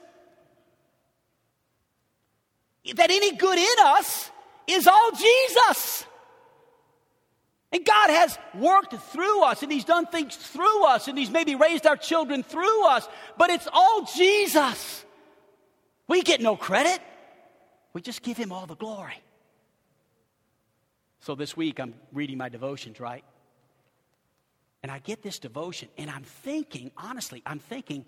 That 2.94 3.10
any 3.10 3.34
good 3.34 3.58
in 3.58 3.86
us 3.86 4.30
is 4.66 4.86
all 4.86 5.10
Jesus. 5.12 6.06
And 7.72 7.84
God 7.84 8.10
has 8.10 8.38
worked 8.54 8.94
through 8.94 9.42
us 9.42 9.62
and 9.62 9.72
He's 9.72 9.84
done 9.84 10.06
things 10.06 10.36
through 10.36 10.84
us 10.86 11.08
and 11.08 11.18
He's 11.18 11.30
maybe 11.30 11.54
raised 11.54 11.86
our 11.86 11.96
children 11.96 12.42
through 12.42 12.86
us, 12.86 13.08
but 13.36 13.50
it's 13.50 13.68
all 13.72 14.04
Jesus. 14.04 15.04
We 16.08 16.22
get 16.22 16.40
no 16.40 16.56
credit, 16.56 17.00
we 17.92 18.00
just 18.00 18.22
give 18.22 18.36
Him 18.36 18.52
all 18.52 18.66
the 18.66 18.76
glory. 18.76 19.20
So 21.20 21.34
this 21.34 21.56
week 21.56 21.80
I'm 21.80 21.94
reading 22.12 22.38
my 22.38 22.48
devotions, 22.48 23.00
right? 23.00 23.24
And 24.84 24.92
I 24.92 25.00
get 25.00 25.22
this 25.22 25.40
devotion 25.40 25.88
and 25.98 26.08
I'm 26.08 26.22
thinking, 26.22 26.92
honestly, 26.96 27.42
I'm 27.44 27.58
thinking, 27.58 28.06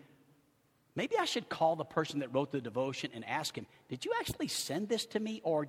maybe 0.94 1.16
I 1.18 1.25
should 1.25 1.49
call 1.49 1.75
the 1.75 1.85
person 1.85 2.21
that 2.21 2.33
wrote 2.33 2.53
the 2.53 2.61
devotion 2.61 3.11
and 3.12 3.25
ask 3.25 3.59
him, 3.59 3.66
Did 3.88 4.05
you 4.05 4.12
actually 4.21 4.47
send 4.47 4.88
this 4.88 5.05
to 5.07 5.18
me 5.18 5.40
or 5.42 5.66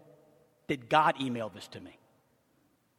did 0.67 0.89
God 0.89 1.19
email 1.19 1.49
this 1.49 1.67
to 1.69 1.79
me? 1.79 1.97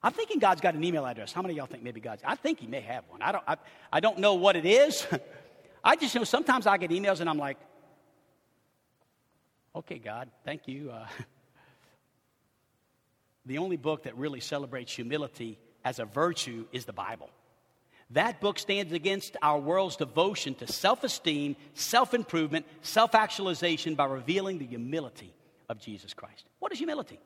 I'm 0.03 0.13
thinking 0.13 0.39
God's 0.39 0.61
got 0.61 0.75
an 0.75 0.83
email 0.83 1.05
address. 1.05 1.33
How 1.33 1.43
many 1.43 1.55
of 1.55 1.59
y'all 1.59 1.67
think 1.67 1.83
maybe 1.83 2.01
God's? 2.01 2.23
I 2.25 2.35
think 2.35 2.61
He 2.61 2.67
may 2.67 2.81
have 2.81 3.05
one. 3.09 3.21
I 3.21 3.33
don't, 3.33 3.45
I, 3.47 3.57
I 3.93 4.01
don't 4.01 4.19
know 4.19 4.35
what 4.35 4.57
it 4.57 4.65
is. 4.65 5.07
I 5.85 5.97
just 5.97 6.15
know 6.15 6.25
sometimes 6.25 6.67
I 6.67 6.79
get 6.79 6.91
emails 6.91 7.21
and 7.21 7.29
I'm 7.29 7.39
like, 7.39 7.59
okay, 9.75 9.99
God, 9.99 10.31
thank 10.45 10.69
you. 10.69 10.91
Uh, 10.91 11.07
the 13.47 13.59
only 13.59 13.77
book 13.77 14.05
that 14.05 14.17
really 14.17 14.41
celebrates 14.41 14.93
humility 14.93 15.59
as 15.85 15.99
a 15.99 16.05
virtue 16.05 16.67
is 16.73 16.85
the 16.85 16.93
Bible. 16.93 17.31
That 18.11 18.41
book 18.41 18.59
stands 18.59 18.93
against 18.93 19.37
our 19.41 19.59
world's 19.59 19.97
devotion 19.97 20.55
to 20.57 20.67
self 20.67 21.05
esteem, 21.05 21.57
self 21.75 22.15
improvement, 22.15 22.67
self 22.83 23.15
actualization 23.15 23.95
by 23.95 24.07
revealing 24.07 24.59
the 24.59 24.67
humility 24.67 25.33
of 25.69 25.79
Jesus 25.79 26.15
Christ. 26.15 26.45
What 26.59 26.73
is 26.73 26.79
humility? 26.79 27.21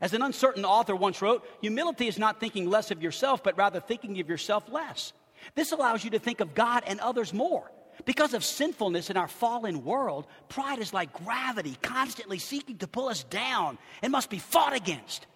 As 0.00 0.12
an 0.12 0.22
uncertain 0.22 0.64
author 0.64 0.94
once 0.94 1.22
wrote, 1.22 1.46
humility 1.60 2.06
is 2.06 2.18
not 2.18 2.40
thinking 2.40 2.68
less 2.68 2.90
of 2.90 3.02
yourself, 3.02 3.42
but 3.42 3.56
rather 3.56 3.80
thinking 3.80 4.20
of 4.20 4.28
yourself 4.28 4.64
less. 4.70 5.12
This 5.54 5.72
allows 5.72 6.04
you 6.04 6.10
to 6.10 6.18
think 6.18 6.40
of 6.40 6.54
God 6.54 6.82
and 6.86 7.00
others 7.00 7.32
more. 7.32 7.70
Because 8.04 8.34
of 8.34 8.44
sinfulness 8.44 9.08
in 9.08 9.16
our 9.16 9.28
fallen 9.28 9.84
world, 9.84 10.26
pride 10.48 10.80
is 10.80 10.92
like 10.92 11.12
gravity, 11.24 11.78
constantly 11.80 12.38
seeking 12.38 12.76
to 12.78 12.86
pull 12.86 13.08
us 13.08 13.24
down 13.24 13.78
and 14.02 14.12
must 14.12 14.28
be 14.28 14.38
fought 14.38 14.74
against. 14.74 15.26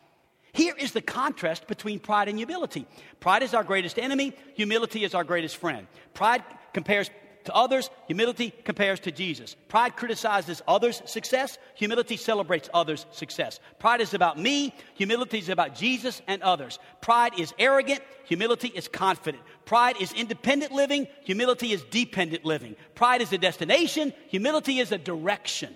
Here 0.53 0.75
is 0.77 0.93
the 0.93 1.01
contrast 1.01 1.67
between 1.67 2.01
pride 2.01 2.29
and 2.29 2.37
humility. 2.37 2.87
Pride 3.19 3.43
is 3.43 3.55
our 3.55 3.65
greatest 3.65 3.99
enemy, 3.99 4.35
humility 4.55 5.05
is 5.05 5.15
our 5.15 5.25
greatest 5.25 5.57
friend. 5.57 5.87
Pride 6.13 6.43
compares 6.75 7.11
to 7.45 7.55
others, 7.55 7.91
humility 8.07 8.53
compares 8.65 9.01
to 9.01 9.13
Jesus. 9.13 9.57
Pride 9.69 9.97
criticizes 9.97 10.63
others' 10.69 11.03
success, 11.07 11.59
humility 11.75 12.17
celebrates 12.17 12.69
others' 12.75 13.07
success. 13.13 13.61
Pride 13.79 14.01
is 14.01 14.15
about 14.15 14.39
me, 14.39 14.75
humility 14.95 15.39
is 15.39 15.49
about 15.49 15.75
Jesus 15.75 16.21
and 16.27 16.43
others. 16.43 16.79
Pride 17.01 17.39
is 17.39 17.55
arrogant, 17.59 18.01
humility 18.25 18.69
is 18.69 18.89
confident. 18.89 19.43
Pride 19.65 19.97
is 20.01 20.13
independent 20.13 20.73
living, 20.73 21.07
humility 21.25 21.73
is 21.73 21.83
dependent 21.91 22.45
living. 22.45 22.77
Pride 22.95 23.23
is 23.23 23.33
a 23.33 23.39
destination, 23.39 24.13
humility 24.29 24.79
is 24.79 24.93
a 24.93 24.99
direction. 24.99 25.75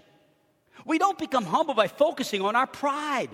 We 0.84 0.98
don't 0.98 1.18
become 1.18 1.44
humble 1.44 1.74
by 1.74 1.88
focusing 1.88 2.42
on 2.42 2.56
our 2.56 2.66
pride. 2.66 3.30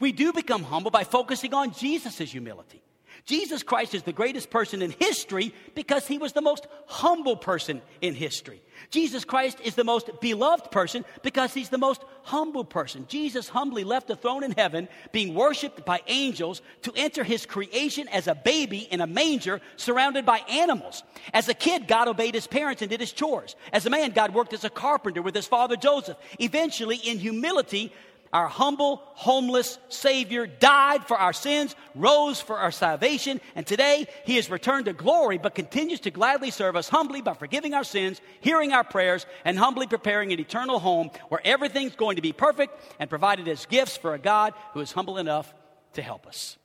We 0.00 0.12
do 0.12 0.32
become 0.32 0.64
humble 0.64 0.90
by 0.90 1.04
focusing 1.04 1.54
on 1.54 1.72
Jesus' 1.72 2.18
humility. 2.18 2.82
Jesus 3.26 3.64
Christ 3.64 3.92
is 3.92 4.04
the 4.04 4.12
greatest 4.12 4.50
person 4.50 4.82
in 4.82 4.94
history 5.00 5.52
because 5.74 6.06
he 6.06 6.16
was 6.16 6.32
the 6.32 6.40
most 6.40 6.68
humble 6.86 7.36
person 7.36 7.82
in 8.00 8.14
history. 8.14 8.62
Jesus 8.90 9.24
Christ 9.24 9.58
is 9.64 9.74
the 9.74 9.82
most 9.82 10.08
beloved 10.20 10.70
person 10.70 11.04
because 11.22 11.52
he's 11.52 11.68
the 11.68 11.76
most 11.76 12.04
humble 12.22 12.64
person. 12.64 13.04
Jesus 13.08 13.48
humbly 13.48 13.82
left 13.82 14.06
the 14.06 14.14
throne 14.14 14.44
in 14.44 14.52
heaven, 14.52 14.88
being 15.10 15.34
worshiped 15.34 15.84
by 15.84 16.02
angels, 16.06 16.62
to 16.82 16.92
enter 16.94 17.24
his 17.24 17.46
creation 17.46 18.06
as 18.08 18.28
a 18.28 18.34
baby 18.36 18.86
in 18.90 19.00
a 19.00 19.08
manger 19.08 19.60
surrounded 19.76 20.24
by 20.24 20.38
animals. 20.48 21.02
As 21.34 21.48
a 21.48 21.54
kid, 21.54 21.88
God 21.88 22.06
obeyed 22.06 22.34
his 22.34 22.46
parents 22.46 22.80
and 22.80 22.90
did 22.90 23.00
his 23.00 23.12
chores. 23.12 23.56
As 23.72 23.86
a 23.86 23.90
man, 23.90 24.12
God 24.12 24.34
worked 24.34 24.52
as 24.52 24.64
a 24.64 24.70
carpenter 24.70 25.20
with 25.20 25.34
his 25.34 25.48
father 25.48 25.74
Joseph. 25.74 26.16
Eventually, 26.38 26.96
in 26.96 27.18
humility, 27.18 27.92
our 28.36 28.48
humble, 28.48 29.00
homeless 29.14 29.78
Savior 29.88 30.46
died 30.46 31.06
for 31.06 31.16
our 31.16 31.32
sins, 31.32 31.74
rose 31.94 32.38
for 32.38 32.58
our 32.58 32.70
salvation, 32.70 33.40
and 33.54 33.66
today 33.66 34.06
He 34.26 34.36
has 34.36 34.50
returned 34.50 34.84
to 34.84 34.92
glory, 34.92 35.38
but 35.38 35.54
continues 35.54 36.00
to 36.00 36.10
gladly 36.10 36.50
serve 36.50 36.76
us 36.76 36.90
humbly 36.90 37.22
by 37.22 37.32
forgiving 37.32 37.72
our 37.72 37.82
sins, 37.82 38.20
hearing 38.40 38.74
our 38.74 38.84
prayers, 38.84 39.24
and 39.46 39.58
humbly 39.58 39.86
preparing 39.86 40.34
an 40.34 40.38
eternal 40.38 40.78
home 40.78 41.10
where 41.30 41.40
everything's 41.46 41.96
going 41.96 42.16
to 42.16 42.22
be 42.22 42.34
perfect 42.34 42.78
and 43.00 43.08
provided 43.08 43.48
as 43.48 43.64
gifts 43.64 43.96
for 43.96 44.12
a 44.12 44.18
God 44.18 44.52
who 44.74 44.80
is 44.80 44.92
humble 44.92 45.16
enough 45.16 45.54
to 45.94 46.02
help 46.02 46.26
us. 46.26 46.58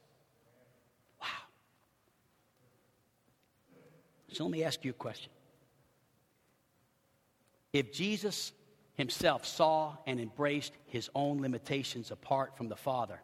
Wow. 1.21 1.27
So 4.33 4.43
let 4.43 4.51
me 4.51 4.65
ask 4.65 4.83
you 4.83 4.91
a 4.91 4.93
question. 4.93 5.31
If 7.71 7.93
Jesus 7.93 8.51
himself 9.01 9.47
saw 9.47 9.97
and 10.05 10.19
embraced 10.19 10.73
his 10.85 11.09
own 11.15 11.41
limitations 11.41 12.11
apart 12.11 12.55
from 12.55 12.69
the 12.69 12.75
Father, 12.75 13.19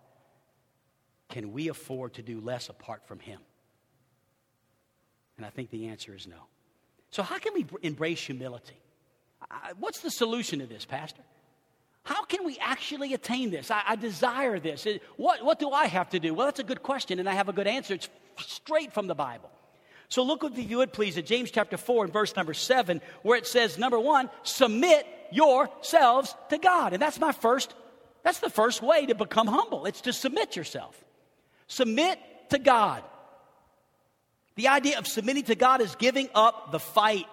can 1.30 1.54
we 1.54 1.68
afford 1.68 2.16
to 2.16 2.24
do 2.24 2.42
less 2.42 2.68
apart 2.70 3.08
from 3.08 3.20
him? 3.20 3.40
And 5.38 5.46
I 5.46 5.50
think 5.50 5.70
the 5.70 5.88
answer 5.88 6.16
is 6.16 6.26
no. 6.26 6.48
So, 7.12 7.22
how 7.22 7.38
can 7.38 7.54
we 7.54 7.66
embrace 7.84 8.26
humility? 8.26 8.82
What's 9.80 10.00
the 10.00 10.10
solution 10.10 10.60
to 10.60 10.66
this, 10.66 10.84
Pastor? 10.84 11.22
How 12.02 12.24
can 12.24 12.44
we 12.44 12.58
actually 12.60 13.14
attain 13.14 13.52
this? 13.52 13.70
I, 13.70 13.84
I, 13.90 13.96
desire 13.98 14.60
this. 14.60 14.88
What, 15.16 15.46
what 15.46 15.60
do 15.60 15.70
I 15.70 15.86
have 15.86 16.10
to 16.10 16.20
do? 16.20 16.34
Well, 16.34 16.48
that's 16.48 16.60
a 16.60 16.64
good 16.64 16.82
question, 16.82 17.20
and 17.20 17.30
I 17.30 17.34
have 17.34 17.50
a 17.50 17.54
good 17.54 17.68
answer. 17.68 17.94
It's 17.94 18.10
straight 18.38 18.94
from 18.94 19.08
the 19.08 19.14
Bible. 19.14 19.52
So 20.10 20.24
look, 20.24 20.44
if 20.44 20.58
you 20.58 20.78
would 20.78 20.94
please, 20.94 21.18
at 21.18 21.26
James 21.26 21.52
chapter 21.52 21.78
4 21.78 22.06
and 22.06 22.14
verse 22.14 22.36
number 22.36 22.54
7, 22.54 23.02
where 23.24 23.38
it 23.38 23.46
says, 23.46 23.78
number 23.78 24.00
one, 24.00 24.30
submit 24.44 25.06
yourselves 25.32 26.36
to 26.50 26.58
God. 26.58 26.94
And 26.94 27.02
that's 27.02 27.20
my 27.20 27.32
first, 27.32 27.74
that's 28.24 28.40
the 28.40 28.50
first 28.50 28.82
way 28.82 29.06
to 29.06 29.16
become 29.16 29.48
humble. 29.48 29.86
It's 29.86 30.02
to 30.02 30.14
submit 30.14 30.56
yourself. 30.56 31.04
Submit 31.68 32.20
to 32.50 32.60
God. 32.60 33.04
The 34.56 34.70
idea 34.70 34.98
of 34.98 35.08
submitting 35.08 35.44
to 35.46 35.56
God 35.56 35.82
is 35.82 35.96
giving 35.96 36.30
up 36.34 36.72
the 36.72 36.80
fight. 36.80 37.28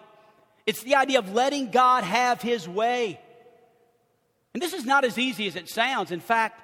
It's 0.67 0.83
the 0.83 0.97
idea 0.97 1.19
of 1.19 1.33
letting 1.33 1.71
God 1.71 2.05
have 2.05 2.43
his 2.43 2.69
way. 2.69 3.21
And 4.53 4.63
this 4.63 4.73
is 4.73 4.85
not 4.85 5.05
as 5.05 5.19
easy 5.19 5.47
as 5.47 5.57
it 5.57 5.69
sounds. 5.69 6.11
In 6.13 6.21
fact, 6.21 6.61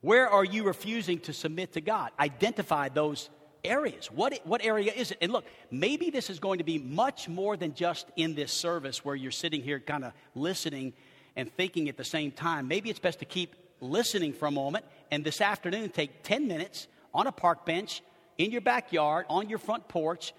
where 0.00 0.28
are 0.28 0.44
you 0.44 0.64
refusing 0.64 1.18
to 1.20 1.32
submit 1.32 1.72
to 1.72 1.80
God? 1.80 2.10
Identify 2.18 2.90
those 2.90 3.30
areas. 3.66 4.06
What, 4.06 4.38
what 4.44 4.64
area 4.64 4.92
is 4.92 5.10
it? 5.10 5.18
And 5.20 5.32
look, 5.32 5.44
maybe 5.70 6.10
this 6.10 6.30
is 6.30 6.38
going 6.38 6.58
to 6.58 6.64
be 6.64 6.78
much 6.78 7.28
more 7.28 7.56
than 7.56 7.74
just 7.74 8.06
in 8.16 8.34
this 8.34 8.52
service 8.52 9.04
where 9.04 9.14
you're 9.14 9.30
sitting 9.30 9.62
here 9.62 9.80
kind 9.80 10.04
of 10.04 10.12
listening 10.34 10.92
and 11.36 11.52
thinking 11.54 11.88
at 11.88 11.96
the 11.96 12.04
same 12.04 12.30
time. 12.30 12.68
Maybe 12.68 12.90
it's 12.90 12.98
best 12.98 13.18
to 13.20 13.24
keep 13.24 13.54
listening 13.80 14.32
for 14.32 14.46
a 14.46 14.50
moment 14.50 14.84
and 15.10 15.24
this 15.24 15.40
afternoon 15.40 15.90
take 15.90 16.22
10 16.22 16.48
minutes 16.48 16.88
on 17.12 17.26
a 17.26 17.32
park 17.32 17.64
bench, 17.64 18.02
in 18.38 18.50
your 18.50 18.60
backyard, 18.60 19.24
on 19.30 19.48
your 19.48 19.58
front 19.58 19.88
porch, 19.88 20.34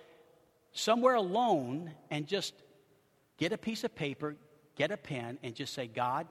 somewhere 0.71 1.15
alone, 1.15 1.91
and 2.11 2.27
just 2.27 2.53
get 3.37 3.51
a 3.51 3.57
piece 3.57 3.83
of 3.83 3.95
paper, 3.95 4.35
get 4.75 4.91
a 4.91 4.97
pen, 4.97 5.39
and 5.41 5.55
just 5.55 5.73
say, 5.73 5.87
God, 5.87 6.27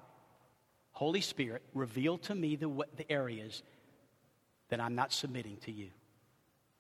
Holy 0.92 1.20
Spirit, 1.20 1.62
reveal 1.74 2.18
to 2.18 2.34
me 2.34 2.57
the, 2.57 2.68
the 2.97 3.11
areas 3.11 3.62
that 4.68 4.80
I'm 4.80 4.94
not 4.94 5.12
submitting 5.12 5.57
to 5.59 5.72
you. 5.72 5.90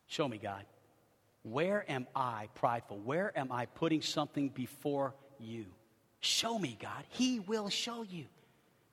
Show 0.06 0.28
me, 0.28 0.38
God. 0.38 0.64
Where 1.42 1.84
am 1.90 2.06
I 2.14 2.48
prideful? 2.54 2.98
Where 2.98 3.36
am 3.38 3.52
I 3.52 3.66
putting 3.66 4.02
something 4.02 4.48
before 4.48 5.14
you? 5.38 5.66
Show 6.20 6.58
me, 6.58 6.76
God. 6.80 7.04
He 7.10 7.40
will 7.40 7.68
show 7.68 8.02
you. 8.02 8.26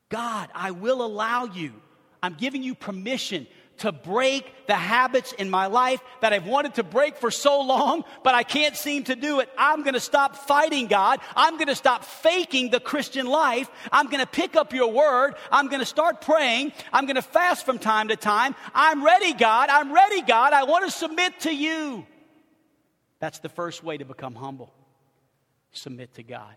God, 0.09 0.49
I 0.53 0.71
will 0.71 1.03
allow 1.03 1.45
you. 1.45 1.73
I'm 2.21 2.35
giving 2.35 2.61
you 2.61 2.75
permission 2.75 3.47
to 3.83 3.91
break 3.91 4.49
the 4.65 4.75
habits 4.75 5.33
in 5.33 5.49
my 5.49 5.67
life 5.67 6.01
that 6.21 6.31
I've 6.31 6.47
wanted 6.47 6.75
to 6.75 6.83
break 6.83 7.17
for 7.17 7.29
so 7.29 7.61
long, 7.61 8.05
but 8.23 8.33
I 8.33 8.43
can't 8.43 8.77
seem 8.77 9.03
to 9.05 9.15
do 9.15 9.41
it. 9.41 9.49
I'm 9.57 9.83
going 9.83 9.93
to 9.93 9.99
stop 9.99 10.37
fighting 10.37 10.87
God. 10.87 11.19
I'm 11.35 11.57
going 11.57 11.67
to 11.67 11.75
stop 11.75 12.05
faking 12.05 12.69
the 12.69 12.79
Christian 12.79 13.25
life. 13.25 13.69
I'm 13.91 14.05
going 14.05 14.21
to 14.21 14.25
pick 14.25 14.55
up 14.55 14.71
your 14.71 14.89
word. 14.89 15.35
I'm 15.51 15.67
going 15.67 15.81
to 15.81 15.85
start 15.85 16.21
praying. 16.21 16.71
I'm 16.93 17.05
going 17.05 17.17
to 17.17 17.21
fast 17.21 17.65
from 17.65 17.77
time 17.77 18.07
to 18.07 18.15
time. 18.15 18.55
I'm 18.73 19.03
ready, 19.03 19.33
God. 19.33 19.67
I'm 19.69 19.91
ready, 19.93 20.21
God. 20.21 20.53
I 20.53 20.63
want 20.63 20.85
to 20.85 20.91
submit 20.91 21.41
to 21.41 21.53
you. 21.53 22.05
That's 23.19 23.39
the 23.39 23.49
first 23.49 23.83
way 23.83 23.97
to 23.97 24.05
become 24.05 24.33
humble. 24.33 24.73
Submit 25.73 26.13
to 26.13 26.23
God. 26.23 26.55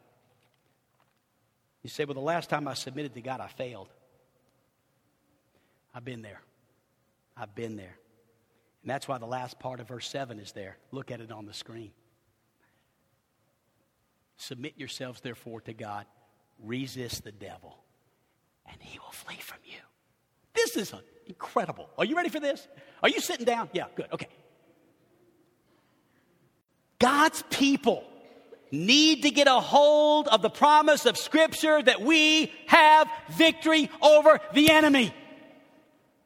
You 1.83 1.91
say, 1.91 2.05
well, 2.05 2.15
the 2.15 2.21
last 2.21 2.51
time 2.51 2.69
I 2.69 2.75
submitted 2.75 3.15
to 3.15 3.21
God, 3.21 3.41
I 3.41 3.49
failed. 3.49 3.89
I've 5.93 6.05
been 6.05 6.23
there. 6.23 6.41
I've 7.37 7.55
been 7.55 7.77
there. 7.77 7.97
And 8.83 8.91
that's 8.91 9.09
why 9.09 9.19
the 9.19 9.27
last 9.27 9.59
part 9.59 9.81
of 9.81 9.89
verse 9.89 10.09
7 10.09 10.39
is 10.39 10.53
there. 10.53 10.79
Look 10.93 11.11
at 11.11 11.21
it 11.21 11.31
on 11.31 11.47
the 11.47 11.53
screen. 11.53 11.91
Submit 14.37 14.75
yourselves, 14.77 15.21
therefore, 15.21 15.61
to 15.63 15.73
God. 15.73 16.07
Resist 16.63 17.25
the 17.25 17.33
devil, 17.33 17.77
and 18.65 18.81
he 18.81 18.99
will 18.99 19.11
flee 19.11 19.37
from 19.41 19.59
you. 19.65 19.79
This 20.55 20.77
is 20.77 20.95
incredible. 21.27 21.91
Are 21.99 22.05
you 22.05 22.17
ready 22.17 22.31
for 22.31 22.41
this? 22.41 22.67
Are 23.03 23.11
you 23.11 23.21
sitting 23.21 23.45
down? 23.45 23.69
Yeah, 23.73 23.87
good. 23.95 24.07
Okay. 24.13 24.29
God's 26.99 27.43
people 27.51 28.05
need 28.71 29.23
to 29.23 29.31
get 29.31 29.49
a 29.49 29.61
hold 29.61 30.29
of 30.29 30.43
the 30.43 30.49
promise 30.49 31.05
of 31.05 31.17
Scripture 31.19 31.83
that 31.83 32.01
we 32.01 32.53
have 32.67 33.09
victory 33.31 33.91
over 34.01 34.41
the 34.55 34.71
enemy. 34.71 35.15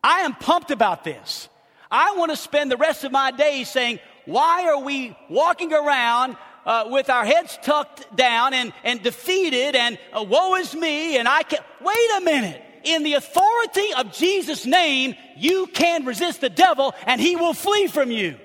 I 0.02 0.20
am 0.20 0.34
pumped 0.34 0.70
about 0.70 1.04
this. 1.04 1.48
I 1.90 2.16
want 2.16 2.30
to 2.30 2.36
spend 2.36 2.70
the 2.70 2.76
rest 2.76 3.04
of 3.04 3.12
my 3.12 3.30
days 3.30 3.68
saying, 3.68 3.98
why 4.24 4.68
are 4.68 4.80
we 4.80 5.16
walking 5.28 5.72
around 5.72 6.36
uh, 6.64 6.84
with 6.88 7.10
our 7.10 7.24
heads 7.24 7.58
tucked 7.62 8.14
down 8.16 8.54
and, 8.54 8.72
and 8.84 9.02
defeated 9.02 9.74
and 9.74 9.98
uh, 10.12 10.22
woe 10.22 10.54
is 10.56 10.74
me 10.74 11.16
and 11.16 11.26
I 11.26 11.42
can't. 11.42 11.64
Wait 11.80 12.10
a 12.18 12.20
minute. 12.20 12.62
In 12.84 13.02
the 13.02 13.14
authority 13.14 13.92
of 13.96 14.12
Jesus' 14.12 14.64
name, 14.64 15.14
you 15.36 15.66
can 15.66 16.04
resist 16.04 16.40
the 16.40 16.48
devil 16.48 16.94
and 17.06 17.20
he 17.20 17.36
will 17.36 17.54
flee 17.54 17.86
from 17.88 18.10
you. 18.10 18.38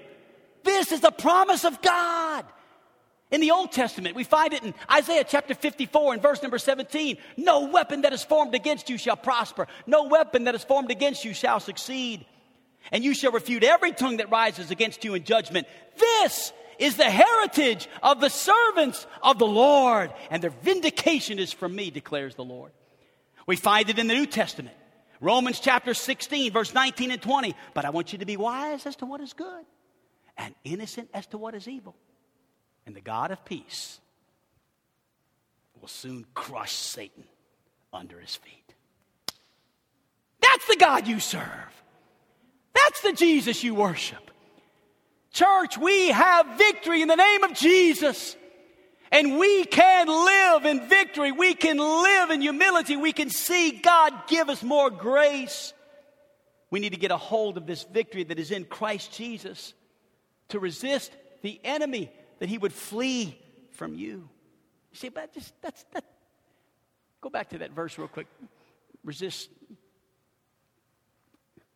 This 0.64 0.92
is 0.92 1.02
the 1.02 1.12
promise 1.12 1.64
of 1.64 1.82
God. 1.82 2.46
In 3.36 3.42
the 3.42 3.52
Old 3.52 3.74
Testament, 3.74 4.16
we 4.16 4.24
find 4.24 4.54
it 4.54 4.64
in 4.64 4.74
Isaiah 4.90 5.26
chapter 5.28 5.54
54 5.54 6.14
and 6.14 6.22
verse 6.22 6.42
number 6.42 6.58
17. 6.58 7.18
No 7.36 7.68
weapon 7.68 8.04
that 8.04 8.14
is 8.14 8.24
formed 8.24 8.56
against 8.56 8.90
you 8.90 8.98
shall 8.98 9.18
prosper. 9.18 9.68
No 9.86 10.04
weapon 10.04 10.46
that 10.46 10.56
is 10.56 10.64
formed 10.64 10.90
against 10.90 11.26
you 11.26 11.34
shall 11.34 11.60
succeed. 11.60 12.26
And 12.94 13.04
you 13.04 13.14
shall 13.14 13.34
refute 13.34 13.66
every 13.66 13.92
tongue 13.92 14.18
that 14.18 14.32
rises 14.32 14.72
against 14.72 15.04
you 15.04 15.16
in 15.16 15.26
judgment. 15.26 15.68
This 15.98 16.54
is 16.80 16.96
the 16.96 17.10
heritage 17.10 17.90
of 18.02 18.22
the 18.22 18.30
servants 18.30 19.06
of 19.22 19.38
the 19.38 19.46
Lord, 19.46 20.14
and 20.30 20.42
their 20.42 20.54
vindication 20.62 21.38
is 21.38 21.52
from 21.52 21.76
me, 21.76 21.92
declares 21.92 22.36
the 22.36 22.46
Lord. 22.46 22.72
We 23.48 23.58
find 23.58 23.90
it 23.90 24.00
in 24.00 24.08
the 24.08 24.14
New 24.14 24.28
Testament. 24.28 24.78
Romans 25.20 25.60
chapter 25.60 25.94
16, 25.94 26.54
verse 26.54 26.74
19 26.74 27.12
and 27.12 27.22
20. 27.22 27.54
But 27.74 27.84
I 27.84 27.90
want 27.90 28.14
you 28.14 28.20
to 28.20 28.26
be 28.26 28.38
wise 28.38 28.86
as 28.86 28.96
to 28.98 29.06
what 29.06 29.20
is 29.20 29.34
good 29.34 29.66
and 30.38 30.56
innocent 30.64 31.10
as 31.14 31.28
to 31.28 31.38
what 31.38 31.54
is 31.54 31.68
evil. 31.68 31.98
And 32.86 32.96
the 32.96 33.02
God 33.02 33.32
of 33.32 33.44
peace 33.46 34.00
will 35.82 35.88
soon 35.88 36.26
crush 36.34 36.74
Satan 36.74 37.24
under 37.92 38.20
his 38.20 38.36
feet. 38.36 38.74
That's 40.42 40.68
the 40.68 40.78
God 40.78 41.08
you 41.08 41.20
serve. 41.20 41.84
That's 42.74 43.02
the 43.02 43.14
Jesus 43.14 43.64
you 43.64 43.76
worship. 43.76 44.32
Church, 45.32 45.78
we 45.78 46.10
have 46.10 46.58
victory 46.58 47.02
in 47.02 47.08
the 47.08 47.16
name 47.16 47.44
of 47.44 47.54
Jesus. 47.54 48.36
And 49.12 49.38
we 49.38 49.66
can 49.66 50.08
live 50.08 50.66
in 50.66 50.88
victory. 50.88 51.32
We 51.32 51.54
can 51.54 51.78
live 51.78 52.32
in 52.32 52.42
humility. 52.42 52.96
We 52.96 53.14
can 53.14 53.30
see 53.30 53.72
God 53.72 54.14
give 54.28 54.50
us 54.50 54.64
more 54.64 54.90
grace. 54.90 55.74
We 56.70 56.80
need 56.80 56.94
to 56.94 57.00
get 57.00 57.12
a 57.12 57.18
hold 57.18 57.58
of 57.58 57.66
this 57.66 57.84
victory 57.84 58.24
that 58.24 58.40
is 58.40 58.52
in 58.52 58.66
Christ 58.66 59.14
Jesus 59.14 59.74
to 60.50 60.60
resist 60.60 61.12
the 61.42 61.60
enemy 61.64 62.12
that 62.40 62.50
he 62.50 62.58
would 62.58 62.74
flee 62.74 63.38
from 63.72 63.96
you. 63.96 64.30
You 64.92 64.98
see, 64.98 65.10
but 65.10 65.34
just 65.34 65.54
that's 65.62 65.84
that. 65.94 66.04
Go 67.22 67.30
back 67.30 67.50
to 67.50 67.58
that 67.60 67.72
verse 67.72 67.98
real 67.98 68.08
quick. 68.08 68.28
Resist 69.04 69.50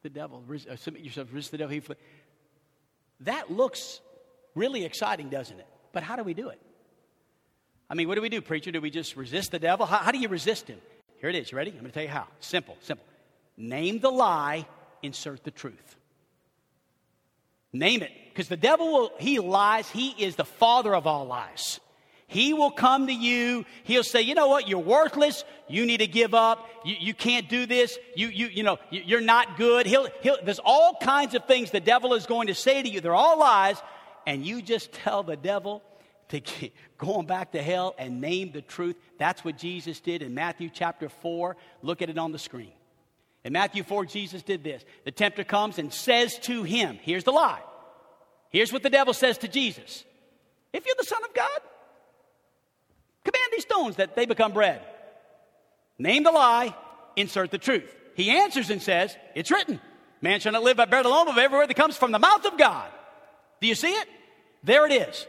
the 0.04 0.10
devil. 0.10 0.44
Res, 0.48 0.66
uh, 0.68 0.76
submit 0.76 1.04
yourself. 1.04 1.30
Resist 1.32 1.52
the 1.52 1.58
devil. 1.58 1.74
He 1.74 1.80
flee. 1.80 1.96
That 3.22 3.52
looks 3.52 4.00
really 4.56 4.86
exciting, 4.86 5.30
doesn't 5.30 5.60
it? 5.60 5.68
But 5.92 6.04
how 6.04 6.16
do 6.16 6.24
we 6.24 6.34
do 6.34 6.50
it? 6.50 6.62
I 7.90 7.96
mean, 7.96 8.08
what 8.08 8.16
do 8.16 8.22
we 8.22 8.30
do, 8.30 8.42
preacher? 8.42 8.72
Do 8.72 8.82
we 8.82 8.92
just 8.92 9.18
resist 9.18 9.52
the 9.52 9.60
devil? 9.60 9.86
How, 9.86 9.98
how 9.98 10.12
do 10.12 10.20
you 10.20 10.28
resist 10.28 10.68
him? 10.68 10.80
Here 11.20 11.30
it 11.30 11.36
is. 11.36 11.52
You 11.52 11.58
ready? 11.58 11.72
I'm 11.72 11.78
going 11.78 11.88
to 11.88 11.92
tell 11.92 12.04
you 12.04 12.10
how. 12.10 12.28
Simple, 12.40 12.78
simple. 12.82 13.06
Name 13.58 14.00
the 14.00 14.12
lie, 14.12 14.66
insert 15.02 15.44
the 15.44 15.52
truth. 15.52 15.96
Name 17.72 18.02
it. 18.02 18.12
Because 18.30 18.48
the 18.48 18.58
devil 18.58 18.88
will, 18.92 19.12
he 19.20 19.40
lies. 19.40 19.90
He 19.90 20.10
is 20.12 20.36
the 20.36 20.46
father 20.46 20.96
of 20.96 21.06
all 21.06 21.26
lies. 21.26 21.80
He 22.28 22.54
will 22.54 22.70
come 22.70 23.08
to 23.08 23.14
you. 23.14 23.66
He'll 23.84 24.04
say, 24.04 24.22
you 24.22 24.36
know 24.36 24.48
what? 24.48 24.68
You're 24.68 24.80
worthless. 24.80 25.44
You 25.68 25.88
need 25.88 25.98
to 25.98 26.08
give 26.08 26.36
up. 26.36 26.70
You, 26.86 26.96
you 27.00 27.14
can't 27.16 27.50
do 27.50 27.66
this. 27.66 27.98
You, 28.16 28.28
you, 28.28 28.48
you 28.48 28.64
know, 28.64 28.78
you're 28.92 29.20
not 29.20 29.58
good. 29.58 29.88
He'll, 29.88 30.08
he'll, 30.22 30.38
there's 30.44 30.60
all 30.64 30.96
kinds 31.02 31.34
of 31.34 31.46
things 31.46 31.72
the 31.72 31.80
devil 31.80 32.14
is 32.14 32.28
going 32.28 32.48
to 32.48 32.56
say 32.56 32.84
to 32.84 32.88
you. 32.88 33.02
They're 33.02 33.16
all 33.16 33.40
lies. 33.40 33.78
And 34.28 34.46
you 34.46 34.62
just 34.62 34.92
tell 34.92 35.24
the 35.24 35.36
devil 35.36 35.82
to 36.30 36.40
get, 36.40 36.72
going 37.00 37.26
back 37.26 37.54
to 37.54 37.64
hell 37.64 37.96
and 37.98 38.22
name 38.22 38.52
the 38.52 38.62
truth. 38.62 38.96
That's 39.18 39.44
what 39.44 39.58
Jesus 39.58 40.00
did 40.00 40.22
in 40.22 40.36
Matthew 40.36 40.70
chapter 40.72 41.10
4. 41.10 41.58
Look 41.82 42.04
at 42.04 42.12
it 42.12 42.20
on 42.20 42.32
the 42.32 42.40
screen. 42.40 42.74
In 43.44 43.54
Matthew 43.54 43.84
4, 43.84 44.06
Jesus 44.06 44.42
did 44.42 44.64
this. 44.64 44.84
The 45.06 45.12
tempter 45.12 45.44
comes 45.44 45.80
and 45.80 45.94
says 45.94 46.38
to 46.40 46.64
him, 46.64 47.00
here's 47.02 47.24
the 47.24 47.32
lie. 47.32 47.62
Here's 48.50 48.74
what 48.74 48.84
the 48.84 48.90
devil 48.90 49.14
says 49.14 49.38
to 49.40 49.48
Jesus 49.48 50.04
If 50.74 50.86
you're 50.86 50.96
the 50.98 51.06
Son 51.06 51.24
of 51.24 51.34
God, 51.34 51.60
Command 53.24 53.52
these 53.52 53.64
stones 53.64 53.98
that 53.98 54.16
they 54.16 54.26
become 54.26 54.54
bread. 54.54 54.82
Name 55.98 56.24
the 56.24 56.32
lie, 56.32 56.76
insert 57.16 57.52
the 57.52 57.58
truth. 57.58 57.96
He 58.16 58.32
answers 58.32 58.70
and 58.70 58.82
says, 58.82 59.16
It's 59.36 59.52
written, 59.52 59.80
man 60.22 60.40
shall 60.40 60.54
not 60.54 60.64
live 60.64 60.78
by 60.78 60.86
bread 60.86 61.06
alone, 61.06 61.26
but 61.26 61.38
every 61.38 61.58
word 61.58 61.70
that 61.70 61.76
comes 61.76 61.98
from 61.98 62.12
the 62.12 62.20
mouth 62.20 62.46
of 62.46 62.58
God. 62.58 62.90
Do 63.62 63.68
you 63.68 63.76
see 63.76 63.92
it? 63.92 64.08
There 64.64 64.86
it 64.86 64.92
is. 64.92 65.28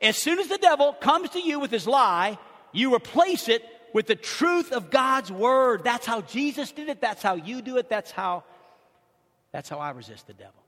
As 0.00 0.16
soon 0.16 0.38
as 0.38 0.48
the 0.48 0.58
devil 0.58 0.92
comes 0.92 1.30
to 1.30 1.40
you 1.40 1.58
with 1.58 1.70
his 1.70 1.86
lie, 1.86 2.38
you 2.72 2.94
replace 2.94 3.48
it 3.48 3.64
with 3.96 4.06
the 4.06 4.14
truth 4.14 4.72
of 4.72 4.90
God's 4.90 5.32
word. 5.32 5.82
That's 5.82 6.04
how 6.04 6.20
Jesus 6.20 6.70
did 6.70 6.90
it. 6.90 7.00
That's 7.00 7.22
how 7.22 7.36
you 7.36 7.62
do 7.62 7.78
it. 7.78 7.88
That's 7.88 8.10
how, 8.10 8.44
that's 9.52 9.70
how 9.70 9.78
I 9.78 9.88
resist 9.92 10.26
the 10.26 10.34
devil. 10.34 10.62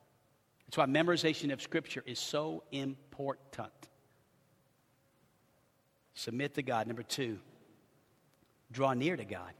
That's 0.64 0.78
why 0.78 0.86
memorization 0.86 1.52
of 1.52 1.60
scripture 1.60 2.02
is 2.06 2.18
so 2.18 2.62
important. 2.72 3.68
Submit 6.14 6.54
to 6.54 6.62
God. 6.62 6.86
Number 6.86 7.02
two, 7.02 7.38
draw 8.72 8.94
near 8.94 9.14
to 9.14 9.26
God. 9.26 9.52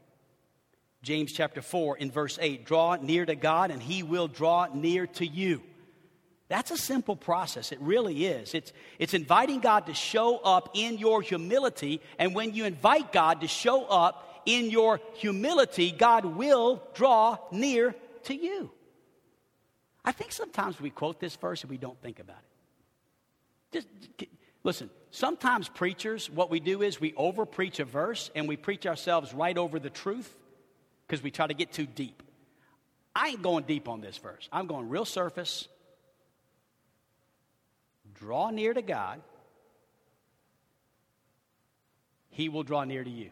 James 1.03 1.31
chapter 1.31 1.61
4 1.61 1.97
in 1.97 2.09
verse 2.09 2.39
8 2.41 2.65
draw 2.65 2.95
near 2.95 3.23
to 3.23 3.35
God 3.35 3.69
and 3.69 3.83
he 3.83 4.01
will 4.01 4.27
draw 4.27 4.65
near 4.73 5.05
to 5.05 5.27
you. 5.27 5.61
That's 6.49 6.71
a 6.71 6.77
simple 6.77 7.15
process. 7.15 7.71
It 7.71 7.79
really 7.79 8.25
is. 8.25 8.53
It's, 8.53 8.73
it's 8.97 9.13
inviting 9.13 9.59
God 9.59 9.85
to 9.85 9.93
show 9.93 10.37
up 10.39 10.71
in 10.73 10.97
your 10.97 11.21
humility. 11.21 12.01
And 12.17 12.35
when 12.35 12.53
you 12.53 12.65
invite 12.65 13.13
God 13.13 13.41
to 13.41 13.47
show 13.47 13.85
up 13.85 14.41
in 14.45 14.69
your 14.69 14.99
humility, 15.13 15.91
God 15.91 16.25
will 16.25 16.81
draw 16.93 17.37
near 17.51 17.95
to 18.23 18.35
you. 18.35 18.71
I 20.03 20.11
think 20.11 20.31
sometimes 20.31 20.81
we 20.81 20.89
quote 20.89 21.19
this 21.19 21.35
verse 21.35 21.61
and 21.61 21.69
we 21.69 21.77
don't 21.77 22.01
think 22.01 22.19
about 22.19 22.37
it. 22.37 23.71
Just 23.71 23.87
Listen, 24.63 24.89
sometimes 25.11 25.69
preachers, 25.69 26.29
what 26.29 26.49
we 26.49 26.59
do 26.59 26.81
is 26.81 26.99
we 26.99 27.13
over 27.15 27.45
preach 27.45 27.79
a 27.79 27.85
verse 27.85 28.29
and 28.35 28.47
we 28.47 28.57
preach 28.57 28.85
ourselves 28.85 29.33
right 29.33 29.57
over 29.57 29.79
the 29.79 29.89
truth 29.89 30.35
because 31.07 31.23
we 31.23 31.31
try 31.31 31.47
to 31.47 31.53
get 31.53 31.71
too 31.71 31.85
deep. 31.85 32.21
I 33.15 33.29
ain't 33.29 33.41
going 33.41 33.63
deep 33.63 33.87
on 33.87 34.01
this 34.01 34.17
verse. 34.17 34.47
I'm 34.51 34.67
going 34.67 34.89
real 34.89 35.05
surface. 35.05 35.67
Draw 38.19 38.49
near 38.49 38.73
to 38.73 38.81
God, 38.81 39.21
He 42.29 42.49
will 42.49 42.63
draw 42.63 42.83
near 42.83 43.03
to 43.03 43.09
you. 43.09 43.31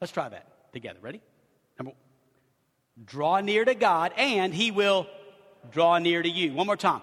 Let's 0.00 0.12
try 0.12 0.28
that 0.28 0.72
together. 0.72 0.98
Ready? 1.00 1.20
Number 1.78 1.90
one. 1.90 1.98
Draw 3.04 3.40
near 3.40 3.64
to 3.64 3.74
God, 3.74 4.12
and 4.16 4.52
He 4.54 4.70
will 4.70 5.06
draw 5.70 5.98
near 5.98 6.22
to 6.22 6.28
you. 6.28 6.52
One 6.52 6.66
more 6.66 6.76
time. 6.76 7.02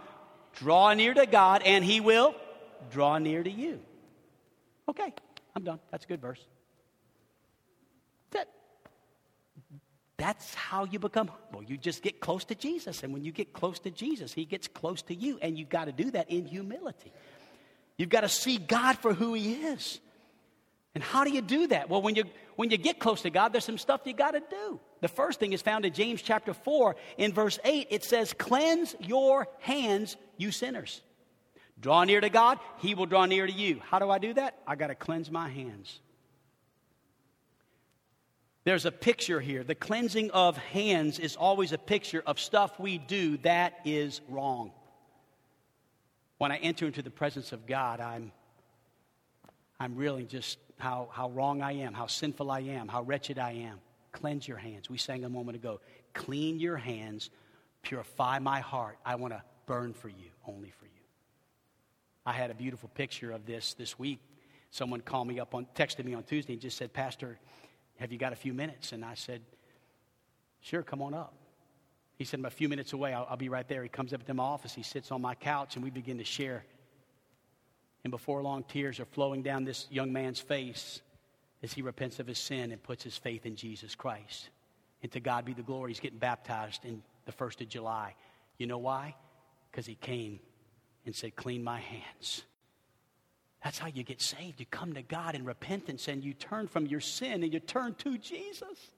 Draw 0.56 0.94
near 0.94 1.14
to 1.14 1.26
God, 1.26 1.62
and 1.64 1.84
He 1.84 2.00
will 2.00 2.36
draw 2.92 3.18
near 3.18 3.44
to 3.44 3.50
you. 3.50 3.80
Okay, 4.90 5.14
I'm 5.56 5.64
done. 5.64 5.80
That's 5.90 6.06
a 6.06 6.08
good 6.08 6.22
verse. 6.22 6.46
That, 8.32 8.48
that's 10.22 10.54
how 10.54 10.86
you 10.86 11.00
become 11.00 11.30
humble. 11.30 11.64
You 11.64 11.78
just 11.78 12.04
get 12.04 12.20
close 12.20 12.46
to 12.46 12.56
Jesus. 12.56 13.02
And 13.02 13.12
when 13.12 13.24
you 13.24 13.32
get 13.32 13.54
close 13.54 13.80
to 13.80 13.90
Jesus, 13.90 14.32
He 14.32 14.46
gets 14.46 14.68
close 14.68 15.02
to 15.04 15.16
you. 15.16 15.40
And 15.42 15.58
you've 15.58 15.70
got 15.70 15.86
to 15.86 15.92
do 15.92 16.12
that 16.12 16.30
in 16.30 16.46
humility. 16.46 17.12
You've 17.98 18.10
got 18.10 18.22
to 18.22 18.30
see 18.30 18.60
God 18.60 19.00
for 19.00 19.16
who 19.16 19.34
He 19.34 19.54
is. 19.54 20.00
And 20.94 21.04
how 21.04 21.24
do 21.24 21.32
you 21.32 21.42
do 21.42 21.66
that? 21.68 21.90
Well, 21.90 22.04
when 22.04 22.14
you, 22.14 22.26
when 22.56 22.70
you 22.70 22.78
get 22.78 23.00
close 23.00 23.24
to 23.24 23.32
God, 23.32 23.52
there's 23.52 23.66
some 23.66 23.80
stuff 23.80 24.02
you 24.06 24.14
got 24.14 24.32
to 24.32 24.42
do. 24.42 24.80
The 25.00 25.08
first 25.08 25.40
thing 25.40 25.54
is 25.54 25.64
found 25.64 25.86
in 25.86 25.94
James 25.94 26.22
chapter 26.22 26.54
4 26.54 26.96
in 27.18 27.34
verse 27.34 27.58
8. 27.66 27.88
It 27.90 28.04
says, 28.04 28.32
Cleanse 28.34 28.96
your 29.00 29.48
hands, 29.58 30.18
you 30.38 30.52
sinners. 30.52 31.02
Draw 31.80 32.04
near 32.04 32.22
to 32.22 32.30
God, 32.30 32.60
He 32.78 32.94
will 32.94 33.08
draw 33.08 33.26
near 33.26 33.48
to 33.48 33.52
you. 33.52 33.82
How 33.90 33.98
do 33.98 34.12
I 34.12 34.20
do 34.20 34.36
that? 34.36 34.60
I 34.68 34.76
got 34.76 34.88
to 34.88 34.96
cleanse 34.96 35.32
my 35.32 35.50
hands. 35.50 36.00
There's 38.64 38.86
a 38.86 38.92
picture 38.92 39.40
here. 39.40 39.64
The 39.64 39.76
cleansing 39.76 40.32
of 40.32 40.56
hands 40.58 41.18
is 41.18 41.36
always 41.36 41.72
a 41.72 41.78
picture 41.80 42.22
of 42.26 42.40
stuff 42.40 42.80
we 42.80 43.00
do 43.00 43.38
that 43.38 43.80
is 43.86 44.22
wrong. 44.30 44.72
When 46.38 46.52
I 46.52 46.58
enter 46.58 46.86
into 46.86 47.02
the 47.02 47.10
presence 47.10 47.52
of 47.54 47.66
God, 47.66 48.00
I'm, 48.00 48.32
I'm 49.80 49.96
realizing 49.96 50.28
just 50.28 50.60
how, 50.78 51.10
how 51.12 51.30
wrong 51.30 51.62
I 51.62 51.74
am, 51.74 51.94
how 51.94 52.08
sinful 52.08 52.52
I 52.52 52.60
am, 52.62 52.88
how 52.88 53.02
wretched 53.02 53.40
I 53.40 53.52
am. 53.54 53.80
Cleanse 54.12 54.48
your 54.48 54.58
hands. 54.58 54.90
We 54.90 54.98
sang 54.98 55.24
a 55.24 55.30
moment 55.30 55.56
ago. 55.56 55.80
Clean 56.14 56.60
your 56.60 56.78
hands, 56.78 57.30
purify 57.82 58.40
my 58.40 58.60
heart. 58.60 58.98
I 59.06 59.16
want 59.16 59.34
to 59.34 59.42
burn 59.66 59.94
for 59.94 60.10
you, 60.10 60.30
only 60.46 60.70
for 60.70 60.86
you. 60.86 60.92
I 62.26 62.34
had 62.34 62.52
a 62.52 62.54
beautiful 62.54 62.90
picture 62.90 63.32
of 63.32 63.46
this 63.48 63.74
this 63.74 63.98
week. 63.98 64.20
Someone 64.70 65.02
called 65.02 65.28
me 65.28 65.40
up 65.40 65.56
on, 65.56 65.66
texted 65.76 66.06
me 66.06 66.14
on 66.14 66.24
Tuesday 66.24 66.54
and 66.54 66.62
just 66.62 66.78
said, 66.78 66.94
Pastor, 66.94 67.40
have 68.02 68.12
you 68.12 68.18
got 68.18 68.34
a 68.34 68.36
few 68.36 68.54
minutes? 68.54 68.94
And 68.94 69.06
I 69.06 69.14
said, 69.14 69.42
Sure, 70.60 70.82
come 70.82 71.02
on 71.02 71.14
up. 71.14 71.34
He 72.18 72.26
said, 72.26 72.40
I'm 72.40 72.46
a 72.46 72.50
few 72.50 72.68
minutes 72.68 72.94
away. 72.94 73.14
I'll, 73.14 73.28
I'll 73.30 73.38
be 73.38 73.50
right 73.50 73.68
there. 73.68 73.84
He 73.84 73.90
comes 73.90 74.14
up 74.14 74.26
to 74.26 74.34
my 74.34 74.44
office. 74.44 74.74
He 74.74 74.84
sits 74.84 75.12
on 75.12 75.22
my 75.22 75.36
couch, 75.36 75.76
and 75.76 75.84
we 75.84 75.90
begin 75.90 76.18
to 76.18 76.24
share. 76.24 76.64
And 78.04 78.12
before 78.12 78.42
long, 78.42 78.64
tears 78.64 79.00
are 79.00 79.06
flowing 79.06 79.44
down 79.44 79.64
this 79.64 79.88
young 79.90 80.12
man's 80.12 80.40
face 80.40 81.02
as 81.64 81.74
he 81.74 81.82
repents 81.82 82.20
of 82.20 82.28
his 82.28 82.40
sin 82.40 82.72
and 82.72 82.82
puts 82.82 83.04
his 83.04 83.18
faith 83.18 83.46
in 83.46 83.56
Jesus 83.56 83.96
Christ. 83.96 84.50
And 85.04 85.12
to 85.12 85.20
God 85.20 85.46
be 85.46 85.54
the 85.54 85.62
glory. 85.62 85.92
He's 85.92 86.00
getting 86.00 86.20
baptized 86.20 86.86
in 86.86 87.02
the 87.26 87.32
1st 87.32 87.62
of 87.62 87.70
July. 87.70 88.16
You 88.58 88.68
know 88.68 88.80
why? 88.80 89.16
Because 89.72 89.86
he 89.86 89.96
came 89.96 90.40
and 91.06 91.16
said, 91.16 91.36
Clean 91.36 91.64
my 91.64 91.80
hands. 91.80 92.44
That's 93.64 93.78
how 93.78 93.88
you 93.88 94.04
get 94.04 94.22
saved. 94.22 94.60
You 94.60 94.66
come 94.66 94.94
to 94.94 95.04
God 95.04 95.36
in 95.36 95.46
repentance 95.46 96.08
and 96.08 96.24
you 96.24 96.34
turn 96.34 96.68
from 96.68 96.88
your 96.88 97.00
sin 97.00 97.44
and 97.44 97.54
you 97.54 97.60
turn 97.60 97.94
to 98.00 98.18
Jesus. 98.18 98.92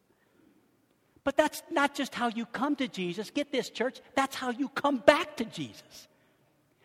But 1.23 1.37
that's 1.37 1.61
not 1.71 1.95
just 1.95 2.15
how 2.15 2.27
you 2.27 2.45
come 2.45 2.75
to 2.77 2.87
Jesus. 2.87 3.29
Get 3.29 3.51
this, 3.51 3.69
church. 3.69 3.99
That's 4.15 4.35
how 4.35 4.51
you 4.51 4.69
come 4.69 4.97
back 4.97 5.37
to 5.37 5.45
Jesus. 5.45 6.07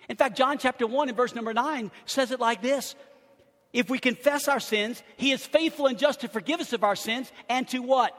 In 0.08 0.16
fact, 0.16 0.36
John 0.36 0.58
chapter 0.58 0.86
1 0.86 1.08
and 1.08 1.16
verse 1.16 1.34
number 1.34 1.52
9 1.52 1.90
says 2.06 2.30
it 2.30 2.40
like 2.40 2.62
this 2.62 2.96
If 3.72 3.90
we 3.90 3.98
confess 3.98 4.48
our 4.48 4.60
sins, 4.60 5.02
he 5.16 5.32
is 5.32 5.44
faithful 5.44 5.86
and 5.86 5.98
just 5.98 6.20
to 6.20 6.28
forgive 6.28 6.60
us 6.60 6.72
of 6.72 6.84
our 6.84 6.96
sins 6.96 7.30
and 7.48 7.68
to 7.68 7.80
what? 7.80 8.16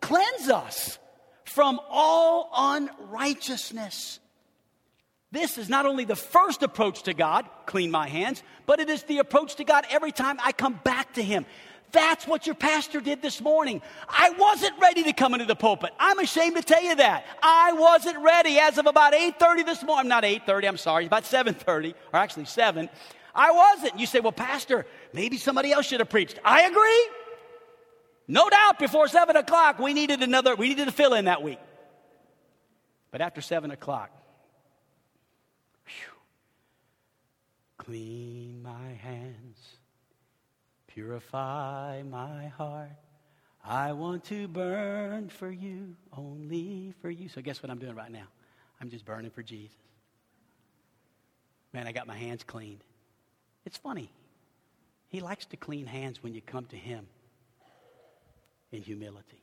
Cleanse 0.00 0.48
us 0.48 0.98
from 1.44 1.80
all 1.88 2.50
unrighteousness. 2.56 4.20
This 5.34 5.58
is 5.58 5.68
not 5.68 5.84
only 5.84 6.04
the 6.04 6.14
first 6.14 6.62
approach 6.62 7.02
to 7.02 7.12
God, 7.12 7.44
clean 7.66 7.90
my 7.90 8.06
hands, 8.06 8.44
but 8.66 8.78
it 8.78 8.88
is 8.88 9.02
the 9.02 9.18
approach 9.18 9.56
to 9.56 9.64
God 9.64 9.84
every 9.90 10.12
time 10.12 10.38
I 10.40 10.52
come 10.52 10.78
back 10.84 11.14
to 11.14 11.22
Him. 11.24 11.44
That's 11.90 12.24
what 12.24 12.46
your 12.46 12.54
pastor 12.54 13.00
did 13.00 13.20
this 13.20 13.40
morning. 13.40 13.82
I 14.08 14.30
wasn't 14.30 14.78
ready 14.80 15.02
to 15.02 15.12
come 15.12 15.34
into 15.34 15.44
the 15.44 15.56
pulpit. 15.56 15.90
I'm 15.98 16.20
ashamed 16.20 16.54
to 16.54 16.62
tell 16.62 16.82
you 16.84 16.94
that. 16.94 17.24
I 17.42 17.72
wasn't 17.72 18.18
ready 18.18 18.60
as 18.60 18.78
of 18.78 18.86
about 18.86 19.12
8:30 19.12 19.64
this 19.64 19.82
morning. 19.82 20.08
Not 20.08 20.22
8:30, 20.22 20.68
I'm 20.68 20.76
sorry, 20.76 21.06
about 21.06 21.24
7:30, 21.24 21.94
or 22.12 22.20
actually 22.20 22.44
7. 22.44 22.88
I 23.34 23.50
wasn't. 23.50 23.98
You 23.98 24.06
say, 24.06 24.20
well, 24.20 24.30
Pastor, 24.30 24.86
maybe 25.12 25.36
somebody 25.36 25.72
else 25.72 25.86
should 25.86 25.98
have 25.98 26.10
preached. 26.10 26.38
I 26.44 26.62
agree. 26.62 27.08
No 28.28 28.48
doubt 28.48 28.78
before 28.78 29.08
7 29.08 29.34
o'clock, 29.34 29.80
we 29.80 29.94
needed 29.94 30.22
another, 30.22 30.54
we 30.54 30.68
needed 30.68 30.84
to 30.84 30.92
fill 30.92 31.14
in 31.14 31.24
that 31.24 31.42
week. 31.42 31.58
But 33.10 33.20
after 33.20 33.40
7 33.40 33.72
o'clock, 33.72 34.10
Clean 37.84 38.62
my 38.62 38.92
hands, 39.02 39.58
purify 40.86 42.02
my 42.02 42.46
heart. 42.48 42.88
I 43.62 43.92
want 43.92 44.24
to 44.24 44.48
burn 44.48 45.28
for 45.28 45.50
you, 45.50 45.94
only 46.16 46.94
for 47.02 47.10
you. 47.10 47.28
So, 47.28 47.42
guess 47.42 47.62
what 47.62 47.70
I'm 47.70 47.78
doing 47.78 47.94
right 47.94 48.10
now? 48.10 48.26
I'm 48.80 48.90
just 48.90 49.04
burning 49.04 49.30
for 49.30 49.42
Jesus. 49.42 49.76
Man, 51.72 51.86
I 51.86 51.92
got 51.92 52.06
my 52.06 52.16
hands 52.16 52.42
cleaned. 52.42 52.84
It's 53.66 53.76
funny. 53.76 54.10
He 55.08 55.20
likes 55.20 55.46
to 55.46 55.56
clean 55.56 55.86
hands 55.86 56.22
when 56.22 56.34
you 56.34 56.40
come 56.40 56.64
to 56.66 56.76
Him 56.76 57.06
in 58.72 58.82
humility. 58.82 59.42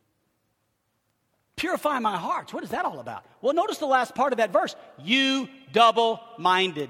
Purify 1.55 1.99
my 1.99 2.17
hearts. 2.17 2.53
What 2.53 2.63
is 2.63 2.71
that 2.71 2.85
all 2.85 2.99
about? 2.99 3.23
Well, 3.41 3.53
notice 3.53 3.77
the 3.77 3.85
last 3.85 4.15
part 4.15 4.33
of 4.33 4.37
that 4.37 4.51
verse. 4.51 4.75
You 4.97 5.47
double 5.71 6.19
minded. 6.37 6.89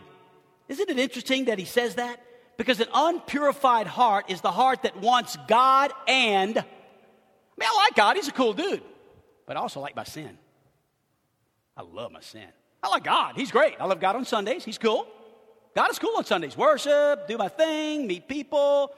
Isn't 0.72 0.90
it 0.90 0.98
interesting 0.98 1.46
that 1.46 1.60
he 1.60 1.66
says 1.66 1.96
that? 1.96 2.24
Because 2.56 2.80
an 2.80 2.88
unpurified 2.94 3.88
heart 3.88 4.32
is 4.32 4.40
the 4.40 4.52
heart 4.52 4.84
that 4.84 4.96
wants 4.96 5.38
God 5.50 5.92
and, 6.08 6.58
I 6.58 6.62
mean, 6.62 7.70
I 7.70 7.84
like 7.84 7.96
God. 7.96 8.16
He's 8.16 8.30
a 8.30 8.32
cool 8.32 8.54
dude. 8.54 8.82
But 9.46 9.58
I 9.58 9.60
also 9.60 9.82
like 9.82 9.98
my 9.98 10.06
sin. 10.06 10.38
I 11.76 11.82
love 11.82 12.14
my 12.14 12.22
sin. 12.22 12.48
I 12.82 12.88
like 12.88 13.04
God. 13.04 13.36
He's 13.36 13.52
great. 13.52 13.76
I 13.82 13.86
love 13.86 14.00
God 14.00 14.16
on 14.16 14.24
Sundays. 14.24 14.64
He's 14.64 14.78
cool. 14.78 15.08
God 15.76 15.92
is 15.92 16.00
cool 16.00 16.14
on 16.16 16.24
Sundays. 16.24 16.56
Worship, 16.56 17.28
do 17.28 17.38
my 17.38 17.50
thing, 17.50 18.08
meet 18.08 18.30
people. 18.30 18.94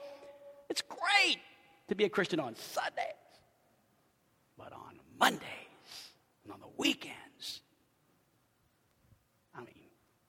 It's 0.70 0.82
great 0.82 1.38
to 1.88 1.96
be 1.96 2.04
a 2.04 2.08
Christian 2.08 2.38
on 2.38 2.54
Sundays. 2.54 3.04
But 4.56 4.72
on 4.72 5.00
Mondays 5.18 5.42
and 6.44 6.52
on 6.52 6.60
the 6.60 6.70
weekends, 6.76 7.62
I 9.56 9.58
mean, 9.58 9.74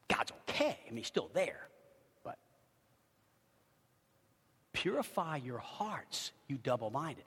God's 0.08 0.32
okay. 0.50 0.78
I 0.86 0.90
mean, 0.90 0.98
He's 0.98 1.08
still 1.08 1.30
there. 1.34 1.68
But 2.24 2.38
purify 4.74 5.38
your 5.38 5.60
hearts, 5.60 6.32
you 6.48 6.58
double 6.58 6.90
minded. 6.90 7.24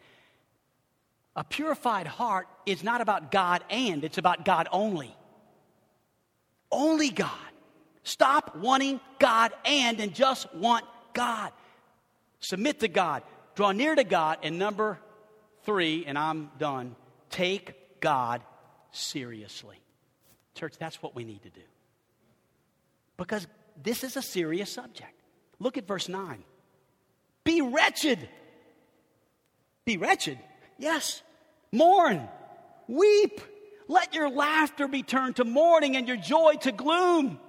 A 1.37 1.45
purified 1.45 2.07
heart 2.07 2.49
is 2.67 2.83
not 2.83 3.01
about 3.01 3.31
God 3.31 3.63
and, 3.71 4.03
it's 4.03 4.19
about 4.19 4.45
God 4.45 4.69
only. 4.73 5.15
Only 6.71 7.11
God. 7.11 7.31
Stop 8.03 8.57
wanting 8.57 9.01
God 9.19 9.53
and 9.65 10.01
and 10.01 10.15
just 10.15 10.53
want 10.55 10.85
God. 11.13 11.53
Submit 12.41 12.81
to 12.81 12.89
God. 12.89 13.23
Draw 13.55 13.73
near 13.73 13.95
to 13.95 14.05
God. 14.05 14.39
And 14.43 14.59
number 14.59 14.99
three, 15.65 16.05
and 16.07 16.19
I'm 16.19 16.51
done, 16.59 16.97
take 17.31 18.01
God 18.01 18.43
seriously. 18.91 19.77
Church, 20.55 20.75
that's 20.79 21.03
what 21.03 21.15
we 21.15 21.25
need 21.25 21.43
to 21.43 21.51
do. 21.51 21.61
Because 23.19 23.47
this 23.83 24.05
is 24.05 24.17
a 24.17 24.23
serious 24.23 24.73
subject. 24.73 25.13
Look 25.59 25.77
at 25.77 25.87
verse 25.87 26.09
9. 26.09 26.43
Be 27.45 27.61
wretched. 27.61 28.29
Be 29.85 29.99
wretched. 29.99 30.39
Yes. 30.79 31.23
Mourn. 31.73 32.27
Weep. 32.87 33.41
Let 33.89 34.15
your 34.15 34.31
laughter 34.31 34.89
be 34.89 35.03
turned 35.03 35.37
to 35.37 35.45
mourning 35.45 35.97
and 35.97 36.07
your 36.07 36.17
joy 36.17 36.55
to 36.61 36.73
gloom. 36.73 37.41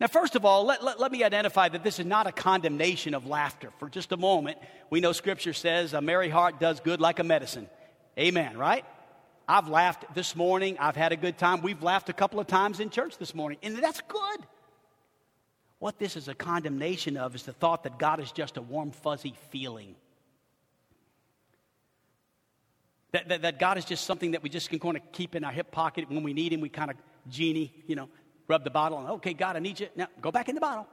Now, 0.00 0.08
first 0.08 0.34
of 0.34 0.44
all, 0.44 0.64
let, 0.64 0.82
let, 0.82 0.98
let, 0.98 1.12
me 1.12 1.22
identify 1.22 1.68
that 1.68 1.84
this 1.84 2.00
is 2.00 2.06
not 2.06 2.26
a 2.26 2.32
condemnation 2.32 3.14
of 3.14 3.26
laughter. 3.26 3.70
For 3.78 3.88
just 3.88 4.10
a 4.10 4.16
moment, 4.16 4.58
we 4.90 5.00
know 5.00 5.12
Scripture 5.12 5.52
says 5.52 5.94
a 5.94 6.00
merry 6.00 6.28
heart 6.28 6.58
does 6.58 6.80
good 6.80 7.00
like 7.00 7.20
a 7.20 7.24
medicine. 7.24 7.68
Amen, 8.18 8.58
right? 8.58 8.84
I've 9.46 9.68
laughed 9.68 10.14
this 10.14 10.34
morning. 10.34 10.76
I've 10.80 10.96
had 10.96 11.12
a 11.12 11.16
good 11.16 11.38
time. 11.38 11.62
We've 11.62 11.82
laughed 11.82 12.08
a 12.08 12.12
couple 12.12 12.40
of 12.40 12.48
times 12.48 12.80
in 12.80 12.90
church 12.90 13.18
this 13.18 13.34
morning, 13.34 13.58
and 13.62 13.76
that's 13.76 14.00
good. 14.08 14.46
What 15.84 15.98
this 15.98 16.16
is 16.16 16.28
a 16.28 16.34
condemnation 16.34 17.18
of 17.18 17.34
is 17.34 17.42
the 17.42 17.52
thought 17.52 17.82
that 17.82 17.98
God 17.98 18.18
is 18.18 18.32
just 18.32 18.56
a 18.56 18.62
warm, 18.62 18.90
fuzzy 18.90 19.34
feeling. 19.50 19.96
That, 23.12 23.28
that, 23.28 23.42
that 23.42 23.58
God 23.58 23.76
is 23.76 23.84
just 23.84 24.06
something 24.06 24.30
that 24.30 24.42
we 24.42 24.48
just 24.48 24.70
can 24.70 24.78
kind 24.78 24.96
of 24.96 25.02
keep 25.12 25.34
in 25.34 25.44
our 25.44 25.52
hip 25.52 25.70
pocket. 25.70 26.08
When 26.08 26.22
we 26.22 26.32
need 26.32 26.54
Him, 26.54 26.62
we 26.62 26.70
kind 26.70 26.90
of 26.90 26.96
genie, 27.28 27.70
you 27.86 27.96
know, 27.96 28.08
rub 28.48 28.64
the 28.64 28.70
bottle 28.70 28.98
and, 28.98 29.10
okay, 29.10 29.34
God, 29.34 29.56
I 29.56 29.58
need 29.58 29.78
you. 29.78 29.88
Now 29.94 30.06
go 30.22 30.32
back 30.32 30.48
in 30.48 30.54
the 30.54 30.60
bottle. 30.62 30.86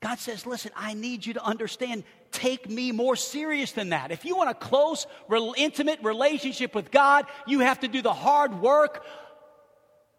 God 0.00 0.20
says, 0.20 0.46
listen, 0.46 0.70
I 0.76 0.94
need 0.94 1.26
you 1.26 1.34
to 1.34 1.44
understand, 1.44 2.04
take 2.30 2.70
me 2.70 2.92
more 2.92 3.16
serious 3.16 3.72
than 3.72 3.88
that. 3.88 4.12
If 4.12 4.24
you 4.24 4.36
want 4.36 4.50
a 4.50 4.54
close, 4.54 5.08
real, 5.26 5.52
intimate 5.56 5.98
relationship 6.04 6.76
with 6.76 6.92
God, 6.92 7.26
you 7.48 7.58
have 7.58 7.80
to 7.80 7.88
do 7.88 8.02
the 8.02 8.14
hard 8.14 8.60
work 8.60 9.04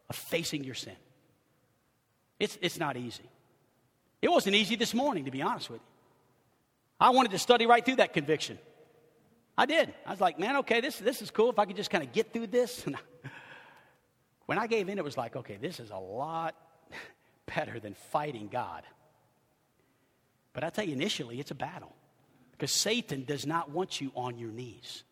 of 0.09 0.17
facing 0.17 0.65
your 0.65 0.75
sin. 0.75 0.97
It's, 2.41 2.57
it's 2.59 2.79
not 2.79 2.97
easy. 2.97 3.29
It 4.19 4.31
wasn't 4.31 4.55
easy 4.55 4.75
this 4.75 4.95
morning, 4.95 5.25
to 5.25 5.31
be 5.31 5.43
honest 5.43 5.69
with 5.69 5.79
you. 5.79 5.87
I 6.99 7.11
wanted 7.11 7.31
to 7.33 7.39
study 7.39 7.67
right 7.67 7.85
through 7.85 7.97
that 7.97 8.13
conviction. 8.13 8.57
I 9.55 9.67
did. 9.67 9.93
I 10.07 10.09
was 10.09 10.19
like, 10.19 10.39
man, 10.39 10.55
okay, 10.57 10.81
this, 10.81 10.97
this 10.97 11.21
is 11.21 11.29
cool. 11.29 11.51
If 11.51 11.59
I 11.59 11.65
could 11.65 11.75
just 11.75 11.91
kind 11.91 12.03
of 12.03 12.11
get 12.11 12.33
through 12.33 12.47
this. 12.47 12.83
when 14.47 14.57
I 14.57 14.65
gave 14.65 14.89
in, 14.89 14.97
it 14.97 15.03
was 15.03 15.17
like, 15.17 15.35
okay, 15.35 15.57
this 15.61 15.79
is 15.79 15.91
a 15.91 15.97
lot 15.97 16.55
better 17.55 17.79
than 17.79 17.93
fighting 18.11 18.49
God. 18.51 18.81
But 20.53 20.63
I 20.63 20.71
tell 20.71 20.85
you, 20.85 20.93
initially, 20.93 21.39
it's 21.39 21.51
a 21.51 21.55
battle 21.55 21.93
because 22.53 22.71
Satan 22.71 23.23
does 23.23 23.45
not 23.45 23.69
want 23.69 24.01
you 24.01 24.11
on 24.15 24.39
your 24.39 24.49
knees. 24.49 25.03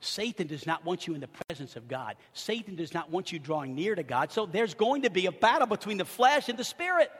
Satan 0.00 0.46
does 0.46 0.66
not 0.66 0.84
want 0.84 1.06
you 1.06 1.14
in 1.14 1.20
the 1.20 1.28
presence 1.28 1.74
of 1.74 1.88
God. 1.88 2.16
Satan 2.32 2.76
does 2.76 2.94
not 2.94 3.10
want 3.10 3.32
you 3.32 3.38
drawing 3.38 3.74
near 3.74 3.94
to 3.94 4.02
God. 4.02 4.30
So 4.30 4.46
there's 4.46 4.74
going 4.74 5.02
to 5.02 5.10
be 5.10 5.26
a 5.26 5.32
battle 5.32 5.66
between 5.66 5.98
the 5.98 6.04
flesh 6.04 6.48
and 6.48 6.58
the 6.58 6.64
spirit. 6.64 7.10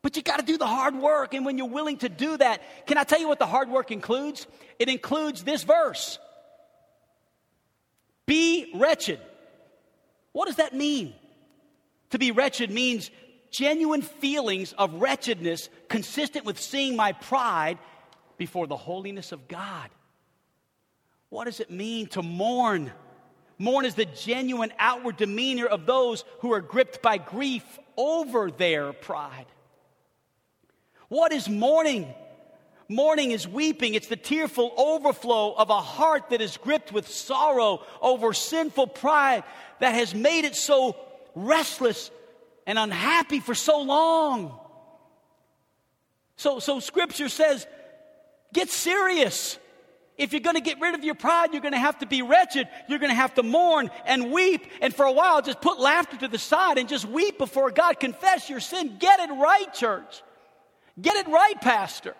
But 0.00 0.16
you 0.16 0.22
got 0.22 0.38
to 0.38 0.44
do 0.44 0.56
the 0.56 0.66
hard 0.66 0.94
work. 0.94 1.34
And 1.34 1.44
when 1.44 1.58
you're 1.58 1.68
willing 1.68 1.98
to 1.98 2.08
do 2.08 2.36
that, 2.36 2.62
can 2.86 2.96
I 2.96 3.04
tell 3.04 3.20
you 3.20 3.28
what 3.28 3.38
the 3.38 3.46
hard 3.46 3.68
work 3.68 3.90
includes? 3.90 4.46
It 4.78 4.88
includes 4.88 5.44
this 5.44 5.64
verse 5.64 6.18
Be 8.24 8.72
wretched. 8.74 9.20
What 10.32 10.46
does 10.46 10.56
that 10.56 10.74
mean? 10.74 11.14
To 12.10 12.18
be 12.18 12.30
wretched 12.30 12.70
means 12.70 13.10
genuine 13.50 14.02
feelings 14.02 14.72
of 14.74 14.94
wretchedness 14.94 15.68
consistent 15.88 16.44
with 16.44 16.60
seeing 16.60 16.96
my 16.96 17.12
pride 17.12 17.78
before 18.38 18.66
the 18.66 18.76
holiness 18.76 19.32
of 19.32 19.48
God. 19.48 19.90
What 21.28 21.44
does 21.44 21.60
it 21.60 21.70
mean 21.70 22.06
to 22.08 22.22
mourn? 22.22 22.92
Mourn 23.58 23.84
is 23.84 23.94
the 23.94 24.04
genuine 24.04 24.72
outward 24.78 25.16
demeanor 25.16 25.66
of 25.66 25.86
those 25.86 26.24
who 26.40 26.52
are 26.52 26.60
gripped 26.60 27.02
by 27.02 27.18
grief 27.18 27.64
over 27.96 28.50
their 28.50 28.92
pride. 28.92 29.46
What 31.08 31.32
is 31.32 31.48
mourning? 31.48 32.12
Mourning 32.88 33.32
is 33.32 33.48
weeping. 33.48 33.94
It's 33.94 34.08
the 34.08 34.16
tearful 34.16 34.72
overflow 34.76 35.54
of 35.54 35.70
a 35.70 35.80
heart 35.80 36.30
that 36.30 36.40
is 36.40 36.56
gripped 36.56 36.92
with 36.92 37.08
sorrow 37.08 37.82
over 38.00 38.32
sinful 38.32 38.88
pride 38.88 39.42
that 39.80 39.94
has 39.94 40.14
made 40.14 40.44
it 40.44 40.54
so 40.54 40.96
restless 41.34 42.10
and 42.66 42.78
unhappy 42.78 43.40
for 43.40 43.54
so 43.54 43.80
long. 43.80 44.58
So, 46.36 46.58
so 46.58 46.80
scripture 46.80 47.28
says, 47.28 47.66
get 48.52 48.68
serious. 48.68 49.58
If 50.18 50.32
you're 50.32 50.40
going 50.40 50.56
to 50.56 50.62
get 50.62 50.80
rid 50.80 50.94
of 50.94 51.04
your 51.04 51.14
pride, 51.14 51.52
you're 51.52 51.60
going 51.60 51.74
to 51.74 51.78
have 51.78 51.98
to 51.98 52.06
be 52.06 52.22
wretched. 52.22 52.68
You're 52.88 52.98
going 52.98 53.10
to 53.10 53.16
have 53.16 53.34
to 53.34 53.42
mourn 53.42 53.90
and 54.06 54.32
weep. 54.32 54.66
And 54.80 54.94
for 54.94 55.04
a 55.04 55.12
while, 55.12 55.42
just 55.42 55.60
put 55.60 55.78
laughter 55.78 56.16
to 56.18 56.28
the 56.28 56.38
side 56.38 56.78
and 56.78 56.88
just 56.88 57.04
weep 57.04 57.36
before 57.36 57.70
God. 57.70 58.00
Confess 58.00 58.48
your 58.48 58.60
sin. 58.60 58.96
Get 58.98 59.20
it 59.20 59.32
right, 59.32 59.72
church. 59.74 60.22
Get 61.00 61.16
it 61.16 61.28
right, 61.28 61.60
Pastor. 61.60 62.14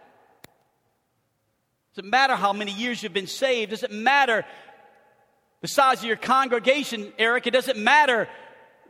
Doesn't 1.95 2.11
matter 2.11 2.37
how 2.37 2.53
many 2.53 2.73
years 2.73 3.03
you've 3.03 3.15
been 3.15 3.27
saved. 3.27 3.71
Doesn't 3.71 3.93
matter 3.93 4.45
the 5.63 5.69
size 5.69 6.01
of 6.01 6.05
your 6.05 6.17
congregation, 6.17 7.11
Eric. 7.19 7.47
It 7.47 7.53
doesn't 7.53 7.79
matter 7.79 8.29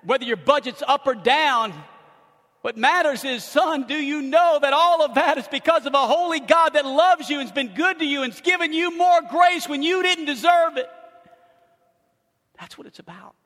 whether 0.03 0.25
your 0.25 0.37
budget's 0.37 0.83
up 0.87 1.07
or 1.07 1.15
down. 1.15 1.73
What 2.67 2.77
matters 2.77 3.23
is, 3.23 3.45
son, 3.45 3.85
do 3.87 3.95
you 3.95 4.21
know 4.21 4.59
that 4.61 4.73
all 4.73 5.05
of 5.05 5.15
that 5.15 5.39
is 5.39 5.47
because 5.47 5.87
of 5.87 5.95
a 5.95 6.05
holy 6.05 6.41
God 6.41 6.71
that 6.71 6.85
loves 6.85 7.31
you 7.31 7.39
and's 7.39 7.53
been 7.53 7.73
good 7.73 8.01
to 8.01 8.05
you 8.05 8.25
and's 8.25 8.41
given 8.41 8.73
you 8.73 8.99
more 8.99 9.21
grace 9.31 9.69
when 9.69 9.85
you 9.85 10.03
didn't 10.03 10.25
deserve 10.25 10.77
it? 10.77 10.91
That's 12.59 12.77
what 12.77 12.89
it's 12.89 12.99
about. 12.99 13.37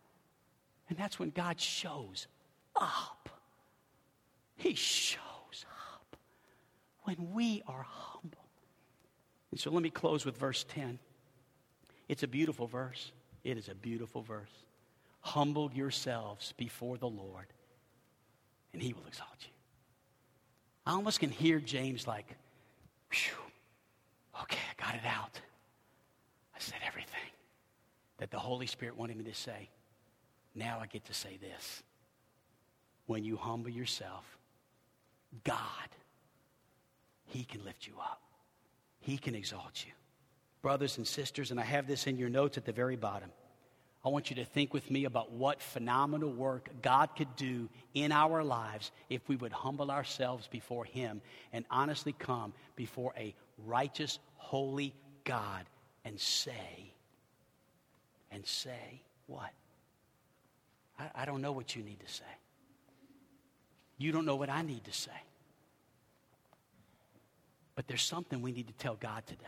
And 0.89 0.97
that's 0.97 1.19
when 1.19 1.29
God 1.29 1.61
shows 1.61 2.29
up. 2.75 3.29
He 4.57 4.75
shows 4.75 5.67
up 5.93 6.17
when 7.03 7.33
we 7.35 7.63
are 7.67 7.85
humble. 7.87 8.49
And 9.51 9.61
so 9.61 9.71
let 9.71 9.83
me 9.83 9.91
close 9.91 10.25
with 10.25 10.39
verse 10.39 10.65
10. 10.67 10.99
It's 12.09 12.23
a 12.23 12.27
beautiful 12.27 12.67
verse. 12.67 13.13
It 13.45 13.59
is 13.59 13.69
a 13.69 13.75
beautiful 13.75 14.23
verse. 14.23 14.65
Humble 15.21 15.71
yourselves 15.75 16.55
before 16.57 16.97
the 16.97 17.11
Lord, 17.11 17.49
and 18.73 18.83
he 18.83 18.93
will 18.93 19.07
exalt 19.07 19.29
you. 19.41 19.53
I 20.87 20.93
almost 20.93 21.21
can 21.21 21.31
hear 21.31 21.59
James 21.61 22.07
like, 22.07 22.37
okay, 24.43 24.59
I 24.79 24.83
got 24.83 24.95
it 24.95 25.07
out. 25.07 25.41
I 26.55 26.59
said 26.59 26.79
everything 26.87 27.31
that 28.19 28.31
the 28.31 28.39
Holy 28.39 28.67
Spirit 28.67 28.97
wanted 28.97 29.17
me 29.17 29.25
to 29.25 29.35
say. 29.35 29.69
Now 30.55 30.79
I 30.81 30.87
get 30.87 31.05
to 31.07 31.15
say 31.15 31.39
this. 31.41 31.83
When 33.07 33.25
you 33.25 33.37
humble 33.37 33.71
yourself, 33.71 34.25
God, 35.45 35.59
He 37.27 37.45
can 37.45 37.65
lift 37.65 37.87
you 37.87 37.95
up, 38.01 38.23
He 39.01 39.19
can 39.19 39.35
exalt 39.35 39.85
you. 39.85 39.93
Brothers 40.63 40.99
and 40.99 41.07
sisters, 41.07 41.51
and 41.51 41.59
I 41.59 41.65
have 41.65 41.87
this 41.87 42.07
in 42.07 42.19
your 42.19 42.29
notes 42.29 42.59
at 42.59 42.65
the 42.65 42.73
very 42.73 42.97
bottom 42.97 43.31
I 44.05 44.09
want 44.09 44.31
you 44.31 44.37
to 44.37 44.45
think 44.45 44.73
with 44.73 44.91
me 44.91 45.05
about 45.05 45.31
what 45.33 45.61
phenomenal 45.61 46.31
work 46.31 46.71
God 46.81 47.11
could 47.17 47.37
do 47.37 47.69
in 47.93 48.13
our 48.13 48.43
lives 48.43 48.93
if 49.11 49.29
we 49.29 49.37
would 49.37 49.53
humble 49.53 49.91
ourselves 49.91 50.49
before 50.49 50.87
Him 50.87 51.21
and 51.53 51.67
honestly 51.71 52.15
come 52.19 52.55
before 52.77 53.13
a 53.19 53.35
righteous, 53.67 54.19
holy 54.37 54.95
God 55.25 55.67
and 56.05 56.19
say, 56.19 56.95
and 58.31 58.47
say, 58.47 59.03
what? 59.27 59.51
I, 60.99 61.11
I 61.15 61.25
don't 61.27 61.43
know 61.43 61.53
what 61.53 61.77
you 61.77 61.83
need 61.83 62.01
to 62.01 62.11
say. 62.11 62.25
You 63.99 64.13
don't 64.13 64.25
know 64.25 64.37
what 64.37 64.49
I 64.49 64.63
need 64.63 64.85
to 64.85 64.93
say. 64.93 65.11
But 67.75 67.87
there's 67.87 68.03
something 68.03 68.41
we 68.41 68.53
need 68.53 68.69
to 68.69 68.75
tell 68.75 68.95
God 68.95 69.27
today. 69.27 69.45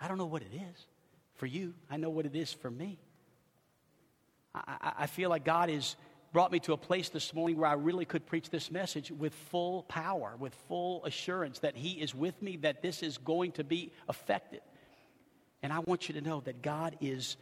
I 0.00 0.06
don't 0.06 0.18
know 0.18 0.26
what 0.26 0.42
it 0.42 0.54
is 0.54 0.86
for 1.34 1.46
you, 1.46 1.74
I 1.90 1.96
know 1.96 2.10
what 2.10 2.26
it 2.26 2.36
is 2.36 2.52
for 2.52 2.70
me. 2.70 3.00
I, 4.54 4.92
I 5.00 5.06
feel 5.06 5.30
like 5.30 5.44
God 5.44 5.68
has 5.68 5.96
brought 6.32 6.50
me 6.50 6.60
to 6.60 6.72
a 6.72 6.76
place 6.76 7.10
this 7.10 7.34
morning 7.34 7.58
where 7.58 7.68
I 7.68 7.74
really 7.74 8.04
could 8.04 8.26
preach 8.26 8.50
this 8.50 8.70
message 8.70 9.10
with 9.10 9.34
full 9.34 9.82
power, 9.84 10.34
with 10.38 10.54
full 10.68 11.04
assurance 11.04 11.58
that 11.60 11.76
He 11.76 11.92
is 11.92 12.14
with 12.14 12.40
me, 12.40 12.56
that 12.58 12.82
this 12.82 13.02
is 13.02 13.18
going 13.18 13.52
to 13.52 13.64
be 13.64 13.92
effective. 14.08 14.62
And 15.62 15.72
I 15.72 15.80
want 15.80 16.08
you 16.08 16.14
to 16.14 16.20
know 16.20 16.40
that 16.40 16.62
God 16.62 16.96
is, 17.00 17.36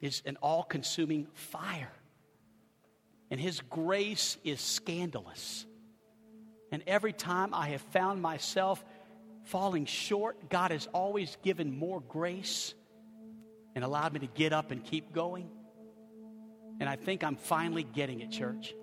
is 0.00 0.22
an 0.24 0.36
all 0.42 0.62
consuming 0.62 1.26
fire. 1.34 1.92
And 3.30 3.38
His 3.38 3.60
grace 3.60 4.38
is 4.44 4.60
scandalous. 4.60 5.66
And 6.70 6.82
every 6.86 7.12
time 7.12 7.52
I 7.52 7.68
have 7.68 7.82
found 7.82 8.22
myself 8.22 8.82
falling 9.44 9.84
short, 9.84 10.48
God 10.48 10.70
has 10.70 10.88
always 10.94 11.36
given 11.42 11.76
more 11.76 12.00
grace 12.00 12.74
and 13.74 13.84
allowed 13.84 14.14
me 14.14 14.20
to 14.20 14.26
get 14.26 14.52
up 14.52 14.70
and 14.70 14.82
keep 14.82 15.12
going. 15.12 15.50
And 16.82 16.88
I 16.88 16.96
think 16.96 17.22
I'm 17.22 17.36
finally 17.36 17.84
getting 17.84 18.22
it, 18.22 18.32
church. 18.32 18.74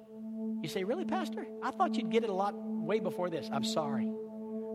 You 0.63 0.69
say, 0.69 0.85
Really, 0.85 1.03
Pastor? 1.03 1.45
I 1.61 1.71
thought 1.71 1.95
you'd 1.95 2.09
get 2.09 2.23
it 2.23 2.29
a 2.29 2.33
lot 2.33 2.53
way 2.55 3.01
before 3.01 3.29
this. 3.29 3.49
I'm 3.51 3.65
sorry. 3.65 4.09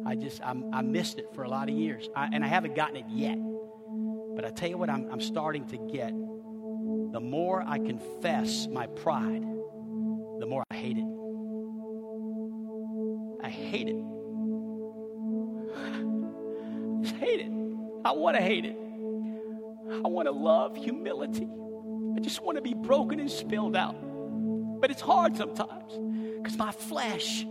I 0.04 0.14
just, 0.14 0.44
I'm, 0.44 0.74
i 0.74 0.82
missed 0.82 1.18
it 1.18 1.28
for 1.34 1.42
a 1.42 1.48
lot 1.48 1.70
of 1.70 1.74
years. 1.74 2.06
I, 2.14 2.28
and 2.30 2.44
I 2.44 2.48
haven't 2.48 2.76
gotten 2.76 2.96
it 2.96 3.06
yet. 3.08 3.38
But 4.36 4.44
I 4.44 4.50
tell 4.50 4.68
you 4.68 4.76
what, 4.76 4.90
I'm, 4.90 5.10
I'm 5.10 5.22
starting 5.22 5.66
to 5.68 5.78
get. 5.78 6.10
The 6.10 7.18
more 7.18 7.64
I 7.66 7.78
confess 7.78 8.68
my 8.70 8.88
pride, 8.88 9.40
the 9.40 10.44
more 10.46 10.62
I 10.70 10.74
hate 10.74 10.98
it. 10.98 11.06
I 13.42 13.48
hate 13.48 13.88
it. 13.88 13.96
I 17.06 17.08
hate 17.24 17.40
it. 17.40 17.50
I 18.04 18.12
want 18.12 18.36
to 18.36 18.42
hate 18.42 18.66
it. 18.66 18.76
I 20.04 20.08
want 20.08 20.26
to 20.26 20.32
love 20.32 20.76
humility. 20.76 21.48
I 22.16 22.20
just 22.20 22.42
want 22.42 22.56
to 22.56 22.62
be 22.62 22.74
broken 22.74 23.20
and 23.20 23.30
spilled 23.30 23.76
out. 23.76 23.96
But 24.80 24.90
it's 24.90 25.00
hard 25.00 25.36
sometimes 25.36 25.98
because 26.36 26.56
my 26.56 26.70
flesh 26.70 27.46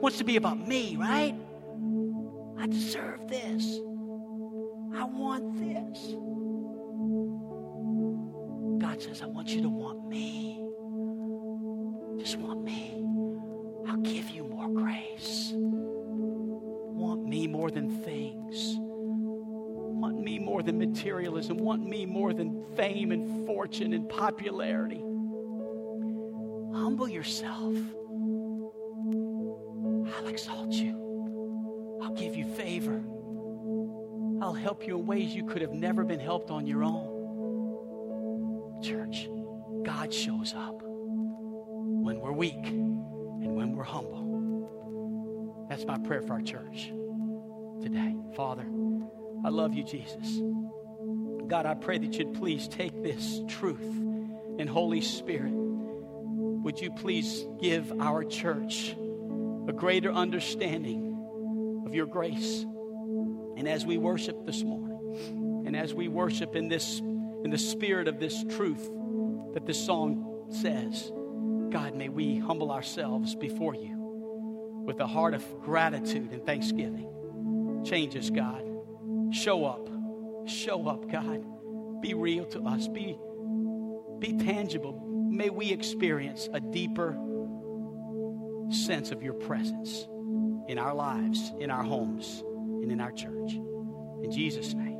wants 0.00 0.18
to 0.18 0.24
be 0.24 0.36
about 0.36 0.66
me, 0.66 0.96
right? 0.96 1.34
I 2.58 2.66
deserve 2.66 3.28
this. 3.28 3.78
I 4.94 5.04
want 5.04 5.58
this. 5.58 6.14
God 8.82 9.02
says, 9.02 9.22
I 9.22 9.26
want 9.26 9.48
you 9.48 9.62
to 9.62 9.68
want 9.68 10.06
me. 10.08 10.62
Just 12.18 12.36
want 12.36 12.62
me. 12.62 13.04
I'll 13.88 13.96
give 13.98 14.30
you 14.30 14.44
more 14.44 14.68
grace. 14.68 15.52
Want 15.54 17.26
me 17.26 17.46
more 17.46 17.70
than 17.70 17.90
things 18.02 18.78
more 20.58 20.64
than 20.64 20.76
materialism, 20.76 21.56
want 21.56 21.88
me 21.88 22.04
more 22.04 22.32
than 22.32 22.64
fame 22.74 23.12
and 23.12 23.46
fortune 23.46 23.92
and 23.92 24.08
popularity. 24.08 24.98
Humble 26.76 27.08
yourself. 27.08 27.76
I'll 30.16 30.26
exalt 30.26 30.72
you. 30.72 32.00
I'll 32.02 32.14
give 32.14 32.34
you 32.34 32.44
favor. 32.44 33.00
I'll 34.42 34.52
help 34.52 34.84
you 34.84 34.98
in 34.98 35.06
ways 35.06 35.32
you 35.32 35.44
could 35.44 35.62
have 35.62 35.74
never 35.74 36.02
been 36.02 36.18
helped 36.18 36.50
on 36.50 36.66
your 36.66 36.82
own. 36.82 38.80
Church, 38.82 39.28
God 39.84 40.12
shows 40.12 40.54
up 40.54 40.82
when 40.82 42.18
we're 42.18 42.32
weak 42.32 42.66
and 42.66 43.54
when 43.54 43.76
we're 43.76 43.84
humble. 43.84 45.66
That's 45.68 45.84
my 45.84 45.98
prayer 45.98 46.22
for 46.22 46.32
our 46.32 46.42
church 46.42 46.92
today. 47.80 48.16
Father, 48.34 48.66
I 49.44 49.50
love 49.50 49.74
you, 49.74 49.84
Jesus. 49.84 50.40
God, 51.48 51.64
I 51.64 51.74
pray 51.74 51.98
that 51.98 52.18
you'd 52.18 52.34
please 52.34 52.68
take 52.68 53.02
this 53.02 53.40
truth 53.48 53.80
and 54.58 54.68
Holy 54.68 55.00
Spirit, 55.00 55.52
would 55.54 56.80
you 56.80 56.90
please 56.90 57.46
give 57.60 57.92
our 58.00 58.24
church 58.24 58.94
a 59.68 59.72
greater 59.72 60.12
understanding 60.12 61.84
of 61.86 61.94
your 61.94 62.06
grace? 62.06 62.66
And 63.56 63.68
as 63.68 63.86
we 63.86 63.98
worship 63.98 64.44
this 64.44 64.62
morning, 64.62 65.64
and 65.66 65.76
as 65.76 65.94
we 65.94 66.08
worship 66.08 66.56
in 66.56 66.68
this 66.68 66.98
in 66.98 67.50
the 67.50 67.58
spirit 67.58 68.08
of 68.08 68.18
this 68.18 68.44
truth 68.56 68.90
that 69.54 69.64
this 69.64 69.84
song 69.84 70.46
says, 70.50 71.12
God, 71.70 71.94
may 71.94 72.08
we 72.08 72.38
humble 72.38 72.72
ourselves 72.72 73.34
before 73.36 73.74
you 73.74 73.94
with 74.84 74.98
a 75.00 75.06
heart 75.06 75.34
of 75.34 75.44
gratitude 75.62 76.32
and 76.32 76.44
thanksgiving. 76.44 77.82
Change 77.84 78.16
us, 78.16 78.30
God. 78.30 78.67
Show 79.30 79.64
up. 79.64 79.88
Show 80.46 80.88
up, 80.88 81.10
God. 81.10 81.44
Be 82.00 82.14
real 82.14 82.44
to 82.46 82.62
us. 82.62 82.88
Be, 82.88 83.18
be 84.18 84.32
tangible. 84.44 85.00
May 85.30 85.50
we 85.50 85.70
experience 85.70 86.48
a 86.52 86.60
deeper 86.60 87.18
sense 88.70 89.10
of 89.10 89.22
your 89.22 89.34
presence 89.34 90.06
in 90.68 90.78
our 90.78 90.94
lives, 90.94 91.52
in 91.58 91.70
our 91.70 91.82
homes, 91.82 92.42
and 92.82 92.90
in 92.90 93.00
our 93.00 93.12
church. 93.12 93.54
In 94.22 94.30
Jesus' 94.30 94.74
name, 94.74 94.98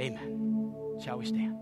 amen. 0.00 0.72
Shall 1.02 1.18
we 1.18 1.26
stand? 1.26 1.56